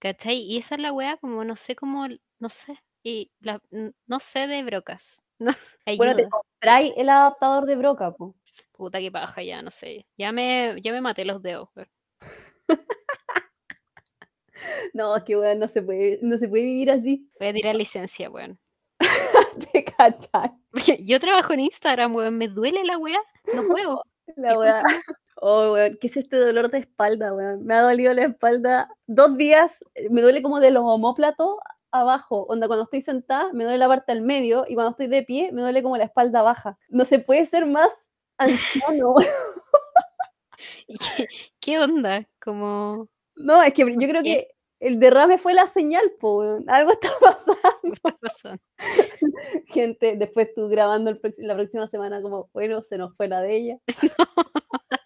¿Cachai? 0.00 0.38
Y 0.42 0.58
esa 0.58 0.74
es 0.76 0.80
la 0.80 0.92
weá, 0.92 1.16
como 1.16 1.44
no 1.44 1.56
sé 1.56 1.74
cómo, 1.76 2.06
no 2.38 2.48
sé. 2.48 2.78
Y 3.02 3.30
la, 3.40 3.60
no 4.06 4.20
sé 4.20 4.46
de 4.46 4.62
brocas. 4.64 5.22
No, 5.38 5.52
Bueno, 5.96 6.16
te 6.16 6.28
compráis 6.28 6.92
el 6.96 7.08
adaptador 7.08 7.66
de 7.66 7.76
broca, 7.76 8.12
po. 8.12 8.34
Puta 8.72 8.98
que 9.00 9.10
paja, 9.10 9.42
ya 9.42 9.62
no 9.62 9.70
sé. 9.70 10.06
Ya 10.16 10.32
me, 10.32 10.76
ya 10.82 10.92
me 10.92 11.00
maté 11.00 11.24
los 11.24 11.42
dedos. 11.42 11.68
weón. 11.74 11.88
No, 14.92 15.16
es 15.16 15.22
que 15.22 15.36
weón, 15.36 15.60
no 15.60 15.68
se 15.68 15.82
puede, 15.82 16.18
no 16.20 16.36
se 16.36 16.48
puede 16.48 16.64
vivir 16.64 16.90
así. 16.90 17.30
Voy 17.38 17.48
a 17.48 17.52
tirar 17.52 17.76
licencia, 17.76 18.28
weón. 18.28 18.58
¿Te 19.72 19.84
cachai? 19.84 20.50
Yo 21.04 21.20
trabajo 21.20 21.52
en 21.52 21.60
Instagram, 21.60 22.12
weón. 22.12 22.36
Me 22.36 22.48
duele 22.48 22.84
la 22.84 22.98
weá. 22.98 23.20
No 23.54 23.62
puedo. 23.68 24.02
La 24.34 24.58
weá. 24.58 24.82
Oh, 25.36 25.74
weón, 25.74 25.96
¿qué 26.00 26.08
es 26.08 26.16
este 26.16 26.36
dolor 26.36 26.70
de 26.70 26.78
espalda, 26.78 27.32
weón? 27.32 27.64
Me 27.64 27.74
ha 27.74 27.82
dolido 27.82 28.12
la 28.12 28.24
espalda 28.24 28.88
dos 29.06 29.36
días, 29.36 29.78
me 30.10 30.20
duele 30.22 30.42
como 30.42 30.58
de 30.58 30.72
los 30.72 30.82
omóplatos 30.84 31.56
abajo, 31.90 32.44
onda 32.48 32.66
cuando 32.66 32.84
estoy 32.84 33.00
sentada 33.00 33.52
me 33.52 33.64
duele 33.64 33.78
la 33.78 33.88
parte 33.88 34.12
del 34.12 34.22
medio 34.22 34.64
y 34.68 34.74
cuando 34.74 34.90
estoy 34.90 35.06
de 35.06 35.22
pie 35.22 35.52
me 35.52 35.62
duele 35.62 35.82
como 35.82 35.96
la 35.96 36.04
espalda 36.04 36.42
baja. 36.42 36.78
No 36.88 37.04
se 37.04 37.18
puede 37.18 37.46
ser 37.46 37.66
más 37.66 37.90
anciano, 38.38 39.10
weón. 39.12 39.30
¿Y 40.86 40.96
¿Qué, 40.98 41.28
qué 41.60 41.78
onda? 41.78 42.26
Como, 42.40 43.08
No, 43.36 43.62
es 43.62 43.72
que 43.72 43.82
yo 43.82 44.08
creo 44.08 44.22
que 44.22 44.48
el 44.80 45.00
derrame 45.00 45.38
fue 45.38 45.54
la 45.54 45.66
señal, 45.66 46.12
po. 46.20 46.42
Algo 46.68 46.92
está 46.92 47.10
pasando. 47.20 47.58
¿qué 47.82 47.88
está 47.90 48.16
pasando? 48.20 48.62
Gente, 49.66 50.16
después 50.16 50.54
tú 50.54 50.68
grabando 50.68 51.10
el 51.10 51.20
la 51.38 51.54
próxima 51.54 51.86
semana 51.88 52.22
como, 52.22 52.48
bueno, 52.52 52.82
se 52.82 52.98
nos 52.98 53.14
fue 53.16 53.28
la 53.28 53.42
de 53.42 53.56
ella. 53.56 53.78
No, 53.86 54.24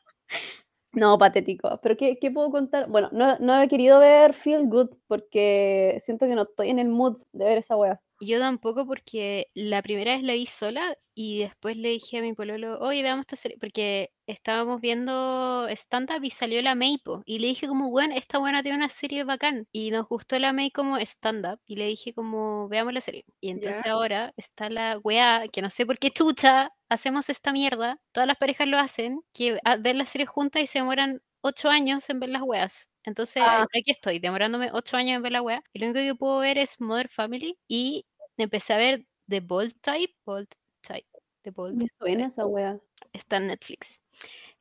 patético. 1.18 1.80
Pero 1.82 1.96
¿qué, 1.96 2.18
qué 2.20 2.30
puedo 2.30 2.50
contar? 2.50 2.88
Bueno, 2.88 3.08
no, 3.12 3.38
no 3.38 3.60
he 3.60 3.68
querido 3.68 3.98
ver 3.98 4.34
Feel 4.34 4.68
Good 4.68 4.90
porque 5.06 5.96
siento 6.00 6.26
que 6.26 6.34
no 6.34 6.42
estoy 6.42 6.70
en 6.70 6.78
el 6.78 6.88
mood 6.88 7.18
de 7.32 7.44
ver 7.44 7.58
esa 7.58 7.76
wea. 7.76 8.00
Yo 8.20 8.38
tampoco 8.38 8.86
porque 8.86 9.48
la 9.54 9.82
primera 9.82 10.14
vez 10.14 10.22
la 10.22 10.34
vi 10.34 10.46
sola 10.46 10.96
y 11.14 11.40
después 11.40 11.76
le 11.76 11.90
dije 11.90 12.18
a 12.18 12.22
mi 12.22 12.32
pololo, 12.34 12.78
oye, 12.80 13.02
veamos 13.02 13.22
esta 13.24 13.36
serie, 13.36 13.58
porque 13.60 14.10
estábamos 14.26 14.80
viendo 14.80 15.66
stand-up 15.70 16.22
y 16.24 16.30
salió 16.30 16.62
la 16.62 16.74
May, 16.74 16.98
po, 16.98 17.22
y 17.26 17.38
le 17.40 17.48
dije 17.48 17.66
como, 17.68 17.90
bueno, 17.90 18.14
esta 18.16 18.38
buena 18.38 18.62
tiene 18.62 18.78
una 18.78 18.88
serie 18.88 19.24
bacán, 19.24 19.66
y 19.72 19.90
nos 19.90 20.08
gustó 20.08 20.38
la 20.38 20.52
May 20.52 20.70
como 20.70 20.96
stand-up, 20.98 21.60
y 21.66 21.76
le 21.76 21.86
dije 21.86 22.14
como, 22.14 22.68
veamos 22.68 22.92
la 22.94 23.00
serie. 23.00 23.24
Y 23.40 23.50
entonces 23.50 23.84
ahora 23.86 24.32
está 24.36 24.70
la 24.70 24.98
weá, 24.98 25.48
que 25.52 25.62
no 25.62 25.70
sé 25.70 25.86
por 25.86 25.98
qué 25.98 26.10
chucha, 26.10 26.70
hacemos 26.88 27.28
esta 27.30 27.52
mierda, 27.52 28.00
todas 28.12 28.26
las 28.26 28.36
parejas 28.38 28.68
lo 28.68 28.78
hacen, 28.78 29.20
que 29.32 29.58
ven 29.80 29.98
la 29.98 30.06
serie 30.06 30.26
juntas 30.26 30.62
y 30.62 30.66
se 30.66 30.78
demoran 30.80 31.22
ocho 31.42 31.68
años 31.70 32.08
en 32.10 32.20
ver 32.20 32.30
las 32.30 32.42
weas. 32.42 32.88
Entonces, 33.04 33.42
Ah. 33.44 33.64
aquí 33.76 33.90
estoy, 33.90 34.18
demorándome 34.20 34.70
ocho 34.72 34.96
años 34.96 35.16
en 35.16 35.22
ver 35.22 35.32
la 35.32 35.42
wea. 35.42 35.62
Y 35.72 35.80
lo 35.80 35.86
único 35.86 36.00
que 36.00 36.14
puedo 36.14 36.38
ver 36.38 36.56
es 36.58 36.80
Mother 36.80 37.08
Family 37.08 37.58
y 37.68 38.06
empecé 38.36 38.74
a 38.74 38.76
ver 38.76 39.06
The 39.28 39.40
Bold 39.40 39.74
Type. 39.82 40.14
Bold 40.24 40.46
Type. 40.82 41.08
The 41.42 41.50
Bold 41.50 41.76
Me 41.76 41.86
suena 41.88 42.26
esa 42.26 42.46
wea. 42.46 42.78
Está 43.12 43.38
en 43.38 43.48
Netflix. 43.48 44.00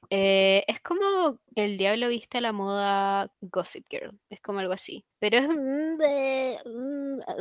Eh, 0.09 0.63
es 0.67 0.81
como 0.81 1.39
El 1.55 1.77
Diablo 1.77 2.09
Viste 2.09 2.39
a 2.39 2.41
la 2.41 2.53
Moda 2.53 3.31
Gossip 3.41 3.85
Girl. 3.89 4.19
Es 4.29 4.41
como 4.41 4.59
algo 4.59 4.73
así. 4.73 5.05
Pero 5.19 5.37
es. 5.37 5.47
de- 5.97 6.59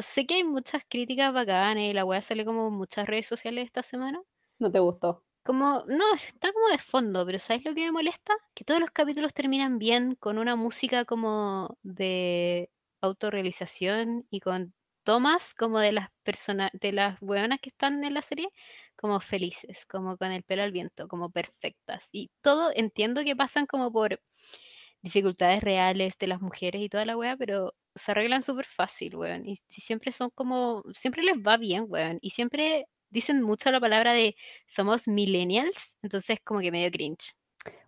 sé 0.02 0.26
que 0.26 0.34
hay 0.34 0.44
muchas 0.44 0.82
críticas 0.88 1.32
bacanas 1.32 1.82
y 1.84 1.92
la 1.94 2.04
wea 2.04 2.20
sale 2.20 2.44
como 2.44 2.68
en 2.68 2.74
muchas 2.74 3.06
redes 3.06 3.26
sociales 3.26 3.64
esta 3.64 3.82
semana. 3.82 4.20
No 4.58 4.70
te 4.70 4.78
gustó. 4.78 5.24
Como, 5.42 5.84
no, 5.88 6.14
está 6.14 6.52
como 6.52 6.68
de 6.68 6.78
fondo, 6.78 7.24
pero 7.24 7.38
¿sabes 7.38 7.64
lo 7.64 7.74
que 7.74 7.80
me 7.86 7.92
molesta? 7.92 8.34
Que 8.54 8.62
todos 8.64 8.78
los 8.80 8.90
capítulos 8.90 9.32
terminan 9.32 9.78
bien 9.78 10.14
con 10.16 10.36
una 10.36 10.54
música 10.54 11.06
como 11.06 11.78
de 11.82 12.70
autorrealización 13.00 14.26
y 14.30 14.40
con 14.40 14.74
tomas 15.10 15.54
como 15.54 15.80
de 15.80 15.90
las 15.90 16.08
personas, 16.22 16.70
de 16.72 16.92
las 16.92 17.20
weonas 17.20 17.58
que 17.60 17.70
están 17.70 18.04
en 18.04 18.14
la 18.14 18.22
serie, 18.22 18.48
como 18.94 19.18
felices, 19.18 19.84
como 19.84 20.16
con 20.16 20.30
el 20.30 20.44
pelo 20.44 20.62
al 20.62 20.70
viento, 20.70 21.08
como 21.08 21.30
perfectas. 21.30 22.10
Y 22.12 22.30
todo 22.42 22.70
entiendo 22.72 23.24
que 23.24 23.34
pasan 23.34 23.66
como 23.66 23.90
por 23.90 24.20
dificultades 25.02 25.64
reales 25.64 26.16
de 26.16 26.28
las 26.28 26.40
mujeres 26.40 26.80
y 26.80 26.88
toda 26.88 27.04
la 27.06 27.16
wea, 27.16 27.36
pero 27.36 27.74
se 27.92 28.12
arreglan 28.12 28.44
súper 28.44 28.66
fácil, 28.66 29.16
weón. 29.16 29.48
Y, 29.48 29.56
si 29.66 29.80
siempre 29.80 30.12
son 30.12 30.30
como, 30.32 30.84
siempre 30.92 31.24
les 31.24 31.34
va 31.38 31.56
bien, 31.56 31.86
weón. 31.88 32.18
Y 32.20 32.30
siempre 32.30 32.86
dicen 33.08 33.42
mucho 33.42 33.72
la 33.72 33.80
palabra 33.80 34.12
de 34.12 34.36
somos 34.68 35.08
millennials, 35.08 35.96
entonces 36.02 36.38
como 36.44 36.60
que 36.60 36.70
medio 36.70 36.88
cringe. 36.92 37.34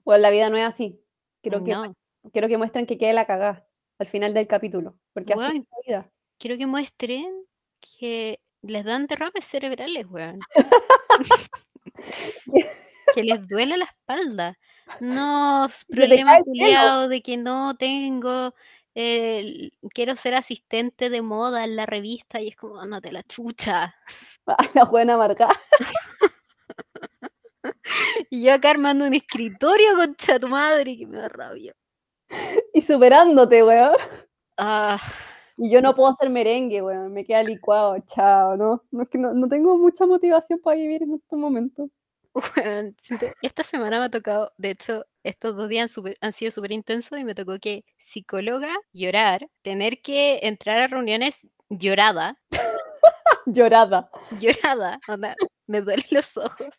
Bueno, 0.04 0.22
la 0.22 0.30
vida 0.30 0.50
no 0.50 0.56
es 0.56 0.64
así. 0.64 1.00
Quiero 1.40 1.62
que, 1.62 1.70
no, 1.70 1.94
quiero 2.32 2.48
que 2.48 2.58
muestren 2.58 2.84
que 2.84 2.98
quede 2.98 3.12
la 3.12 3.28
cagada 3.28 3.64
al 4.00 4.08
final 4.08 4.34
del 4.34 4.48
capítulo. 4.48 4.98
Porque 5.12 5.34
así 5.34 5.44
es 5.44 5.64
la 5.70 5.78
vida. 5.86 6.12
Quiero 6.42 6.58
que 6.58 6.66
muestren 6.66 7.46
que 7.80 8.40
les 8.62 8.84
dan 8.84 9.06
derrames 9.06 9.44
cerebrales, 9.44 10.04
weón. 10.10 10.40
que 13.14 13.22
les 13.22 13.46
duele 13.46 13.76
la 13.76 13.84
espalda. 13.84 14.58
No, 14.98 15.68
problema 15.88 16.40
culiao 16.40 17.06
de 17.06 17.22
que 17.22 17.36
no 17.36 17.76
tengo, 17.76 18.54
eh, 18.96 19.70
quiero 19.94 20.16
ser 20.16 20.34
asistente 20.34 21.10
de 21.10 21.22
moda 21.22 21.62
en 21.62 21.76
la 21.76 21.86
revista 21.86 22.40
y 22.40 22.48
es 22.48 22.56
como, 22.56 22.80
ándate 22.80 23.12
la 23.12 23.22
chucha. 23.22 23.94
La 24.74 24.84
buena 24.84 25.16
marcada. 25.16 25.56
Y 28.30 28.42
yo 28.42 28.54
acá 28.54 28.70
armando 28.70 29.06
un 29.06 29.14
escritorio, 29.14 29.94
concha 29.94 30.40
tu 30.40 30.48
madre, 30.48 30.96
que 30.96 31.06
me 31.06 31.18
da 31.18 31.28
rabia. 31.28 31.76
Y 32.74 32.82
superándote, 32.82 33.62
weón. 33.62 33.94
Ah, 34.56 35.00
Y 35.56 35.70
yo 35.70 35.80
no 35.82 35.94
puedo 35.94 36.08
hacer 36.10 36.30
merengue, 36.30 36.82
weón. 36.82 37.12
Me 37.12 37.24
queda 37.24 37.42
licuado, 37.42 37.96
chao, 38.06 38.56
¿no? 38.56 38.82
No, 38.90 39.02
es 39.02 39.10
que 39.10 39.18
no, 39.18 39.32
no 39.34 39.48
tengo 39.48 39.76
mucha 39.78 40.06
motivación 40.06 40.58
para 40.60 40.76
vivir 40.76 41.02
en 41.02 41.14
estos 41.14 41.38
momentos. 41.38 41.90
esta 43.42 43.62
semana 43.62 43.98
me 43.98 44.06
ha 44.06 44.10
tocado, 44.10 44.52
de 44.56 44.70
hecho, 44.70 45.04
estos 45.22 45.54
dos 45.54 45.68
días 45.68 45.82
han, 45.82 45.88
super- 45.94 46.16
han 46.22 46.32
sido 46.32 46.50
súper 46.50 46.72
intensos 46.72 47.18
y 47.18 47.24
me 47.24 47.34
tocó 47.34 47.58
que 47.60 47.84
psicóloga, 47.98 48.74
llorar, 48.94 49.48
tener 49.62 50.00
que 50.00 50.40
entrar 50.42 50.78
a 50.78 50.86
reuniones 50.86 51.46
llorada, 51.68 52.38
Llorada. 53.46 54.10
llorada, 54.40 54.98
onda, 55.08 55.34
me 55.66 55.80
duelen 55.82 56.06
los 56.10 56.36
ojos. 56.36 56.74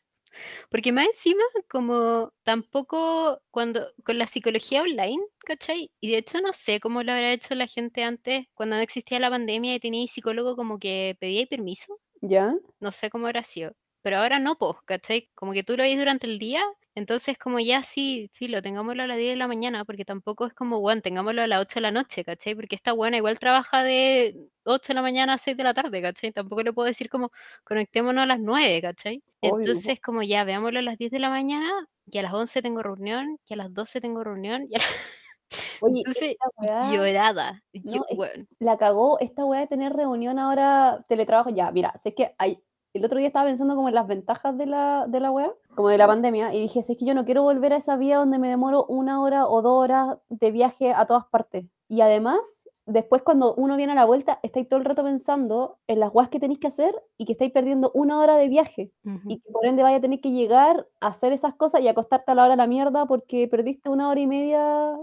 Porque 0.70 0.92
más 0.92 1.08
encima, 1.08 1.44
como 1.70 2.34
tampoco 2.44 3.42
cuando 3.52 3.94
con 4.04 4.18
la 4.18 4.28
psicología 4.28 4.82
online, 4.82 5.22
¿cachai? 5.46 5.92
Y 6.02 6.12
de 6.12 6.18
hecho 6.18 6.42
no 6.42 6.54
sé 6.54 6.80
cómo 6.80 7.04
lo 7.04 7.12
habrá 7.14 7.32
hecho 7.34 7.56
la 7.56 7.68
gente 7.68 8.04
antes, 8.04 8.48
cuando 8.54 8.76
no 8.78 8.82
existía 8.82 9.20
la 9.20 9.30
pandemia 9.30 9.76
y 9.76 9.80
tenía 9.80 10.08
psicólogo 10.08 10.56
como 10.56 10.80
que 10.80 11.18
pedía 11.20 11.46
permiso, 11.48 12.00
¿Ya? 12.22 12.56
no 12.80 12.92
sé 12.92 13.10
cómo 13.10 13.28
habrá 13.28 13.44
sido. 13.44 13.74
Pero 14.04 14.18
ahora 14.18 14.38
no, 14.40 14.58
pues, 14.58 14.76
¿cachai? 14.86 15.30
Como 15.36 15.54
que 15.54 15.64
tú 15.64 15.76
lo 15.78 15.84
veis 15.84 15.98
durante 15.98 16.28
el 16.28 16.38
día, 16.40 16.62
entonces 16.96 17.38
como 17.40 17.60
ya 17.60 17.82
sí, 17.84 18.30
filo, 18.34 18.62
tengámoslo 18.62 19.04
a 19.04 19.08
las 19.08 19.18
10 19.18 19.32
de 19.32 19.38
la 19.38 19.48
mañana, 19.48 19.86
porque 19.86 20.06
tampoco 20.06 20.46
es 20.46 20.54
como, 20.54 20.80
bueno, 20.82 21.02
tengámoslo 21.02 21.42
a 21.42 21.48
las 21.48 21.62
8 21.62 21.76
de 21.76 21.82
la 21.82 21.92
noche, 21.92 22.24
¿cachai? 22.26 22.54
Porque 22.56 22.76
esta 22.76 22.92
buena 22.94 23.18
igual 23.18 23.40
trabaja 23.40 23.82
de 23.84 24.36
8 24.66 24.90
de 24.90 24.94
la 24.96 25.02
mañana 25.02 25.34
a 25.34 25.38
6 25.40 25.58
de 25.58 25.64
la 25.64 25.74
tarde, 25.74 26.02
¿cachai? 26.02 26.32
Tampoco 26.34 26.62
le 26.64 26.74
puedo 26.74 26.86
decir 26.88 27.10
como, 27.10 27.32
conectémonos 27.64 28.24
a 28.24 28.26
las 28.28 28.40
9, 28.40 28.82
¿cachai? 28.82 29.24
Obvio. 29.42 29.66
Entonces 29.66 30.00
como 30.02 30.22
ya, 30.22 30.44
veámoslo 30.44 30.80
a 30.80 30.82
las 30.84 30.98
10 30.98 31.12
de 31.12 31.20
la 31.20 31.30
mañana, 31.32 31.72
y 32.06 32.18
a 32.20 32.24
las 32.24 32.34
11 32.34 32.62
tengo 32.62 32.84
reunión, 32.84 33.40
y 33.48 33.54
a 33.54 33.58
las 33.58 33.74
12 33.74 34.02
tengo 34.02 34.24
reunión, 34.24 34.68
y 34.70 34.76
a 34.76 34.80
las... 34.80 34.88
Oye, 35.82 36.00
Entonces, 36.00 36.36
weá 36.58 36.92
llorada. 36.94 37.64
No, 37.74 38.06
yo- 38.12 38.26
la 38.60 38.78
cagó 38.78 39.20
esta 39.20 39.46
weá 39.46 39.62
de 39.62 39.68
tener 39.68 39.94
reunión 39.94 40.40
ahora, 40.40 41.06
teletrabajo. 41.08 41.50
Ya, 41.52 41.72
mira, 41.72 41.94
sé 41.98 42.14
que 42.14 42.34
hay. 42.38 42.60
El 42.94 43.04
otro 43.06 43.18
día 43.18 43.28
estaba 43.28 43.46
pensando 43.46 43.76
como 43.76 43.90
en 43.90 43.96
las 43.96 44.08
ventajas 44.08 44.56
de 44.56 44.68
la, 44.68 45.06
de 45.08 45.20
la 45.20 45.32
weá. 45.32 45.52
como 45.76 45.90
de 45.90 45.98
la 45.98 46.06
pandemia, 46.06 46.54
y 46.54 46.62
dije, 46.62 46.82
es 46.82 46.88
que 46.88 47.06
yo 47.06 47.16
no 47.16 47.26
quiero 47.26 47.42
volver 47.42 47.74
a 47.74 47.78
esa 47.78 47.98
vida 47.98 48.18
donde 48.18 48.38
me 48.38 48.50
demoro 48.50 48.86
una 48.86 49.20
hora 49.22 49.48
o 49.48 49.64
dos 49.64 49.84
horas 49.84 50.18
de 50.30 50.52
viaje 50.52 50.94
a 50.94 51.08
todas 51.08 51.26
partes. 51.26 51.66
Y 51.90 52.02
además, 52.02 52.70
después 52.86 53.24
cuando 53.24 53.56
uno 53.56 53.78
viene 53.78 53.94
a 53.94 53.96
la 53.96 54.06
vuelta, 54.06 54.40
estáis 54.44 54.70
todo 54.70 54.80
el 54.80 54.86
rato 54.86 55.04
pensando 55.04 55.80
en 55.88 56.00
las 56.00 56.12
guas 56.12 56.30
que 56.30 56.40
tenéis 56.40 56.60
que 56.60 56.68
hacer 56.68 56.94
y 57.18 57.26
que 57.26 57.34
estáis 57.34 57.52
perdiendo 57.52 57.92
una 57.96 58.20
hora 58.20 58.36
de 58.36 58.48
viaje. 58.48 58.92
Y 59.28 59.40
que 59.40 59.52
por 59.52 59.66
ende 59.66 59.84
vaya 59.84 59.98
a 59.98 60.02
tener 60.02 60.22
que 60.22 60.32
llegar 60.32 60.88
a 61.02 61.08
hacer 61.08 61.34
esas 61.34 61.56
cosas 61.56 61.82
y 61.82 61.88
acostarte 61.88 62.32
a 62.32 62.36
la 62.36 62.44
hora 62.44 62.54
de 62.54 62.58
la 62.58 62.68
mierda 62.68 63.06
porque 63.08 63.48
perdiste 63.48 63.90
una 63.90 64.10
hora 64.10 64.20
y 64.20 64.28
media 64.28 64.96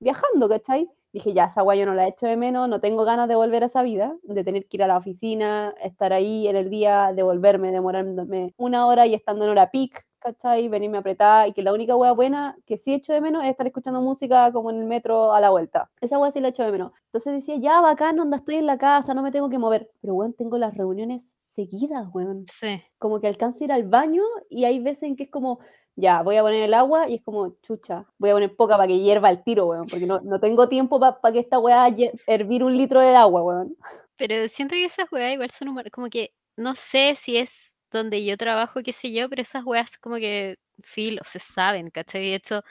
viajando, 0.00 0.48
¿cachai? 0.48 0.90
Dije, 1.16 1.32
ya, 1.32 1.46
esa 1.46 1.62
guay 1.62 1.78
yo 1.78 1.86
no 1.86 1.94
la 1.94 2.04
he 2.04 2.10
hecho 2.10 2.26
de 2.26 2.36
menos, 2.36 2.68
no 2.68 2.78
tengo 2.78 3.06
ganas 3.06 3.26
de 3.26 3.34
volver 3.34 3.62
a 3.62 3.66
esa 3.66 3.80
vida, 3.82 4.14
de 4.22 4.44
tener 4.44 4.66
que 4.66 4.76
ir 4.76 4.82
a 4.82 4.86
la 4.86 4.98
oficina, 4.98 5.74
estar 5.82 6.12
ahí 6.12 6.46
en 6.46 6.56
el 6.56 6.68
día, 6.68 7.10
devolverme, 7.16 7.72
demorándome 7.72 8.52
una 8.58 8.86
hora 8.86 9.06
y 9.06 9.14
estando 9.14 9.46
en 9.46 9.52
hora 9.52 9.70
peak, 9.70 10.04
¿cachai? 10.18 10.68
Venirme 10.68 10.98
a 10.98 11.00
apretar 11.00 11.48
y 11.48 11.54
que 11.54 11.62
la 11.62 11.72
única 11.72 11.96
hueá 11.96 12.12
buena 12.12 12.58
que 12.66 12.76
sí 12.76 12.92
echo 12.92 13.14
de 13.14 13.22
menos 13.22 13.44
es 13.44 13.48
estar 13.48 13.66
escuchando 13.66 14.02
música 14.02 14.52
como 14.52 14.68
en 14.70 14.76
el 14.76 14.84
metro 14.84 15.32
a 15.32 15.40
la 15.40 15.48
vuelta. 15.48 15.90
Esa 16.02 16.18
hueá 16.18 16.30
sí 16.30 16.40
la 16.40 16.48
echo 16.48 16.64
de 16.64 16.70
menos. 16.70 16.92
Entonces 17.06 17.32
decía, 17.32 17.56
ya, 17.56 17.80
bacán, 17.80 18.20
onda, 18.20 18.36
estoy 18.36 18.56
en 18.56 18.66
la 18.66 18.76
casa, 18.76 19.14
no 19.14 19.22
me 19.22 19.32
tengo 19.32 19.48
que 19.48 19.56
mover. 19.56 19.90
Pero, 20.02 20.12
weón, 20.16 20.34
tengo 20.34 20.58
las 20.58 20.76
reuniones 20.76 21.32
seguidas, 21.38 22.08
weón. 22.12 22.44
Sí. 22.46 22.82
Como 22.98 23.20
que 23.20 23.26
alcanzo 23.26 23.62
a 23.62 23.64
ir 23.64 23.72
al 23.72 23.84
baño 23.84 24.22
y 24.50 24.66
hay 24.66 24.80
veces 24.80 25.04
en 25.04 25.16
que 25.16 25.22
es 25.22 25.30
como, 25.30 25.60
ya, 25.96 26.22
voy 26.22 26.36
a 26.36 26.42
poner 26.42 26.62
el 26.62 26.74
agua 26.74 27.08
y 27.08 27.16
es 27.16 27.22
como, 27.22 27.56
chucha, 27.62 28.04
voy 28.18 28.30
a 28.30 28.34
poner 28.34 28.54
poca 28.54 28.76
para 28.76 28.86
que 28.86 29.00
hierva 29.00 29.30
el 29.30 29.42
tiro, 29.42 29.66
weón, 29.66 29.86
porque 29.86 30.06
no, 30.06 30.20
no 30.20 30.38
tengo 30.38 30.68
tiempo 30.68 31.00
para 31.00 31.32
que 31.32 31.40
esta 31.40 31.58
weá 31.58 31.88
hervir 32.26 32.62
un 32.62 32.76
litro 32.76 33.00
de 33.00 33.16
agua, 33.16 33.42
weón. 33.42 33.76
Pero 34.16 34.46
siento 34.48 34.74
que 34.74 34.84
esas 34.84 35.10
weas 35.10 35.32
igual 35.32 35.50
son 35.50 35.68
un, 35.68 35.82
como 35.90 36.08
que, 36.08 36.34
no 36.56 36.74
sé 36.74 37.14
si 37.16 37.38
es 37.38 37.74
donde 37.90 38.24
yo 38.24 38.36
trabajo, 38.36 38.82
qué 38.84 38.92
sé 38.92 39.10
yo, 39.10 39.28
pero 39.30 39.40
esas 39.40 39.64
weas 39.64 39.96
como 39.98 40.16
que 40.16 40.58
filo, 40.82 41.22
se 41.24 41.38
saben, 41.38 41.90
¿cachai? 41.90 42.22
De 42.22 42.34
hecho, 42.34 42.62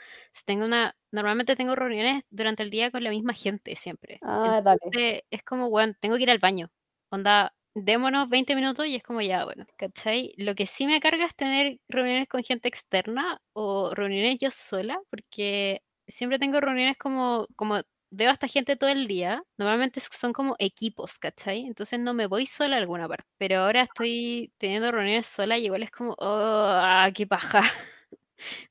tengo 0.44 0.64
una, 0.64 0.96
normalmente 1.10 1.56
tengo 1.56 1.74
reuniones 1.74 2.22
durante 2.30 2.62
el 2.62 2.70
día 2.70 2.92
con 2.92 3.02
la 3.02 3.10
misma 3.10 3.32
gente 3.32 3.74
siempre. 3.74 4.20
Ah, 4.22 4.60
dale. 4.62 4.78
Entonces, 4.84 5.22
es 5.30 5.42
como, 5.42 5.68
bueno, 5.68 5.94
tengo 5.98 6.16
que 6.16 6.22
ir 6.22 6.30
al 6.30 6.38
baño. 6.38 6.70
Onda, 7.10 7.55
démonos 7.76 8.28
20 8.30 8.54
minutos 8.54 8.86
y 8.86 8.96
es 8.96 9.02
como 9.02 9.20
ya, 9.20 9.44
bueno, 9.44 9.66
¿cachai? 9.76 10.32
Lo 10.38 10.54
que 10.54 10.66
sí 10.66 10.86
me 10.86 10.98
carga 10.98 11.26
es 11.26 11.36
tener 11.36 11.78
reuniones 11.88 12.26
con 12.26 12.42
gente 12.42 12.68
externa 12.68 13.40
o 13.52 13.94
reuniones 13.94 14.38
yo 14.38 14.50
sola, 14.50 14.98
porque 15.10 15.82
siempre 16.08 16.38
tengo 16.38 16.58
reuniones 16.60 16.96
como, 16.96 17.46
como 17.54 17.82
veo 18.10 18.30
a 18.30 18.32
esta 18.32 18.48
gente 18.48 18.76
todo 18.76 18.88
el 18.88 19.06
día, 19.06 19.42
normalmente 19.58 20.00
son 20.00 20.32
como 20.32 20.56
equipos, 20.58 21.18
¿cachai? 21.18 21.66
Entonces 21.66 22.00
no 22.00 22.14
me 22.14 22.26
voy 22.26 22.46
sola 22.46 22.76
a 22.76 22.78
alguna 22.78 23.06
parte, 23.08 23.28
pero 23.36 23.58
ahora 23.58 23.82
estoy 23.82 24.52
teniendo 24.56 24.90
reuniones 24.90 25.26
sola 25.26 25.58
y 25.58 25.66
igual 25.66 25.82
es 25.82 25.90
como, 25.90 26.14
oh, 26.18 27.04
qué 27.14 27.26
paja. 27.26 27.60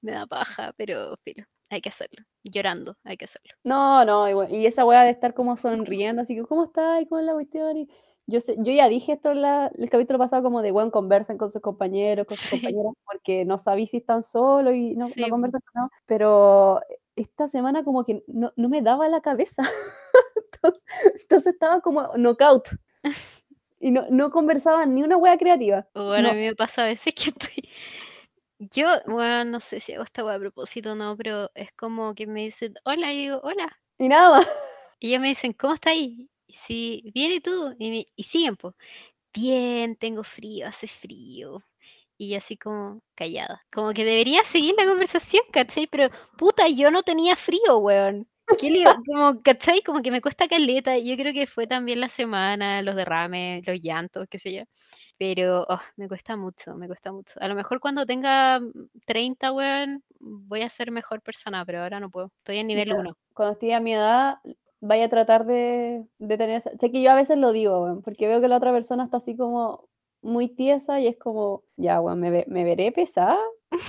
me 0.02 0.14
da 0.14 0.26
paja, 0.26 0.74
pero, 0.78 1.20
pero 1.24 1.46
hay 1.70 1.82
que 1.82 1.90
hacerlo. 1.90 2.26
Llorando, 2.44 2.98
hay 3.04 3.18
que 3.18 3.26
hacerlo. 3.26 3.54
No, 3.64 4.04
no, 4.04 4.48
y, 4.50 4.62
y 4.62 4.66
esa 4.66 4.84
weá 4.84 5.04
de 5.04 5.12
estar 5.12 5.36
como 5.36 5.58
sonriendo, 5.58 6.24
así 6.24 6.36
que, 6.36 6.44
¿cómo 6.44 6.66
está? 6.66 7.02
¿Y 7.02 7.06
cómo 7.08 7.20
es 7.20 7.28
la 7.28 7.34
cuestión? 7.34 7.78
Y 7.78 7.88
yo, 8.28 8.40
sé, 8.42 8.56
yo 8.60 8.72
ya 8.74 8.88
dije 8.90 9.14
esto 9.14 9.32
en 9.32 9.42
la, 9.42 9.72
el 9.78 9.90
capítulo 9.90 10.20
pasado, 10.20 10.44
como 10.44 10.62
de, 10.62 10.72
bueno, 10.72 10.92
conversan 10.92 11.38
con 11.38 11.50
sus 11.50 11.62
compañeros, 11.62 12.26
con 12.28 12.38
sus 12.38 12.48
Sí. 12.50 12.58
compañeras, 12.62 12.94
porque 13.06 13.46
no 13.46 13.58
sabéis 13.58 13.92
si 13.92 13.98
están 13.98 14.24
solos 14.24 14.74
y 14.76 14.96
no, 14.96 15.06
Sí, 15.08 15.22
no 15.22 15.30
conversan 15.30 15.62
con 15.62 15.72
nada. 15.82 15.90
Pero 16.06 16.82
esta 17.16 17.48
semana 17.48 17.84
como 17.84 18.04
que 18.06 18.24
no, 18.28 18.52
no 18.56 18.70
me 18.70 18.82
daba 18.82 19.08
la 19.10 19.22
cabeza. 19.22 19.64
entonces, 20.54 20.84
entonces 21.22 21.54
estaba 21.54 21.82
como 21.82 22.10
knockout. 22.18 22.68
Y 23.80 23.92
no, 23.92 24.06
no 24.10 24.32
conversaba 24.32 24.86
ni 24.88 25.04
una 25.04 25.18
wea 25.18 25.38
creativa. 25.38 25.88
Bueno, 25.94 26.24
No. 26.24 26.30
a 26.32 26.34
mí 26.34 26.42
me 26.48 26.56
pasa 26.56 26.84
a 26.84 26.88
veces 26.88 27.14
que 27.14 27.30
estoy. 27.30 27.70
Yo, 28.60 28.88
bueno, 29.08 29.46
no 29.46 29.60
sé 29.60 29.80
si 29.82 29.94
hago 29.94 30.04
esta 30.04 30.26
wea 30.26 30.36
a 30.36 30.40
propósito 30.40 30.94
o 30.94 30.96
no, 30.96 31.18
pero 31.18 31.52
es 31.56 31.72
como 31.74 32.16
que 32.16 32.28
me 32.28 32.42
dicen, 32.44 32.76
hola, 32.86 33.14
y 33.14 33.18
digo, 33.26 33.42
hola. 33.44 33.78
Y 34.00 34.08
nada 34.10 34.40
más. 34.40 34.48
Y 35.00 35.10
ellos 35.10 35.22
me 35.22 35.28
dicen, 35.30 35.54
¿cómo 35.54 35.74
estás 35.76 35.94
ahí? 35.94 36.30
Bien, 37.14 37.32
¿y 37.32 37.40
tú? 37.42 37.76
Y, 37.80 37.90
me- 37.90 38.06
y 38.16 38.24
siguen, 38.24 38.56
pues, 38.56 38.74
bien, 39.34 39.96
tengo 39.98 40.24
frío, 40.24 40.68
hace 40.68 40.88
frío. 40.88 41.64
Y 42.18 42.32
yo 42.32 42.38
así 42.38 42.58
como 42.58 43.02
callada. 43.16 43.66
Como 43.74 43.94
que 43.94 44.06
debería 44.06 44.44
seguir 44.44 44.76
la 44.78 44.86
conversación, 44.86 45.44
¿cachai? 45.52 45.88
Pero, 45.88 46.10
puta, 46.38 46.68
yo 46.70 46.90
no 46.92 47.04
tenía 47.04 47.36
frío, 47.36 47.78
weón. 47.80 48.28
¿Qué 48.60 48.70
le 48.70 48.80
iba- 48.80 48.96
como, 49.08 49.42
¿cachai? 49.42 49.82
Como 49.82 50.02
que 50.02 50.12
me 50.12 50.22
cuesta 50.22 50.48
caleta. 50.48 50.98
Yo 50.98 51.16
creo 51.18 51.34
que 51.34 51.48
fue 51.48 51.68
también 51.68 52.00
la 52.00 52.10
semana, 52.10 52.82
los 52.84 52.96
derrames, 52.96 53.66
los 53.68 53.82
llantos, 53.82 54.28
qué 54.30 54.38
sé 54.40 54.54
yo. 54.54 54.64
Pero 55.18 55.66
oh, 55.68 55.80
me 55.98 56.08
cuesta 56.08 56.38
mucho, 56.38 56.76
me 56.76 56.88
cuesta 56.88 57.12
mucho. 57.12 57.40
A 57.42 57.48
lo 57.48 57.56
mejor 57.56 57.80
cuando 57.82 58.06
tenga 58.06 58.60
mm, 58.60 58.72
30, 59.06 59.52
weón, 59.52 60.04
voy 60.20 60.62
a 60.62 60.70
ser 60.70 60.92
mejor 60.92 61.22
persona, 61.22 61.66
pero 61.66 61.82
ahora 61.84 62.00
no 62.00 62.10
puedo. 62.10 62.32
Estoy 62.40 62.58
en 62.60 62.68
nivel 62.68 62.90
Mira, 62.90 63.00
1. 63.02 63.18
Cuando 63.34 63.54
esté 63.54 63.74
a 63.74 63.80
mi 63.82 63.94
edad, 63.94 64.40
vaya 64.86 65.06
a 65.06 65.10
tratar 65.10 65.46
de, 65.46 66.06
de 66.20 66.38
tener 66.38 66.58
esa... 66.58 66.72
Sé 66.78 66.92
que 66.92 67.02
yo 67.02 67.12
a 67.12 67.16
veces 67.16 67.38
lo 67.38 67.52
digo, 67.52 68.02
porque 68.04 68.28
veo 68.28 68.42
que 68.42 68.48
la 68.48 68.58
otra 68.58 68.72
persona 68.72 69.04
está 69.06 69.18
así 69.18 69.36
como 69.36 69.88
muy 70.22 70.48
tiesa 70.48 71.00
y 71.00 71.08
es 71.08 71.18
como, 71.18 71.64
ya, 71.78 72.02
weón, 72.02 72.20
¿me, 72.20 72.32
ve- 72.32 72.46
me 72.48 72.64
veré 72.64 72.92
pesada? 72.92 73.38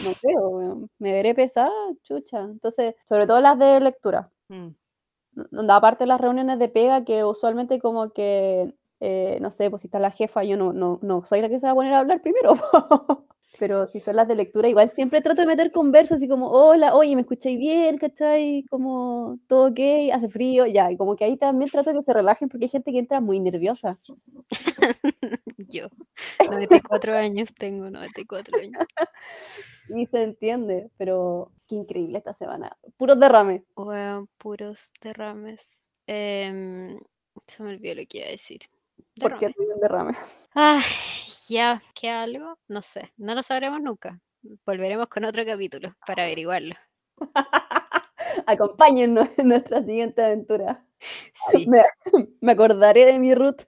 No 0.04 0.10
creo, 0.20 0.48
weón. 0.50 0.90
¿Me 0.98 1.12
veré 1.12 1.34
pesada? 1.34 1.70
Chucha. 2.02 2.40
Entonces, 2.42 2.94
sobre 3.08 3.26
todo 3.26 3.40
las 3.40 3.58
de 3.58 3.80
lectura. 3.80 4.30
Donde 5.32 5.72
aparte 5.72 6.04
de 6.04 6.08
las 6.08 6.20
reuniones 6.20 6.58
de 6.58 6.68
pega, 6.68 7.04
que 7.04 7.22
usualmente 7.24 7.78
como 7.78 8.10
que, 8.12 8.74
eh, 9.00 9.38
no 9.42 9.50
sé, 9.50 9.68
pues 9.70 9.82
si 9.82 9.88
está 9.88 9.98
la 9.98 10.10
jefa, 10.10 10.44
yo 10.44 10.56
no, 10.56 10.72
no, 10.72 10.98
no 11.02 11.24
soy 11.24 11.42
la 11.42 11.48
que 11.50 11.60
se 11.60 11.66
va 11.66 11.72
a 11.72 11.74
poner 11.74 11.92
a 11.94 11.98
hablar 12.00 12.22
primero. 12.22 12.54
Pero 13.58 13.86
si 13.86 14.00
son 14.00 14.16
las 14.16 14.28
de 14.28 14.34
lectura, 14.34 14.68
igual 14.68 14.90
siempre 14.90 15.20
trato 15.20 15.40
de 15.40 15.46
meter 15.46 15.70
conversas 15.70 16.18
así 16.18 16.28
como, 16.28 16.50
hola, 16.50 16.94
oye, 16.94 17.14
¿me 17.14 17.22
escucháis 17.22 17.58
bien? 17.58 17.98
¿Cachai? 17.98 18.64
Como, 18.68 19.38
todo 19.46 19.68
ok, 19.68 19.80
hace 20.12 20.28
frío, 20.28 20.66
ya. 20.66 20.90
Y 20.90 20.96
como 20.96 21.16
que 21.16 21.24
ahí 21.24 21.36
también 21.36 21.70
trato 21.70 21.90
de 21.90 21.98
que 21.98 22.04
se 22.04 22.12
relajen 22.12 22.48
porque 22.48 22.66
hay 22.66 22.70
gente 22.70 22.92
que 22.92 22.98
entra 22.98 23.20
muy 23.20 23.40
nerviosa. 23.40 23.98
Yo, 25.68 25.88
94 26.44 27.14
años 27.16 27.48
tengo, 27.58 27.90
94 27.90 28.58
años. 28.58 28.86
Y 29.88 30.06
se 30.06 30.24
entiende, 30.24 30.90
pero 30.96 31.52
qué 31.68 31.76
increíble 31.76 32.18
esta 32.18 32.32
semana. 32.32 32.76
Puros 32.96 33.20
derrames. 33.20 33.62
Weón, 33.76 34.28
puros 34.36 34.90
derrames. 35.00 35.88
Em, 36.08 36.98
se 37.46 37.62
me 37.62 37.70
olvidó 37.70 37.94
lo 37.94 38.06
que 38.08 38.18
iba 38.18 38.26
a 38.26 38.30
decir. 38.30 38.60
¿Por 39.20 39.38
qué 39.38 39.46
Derrame. 39.46 39.54
ruido 39.56 39.74
el 39.74 39.80
derrame? 39.80 40.16
Ay, 40.54 40.82
ya, 41.48 41.82
¿qué 41.94 42.10
algo? 42.10 42.58
No 42.68 42.82
sé, 42.82 43.12
no 43.16 43.34
lo 43.34 43.42
sabremos 43.42 43.80
nunca. 43.80 44.20
Volveremos 44.64 45.08
con 45.08 45.24
otro 45.24 45.44
capítulo 45.44 45.94
para 46.06 46.24
averiguarlo. 46.24 46.74
Acompáñennos 48.46 49.28
en 49.38 49.48
nuestra 49.48 49.82
siguiente 49.82 50.22
aventura. 50.24 50.82
Sí, 51.52 51.66
Me, 51.68 51.82
me 52.40 52.52
acordaré 52.52 53.04
de 53.04 53.18
mi 53.18 53.34
root. 53.34 53.62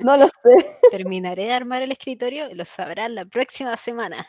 No 0.00 0.16
lo 0.16 0.26
sé. 0.26 0.76
terminaré 0.90 1.44
de 1.44 1.52
armar 1.52 1.82
el 1.82 1.92
escritorio 1.92 2.50
y 2.50 2.54
lo 2.54 2.64
sabrán 2.64 3.14
la 3.14 3.24
próxima 3.26 3.76
semana. 3.76 4.26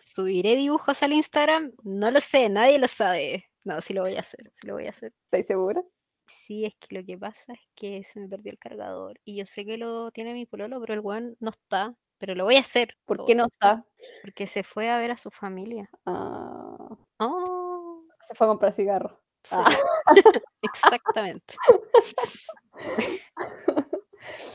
¿Subiré 0.00 0.56
dibujos 0.56 1.02
al 1.04 1.12
Instagram? 1.12 1.72
No 1.84 2.10
lo 2.10 2.20
sé, 2.20 2.48
nadie 2.48 2.78
lo 2.80 2.88
sabe. 2.88 3.48
No, 3.64 3.80
sí 3.80 3.94
lo 3.94 4.02
voy 4.02 4.16
a 4.16 4.20
hacer, 4.20 4.50
sí 4.54 4.66
lo 4.66 4.74
voy 4.74 4.86
a 4.86 4.90
hacer. 4.90 5.12
¿Estáis 5.26 5.46
segura? 5.46 5.82
Sí, 6.28 6.64
es 6.64 6.74
que 6.76 6.96
lo 6.98 7.04
que 7.04 7.16
pasa 7.16 7.52
es 7.52 7.60
que 7.74 8.02
se 8.04 8.20
me 8.20 8.28
perdió 8.28 8.50
el 8.52 8.58
cargador 8.58 9.18
y 9.24 9.36
yo 9.36 9.46
sé 9.46 9.64
que 9.64 9.76
lo 9.76 10.10
tiene 10.10 10.32
mi 10.32 10.44
pololo, 10.46 10.80
pero 10.80 10.94
el 10.94 11.00
weón 11.00 11.36
no 11.40 11.50
está. 11.50 11.94
Pero 12.18 12.34
lo 12.34 12.44
voy 12.44 12.56
a 12.56 12.60
hacer. 12.60 12.96
¿Por 13.04 13.24
qué 13.26 13.34
no 13.34 13.44
está? 13.46 13.84
Porque 14.22 14.46
se 14.46 14.62
fue 14.62 14.88
a 14.90 14.98
ver 14.98 15.10
a 15.10 15.16
su 15.16 15.30
familia. 15.30 15.88
Ah, 16.06 16.88
Oh, 17.18 18.02
se 18.26 18.34
fue 18.34 18.46
a 18.46 18.50
comprar 18.50 18.72
cigarros. 18.72 19.12
sí, 19.44 19.54
Ah. 19.56 19.64
exactamente. 20.62 21.54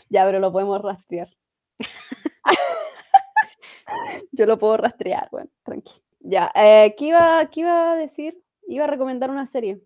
Ya, 0.09 0.25
pero 0.25 0.39
lo 0.39 0.51
podemos 0.51 0.81
rastrear. 0.81 1.29
Yo 4.31 4.45
lo 4.45 4.57
puedo 4.59 4.77
rastrear, 4.77 5.29
bueno, 5.31 5.49
tranqui. 5.63 5.93
Ya, 6.19 6.51
eh, 6.53 6.93
¿qué, 6.97 7.05
iba, 7.05 7.45
¿qué 7.49 7.61
iba 7.61 7.93
a 7.93 7.95
decir? 7.95 8.37
Iba 8.67 8.83
a 8.83 8.87
recomendar 8.87 9.29
una 9.31 9.45
serie. 9.45 9.81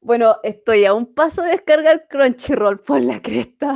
Bueno, 0.00 0.36
estoy 0.42 0.84
a 0.84 0.94
un 0.94 1.12
paso 1.12 1.42
de 1.42 1.50
descargar 1.50 2.06
Crunchyroll 2.08 2.80
por 2.80 3.00
la 3.02 3.20
cresta. 3.20 3.74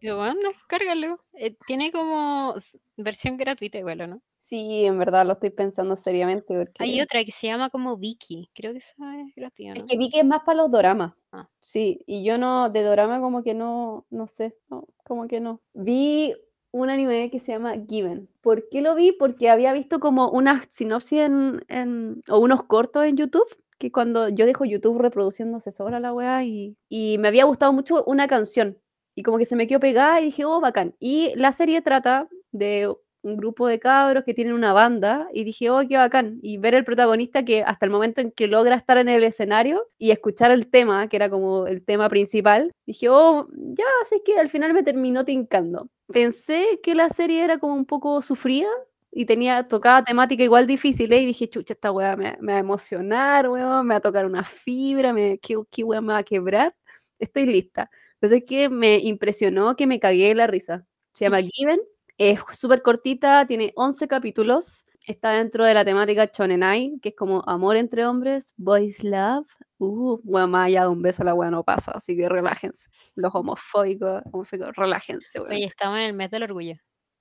Pero 0.00 0.16
bueno, 0.16 0.36
descárgalo. 0.48 1.20
Eh, 1.34 1.56
tiene 1.66 1.92
como 1.92 2.54
versión 2.96 3.36
gratuita 3.36 3.78
igual, 3.78 4.00
¿o 4.00 4.06
no? 4.06 4.22
Sí, 4.38 4.84
en 4.86 4.98
verdad 4.98 5.26
lo 5.26 5.34
estoy 5.34 5.50
pensando 5.50 5.94
seriamente 5.96 6.56
porque 6.56 6.82
Hay 6.82 7.00
otra 7.02 7.22
que 7.24 7.32
se 7.32 7.46
llama 7.46 7.68
como 7.68 7.96
Vicky. 7.98 8.50
Creo 8.54 8.72
que 8.72 8.78
esa 8.78 8.94
es 9.20 9.34
gratis, 9.36 9.70
¿o 9.70 9.74
es 9.74 9.82
que 9.84 9.98
vi 9.98 10.10
que 10.10 10.20
es 10.20 10.24
más 10.26 10.42
para 10.44 10.56
los 10.62 10.70
doramas. 10.70 11.12
Ah. 11.32 11.48
Sí, 11.60 12.02
y 12.06 12.24
yo 12.24 12.38
no, 12.38 12.70
de 12.70 12.82
dorama 12.82 13.20
como 13.20 13.42
que 13.42 13.52
no, 13.54 14.06
no 14.10 14.26
sé, 14.26 14.56
no, 14.70 14.86
como 15.04 15.28
que 15.28 15.40
no. 15.40 15.60
Vi 15.74 16.34
un 16.72 16.88
anime 16.88 17.30
que 17.30 17.38
se 17.40 17.52
llama 17.52 17.74
Given. 17.86 18.28
¿Por 18.40 18.68
qué 18.70 18.80
lo 18.80 18.94
vi? 18.94 19.12
Porque 19.12 19.50
había 19.50 19.72
visto 19.74 20.00
como 20.00 20.30
una 20.30 20.62
sinopsis 20.70 21.18
en, 21.20 21.62
en- 21.68 22.22
o 22.28 22.38
unos 22.38 22.62
cortos 22.64 23.04
en 23.04 23.16
YouTube, 23.18 23.46
que 23.80 23.90
cuando 23.90 24.28
yo 24.28 24.46
dejo 24.46 24.66
YouTube 24.66 25.00
reproduciéndose 25.00 25.70
sola 25.70 25.98
la 25.98 26.12
weá, 26.12 26.44
y, 26.44 26.76
y 26.88 27.16
me 27.18 27.28
había 27.28 27.44
gustado 27.44 27.72
mucho 27.72 28.04
una 28.04 28.28
canción. 28.28 28.78
Y 29.16 29.22
como 29.22 29.38
que 29.38 29.46
se 29.46 29.56
me 29.56 29.66
quedó 29.66 29.80
pegada 29.80 30.20
y 30.20 30.26
dije, 30.26 30.44
oh, 30.44 30.60
bacán. 30.60 30.94
Y 31.00 31.32
la 31.34 31.50
serie 31.52 31.80
trata 31.80 32.28
de 32.52 32.94
un 33.22 33.36
grupo 33.36 33.66
de 33.66 33.78
cabros 33.78 34.24
que 34.24 34.34
tienen 34.34 34.52
una 34.52 34.72
banda 34.72 35.28
y 35.32 35.44
dije, 35.44 35.70
oh, 35.70 35.80
qué 35.88 35.96
bacán. 35.96 36.38
Y 36.42 36.58
ver 36.58 36.74
el 36.74 36.84
protagonista 36.84 37.44
que 37.44 37.62
hasta 37.62 37.86
el 37.86 37.90
momento 37.90 38.20
en 38.20 38.32
que 38.32 38.48
logra 38.48 38.76
estar 38.76 38.98
en 38.98 39.08
el 39.08 39.24
escenario 39.24 39.88
y 39.98 40.10
escuchar 40.10 40.50
el 40.50 40.68
tema, 40.68 41.08
que 41.08 41.16
era 41.16 41.30
como 41.30 41.66
el 41.66 41.82
tema 41.82 42.08
principal, 42.10 42.72
dije, 42.86 43.08
oh, 43.08 43.48
ya, 43.54 43.86
así 44.02 44.22
que 44.24 44.38
al 44.38 44.50
final 44.50 44.74
me 44.74 44.82
terminó 44.82 45.24
tincando. 45.24 45.88
Pensé 46.12 46.80
que 46.82 46.94
la 46.94 47.08
serie 47.08 47.44
era 47.44 47.58
como 47.58 47.74
un 47.74 47.86
poco 47.86 48.20
sufrida, 48.20 48.68
y 49.12 49.24
tenía, 49.26 49.66
tocaba 49.66 50.04
temática 50.04 50.42
igual 50.44 50.66
difícil, 50.66 51.12
y 51.12 51.26
dije, 51.26 51.48
chucha, 51.48 51.74
esta 51.74 51.90
weá 51.92 52.16
me, 52.16 52.36
me, 52.40 52.52
va 52.52 52.58
a 52.58 52.60
emocionar, 52.60 53.48
weón, 53.48 53.86
me 53.86 53.94
va 53.94 53.98
a 53.98 54.00
tocar 54.00 54.26
una 54.26 54.44
fibra, 54.44 55.12
me, 55.12 55.38
¿qué, 55.38 55.56
qué 55.70 55.84
weá 55.84 56.00
me 56.00 56.12
va 56.12 56.18
a 56.18 56.22
quebrar? 56.22 56.74
Estoy 57.18 57.46
lista. 57.46 57.90
Entonces 58.14 58.42
es 58.42 58.44
que 58.48 58.68
me 58.68 58.98
impresionó 58.98 59.76
que 59.76 59.86
me 59.86 59.98
cagué 59.98 60.34
la 60.34 60.46
risa. 60.46 60.86
Se 61.14 61.24
llama 61.24 61.40
Given, 61.40 61.80
es 62.18 62.40
súper 62.52 62.82
cortita, 62.82 63.46
tiene 63.46 63.72
11 63.76 64.06
capítulos, 64.06 64.86
está 65.06 65.32
dentro 65.32 65.64
de 65.64 65.74
la 65.74 65.84
temática 65.84 66.30
Chonenai, 66.30 66.98
que 67.02 67.10
es 67.10 67.16
como 67.16 67.42
amor 67.48 67.76
entre 67.76 68.06
hombres, 68.06 68.52
boys 68.56 69.02
love. 69.02 69.46
Uh, 69.78 70.20
bueno, 70.22 70.48
más 70.48 70.66
allá 70.66 70.82
de 70.82 70.88
un 70.88 71.00
beso 71.00 71.24
la 71.24 71.34
weá 71.34 71.50
no 71.50 71.64
pasa, 71.64 71.92
así 71.92 72.14
que 72.16 72.28
relájense. 72.28 72.90
Los 73.14 73.34
homofóbicos, 73.34 74.22
homofóbicos 74.30 74.76
relájense, 74.76 75.40
weón. 75.40 75.52
Oye, 75.52 75.64
estamos 75.64 75.98
en 75.98 76.04
el 76.04 76.12
mes 76.12 76.30
del 76.30 76.42
orgullo. 76.42 76.74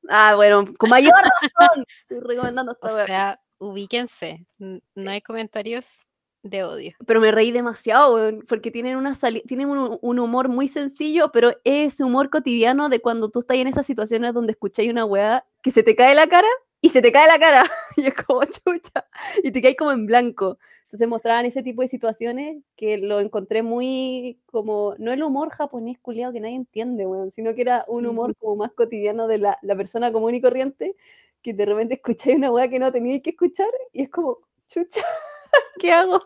Ah, 0.08 0.36
bueno, 0.36 0.66
con 0.78 0.90
mayor 0.90 1.14
razón. 1.14 1.84
Estoy 2.02 2.20
recomendando 2.22 2.72
esta 2.72 2.88
O 2.88 3.06
sea, 3.06 3.42
ubíquense. 3.60 4.46
No 4.58 5.12
hay 5.12 5.22
comentarios 5.22 6.02
de 6.44 6.64
odio. 6.64 6.96
Pero 7.06 7.20
me 7.20 7.32
reí 7.32 7.52
demasiado, 7.52 8.32
porque 8.48 8.72
tienen, 8.72 8.96
una 8.96 9.14
tienen 9.46 9.70
un, 9.70 9.98
un, 10.02 10.20
humor 10.20 10.48
muy 10.48 10.68
sencillo, 10.68 11.32
pero 11.32 11.52
es 11.64 12.00
humor 12.00 12.30
cotidiano 12.30 12.88
de 12.88 13.02
cuando 13.02 13.30
tú 13.30 13.40
estás 13.40 13.58
en 13.58 13.68
esas 13.68 13.86
situaciones 13.86 14.34
donde 14.34 14.52
escucháis 14.52 14.90
una 14.90 15.04
weá 15.06 15.46
que 15.62 15.72
se 15.72 15.84
te 15.84 15.96
cae 15.96 16.16
la 16.16 16.28
cara 16.28 16.48
y 16.82 16.90
se 16.90 17.02
te 17.02 17.12
cae 17.12 17.28
la 17.28 17.40
cara. 17.40 17.70
Y 17.98 18.08
es 18.08 18.14
como 18.14 18.42
chucha. 18.44 19.06
Y 19.44 19.52
te 19.52 19.62
caes 19.62 19.76
como 19.78 19.92
en 19.92 20.06
blanco. 20.06 20.58
Entonces 20.90 21.08
mostraban 21.08 21.46
ese 21.46 21.62
tipo 21.62 21.84
de 21.84 21.88
situaciones 21.88 22.64
que 22.76 22.98
lo 22.98 23.20
encontré 23.20 23.62
muy 23.62 24.40
como, 24.48 24.96
no 24.98 25.12
el 25.12 25.22
humor 25.22 25.52
japonés 25.52 26.00
culiado 26.00 26.34
que 26.34 26.40
nadie 26.40 26.56
entiende, 26.56 27.06
weón, 27.06 27.30
sino 27.30 27.54
que 27.54 27.62
era 27.62 27.86
un 27.88 28.08
humor 28.08 28.36
como 28.38 28.56
más 28.56 28.72
cotidiano 28.72 29.28
de 29.28 29.38
la, 29.38 29.60
la 29.62 29.76
persona 29.76 30.12
común 30.12 30.34
y 30.34 30.42
corriente, 30.42 30.96
que 31.44 31.54
de 31.54 31.68
repente 31.68 31.94
escucháis 31.94 32.38
una 32.38 32.52
weá 32.52 32.68
que 32.70 32.80
no 32.80 32.92
teníais 32.92 33.22
que 33.22 33.30
escuchar 33.30 33.70
y 33.94 34.02
es 34.02 34.10
como, 34.10 34.40
chucha, 34.68 35.02
¿qué 35.80 35.92
hago? 35.92 36.24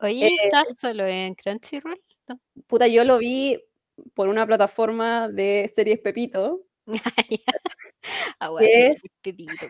Oye, 0.00 0.26
eh, 0.26 0.36
¿estás 0.42 0.76
solo 0.76 1.06
en 1.06 1.36
Crunchyroll? 1.36 2.00
¿No? 2.26 2.40
Puta, 2.66 2.88
yo 2.88 3.04
lo 3.04 3.18
vi 3.18 3.62
por 4.12 4.26
una 4.26 4.44
plataforma 4.44 5.28
de 5.28 5.70
series 5.72 6.00
Pepito. 6.00 6.62
Aguante, 8.40 8.88
es 8.88 9.02
Pepito, 9.22 9.66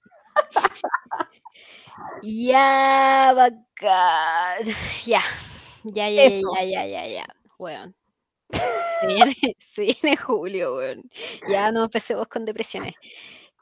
Ya, 2.24 3.34
bacán. 3.36 4.66
Ya, 5.06 5.22
ya, 5.84 6.10
ya, 6.10 6.30
ya, 6.30 6.64
ya, 6.64 6.86
ya, 6.86 7.08
ya, 7.08 7.26
weón. 7.60 7.96
Se 9.02 9.08
viene, 9.08 9.36
se 9.60 9.82
viene 9.84 10.18
julio, 10.18 10.76
weón. 10.78 11.10
Ya 11.50 11.72
no 11.72 11.84
empecemos 11.86 12.28
con 12.28 12.46
depresiones. 12.46 12.96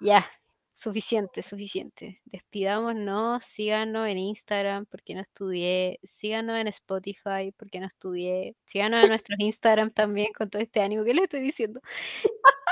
Ya, 0.02 0.26
suficiente, 0.84 1.42
suficiente. 1.42 2.22
Despidámonos, 2.26 3.44
síganos 3.46 4.08
en 4.08 4.18
Instagram 4.18 4.86
porque 4.86 5.16
no 5.16 5.22
estudié, 5.22 6.00
síganos 6.04 6.60
en 6.60 6.68
Spotify 6.68 7.54
porque 7.58 7.80
no 7.80 7.86
estudié, 7.86 8.58
síganos 8.66 9.02
en 9.04 9.10
nuestros 9.10 9.40
Instagram 9.40 9.92
también 9.92 10.28
con 10.38 10.50
todo 10.50 10.62
este 10.62 10.82
ánimo 10.82 11.06
que 11.06 11.14
les 11.14 11.24
estoy 11.24 11.40
diciendo. 11.40 11.80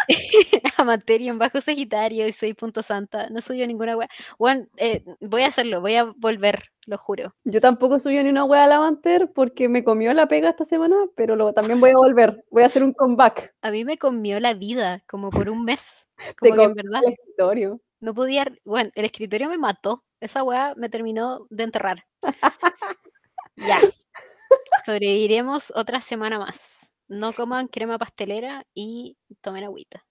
Amaterio 0.78 1.32
en 1.32 1.40
bajo 1.40 1.62
Sagitario 1.62 2.28
y 2.28 2.34
soy 2.34 2.54
punto 2.54 2.84
santa. 2.84 3.30
No 3.30 3.40
suyo 3.40 3.66
ninguna 3.66 3.96
wea. 3.96 4.10
Bueno, 4.38 4.68
eh, 4.76 5.06
voy 5.22 5.44
a 5.44 5.48
hacerlo, 5.48 5.80
voy 5.80 5.96
a 5.96 6.06
volver, 6.18 6.72
lo 6.86 6.98
juro. 6.98 7.34
Yo 7.46 7.62
tampoco 7.62 7.98
suyo 7.98 8.22
ni 8.24 8.30
una 8.30 8.44
wea 8.44 8.66
al 8.66 8.74
Amanter 8.74 9.32
porque 9.34 9.70
me 9.70 9.86
comió 9.86 10.14
la 10.14 10.28
pega 10.28 10.50
esta 10.50 10.66
semana, 10.66 10.98
pero 11.16 11.54
también 11.54 11.80
voy 11.80 11.92
a 11.92 11.98
volver. 11.98 12.44
Voy 12.52 12.64
a 12.64 12.66
hacer 12.66 12.84
un 12.84 12.94
comeback. 12.94 13.54
A 13.62 13.72
mí 13.72 13.86
me 13.86 13.98
comió 13.98 14.40
la 14.42 14.54
vida, 14.54 15.02
como 15.08 15.30
por 15.30 15.50
un 15.50 15.64
mes. 15.64 16.08
Como 16.40 16.56
que 16.56 16.64
en 16.64 16.74
verdad. 16.74 17.02
El 17.06 17.14
escritorio. 17.14 17.82
No 18.00 18.14
podía. 18.14 18.46
Bueno, 18.66 18.92
el 18.96 19.06
escritorio 19.06 19.50
me 19.50 19.58
mató. 19.58 20.04
Esa 20.20 20.44
wea 20.44 20.74
me 20.76 20.90
terminó 20.90 21.48
de 21.50 21.64
enterrar. 21.64 22.06
ya. 23.56 23.80
Sobreviviremos 24.86 25.72
otra 25.76 26.02
semana 26.02 26.40
más 26.40 26.92
no 27.12 27.34
coman 27.34 27.68
crema 27.68 27.98
pastelera 27.98 28.66
y 28.74 29.18
tomen 29.42 29.66
agüita. 29.66 30.06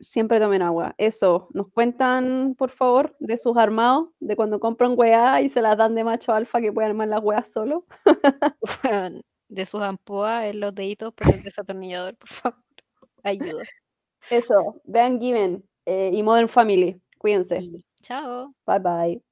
Siempre 0.00 0.38
tomen 0.38 0.60
agua. 0.60 0.94
Eso, 0.98 1.48
nos 1.54 1.68
cuentan, 1.70 2.54
por 2.58 2.70
favor, 2.70 3.16
de 3.18 3.38
sus 3.38 3.56
armados, 3.56 4.10
de 4.20 4.36
cuando 4.36 4.60
compran 4.60 4.92
weá 4.94 5.40
y 5.40 5.48
se 5.48 5.62
las 5.62 5.78
dan 5.78 5.94
de 5.94 6.04
macho 6.04 6.34
alfa 6.34 6.60
que 6.60 6.70
pueden 6.70 6.90
armar 6.90 7.08
las 7.08 7.22
weas 7.22 7.50
solo. 7.50 7.86
de 9.48 9.64
sus 9.64 9.80
ampoas 9.80 10.44
en 10.44 10.60
los 10.60 10.74
deditos 10.74 11.14
por 11.14 11.34
el 11.34 11.42
desatornillador, 11.42 12.16
por 12.16 12.28
favor. 12.28 12.62
Ayuda. 13.22 13.64
Eso, 14.30 14.80
vean 14.84 15.20
Given 15.20 15.64
eh, 15.84 16.10
y 16.12 16.22
Modern 16.22 16.48
Family. 16.48 17.00
Cuídense. 17.18 17.60
Chao. 18.02 18.54
Bye 18.66 18.78
bye. 18.78 19.22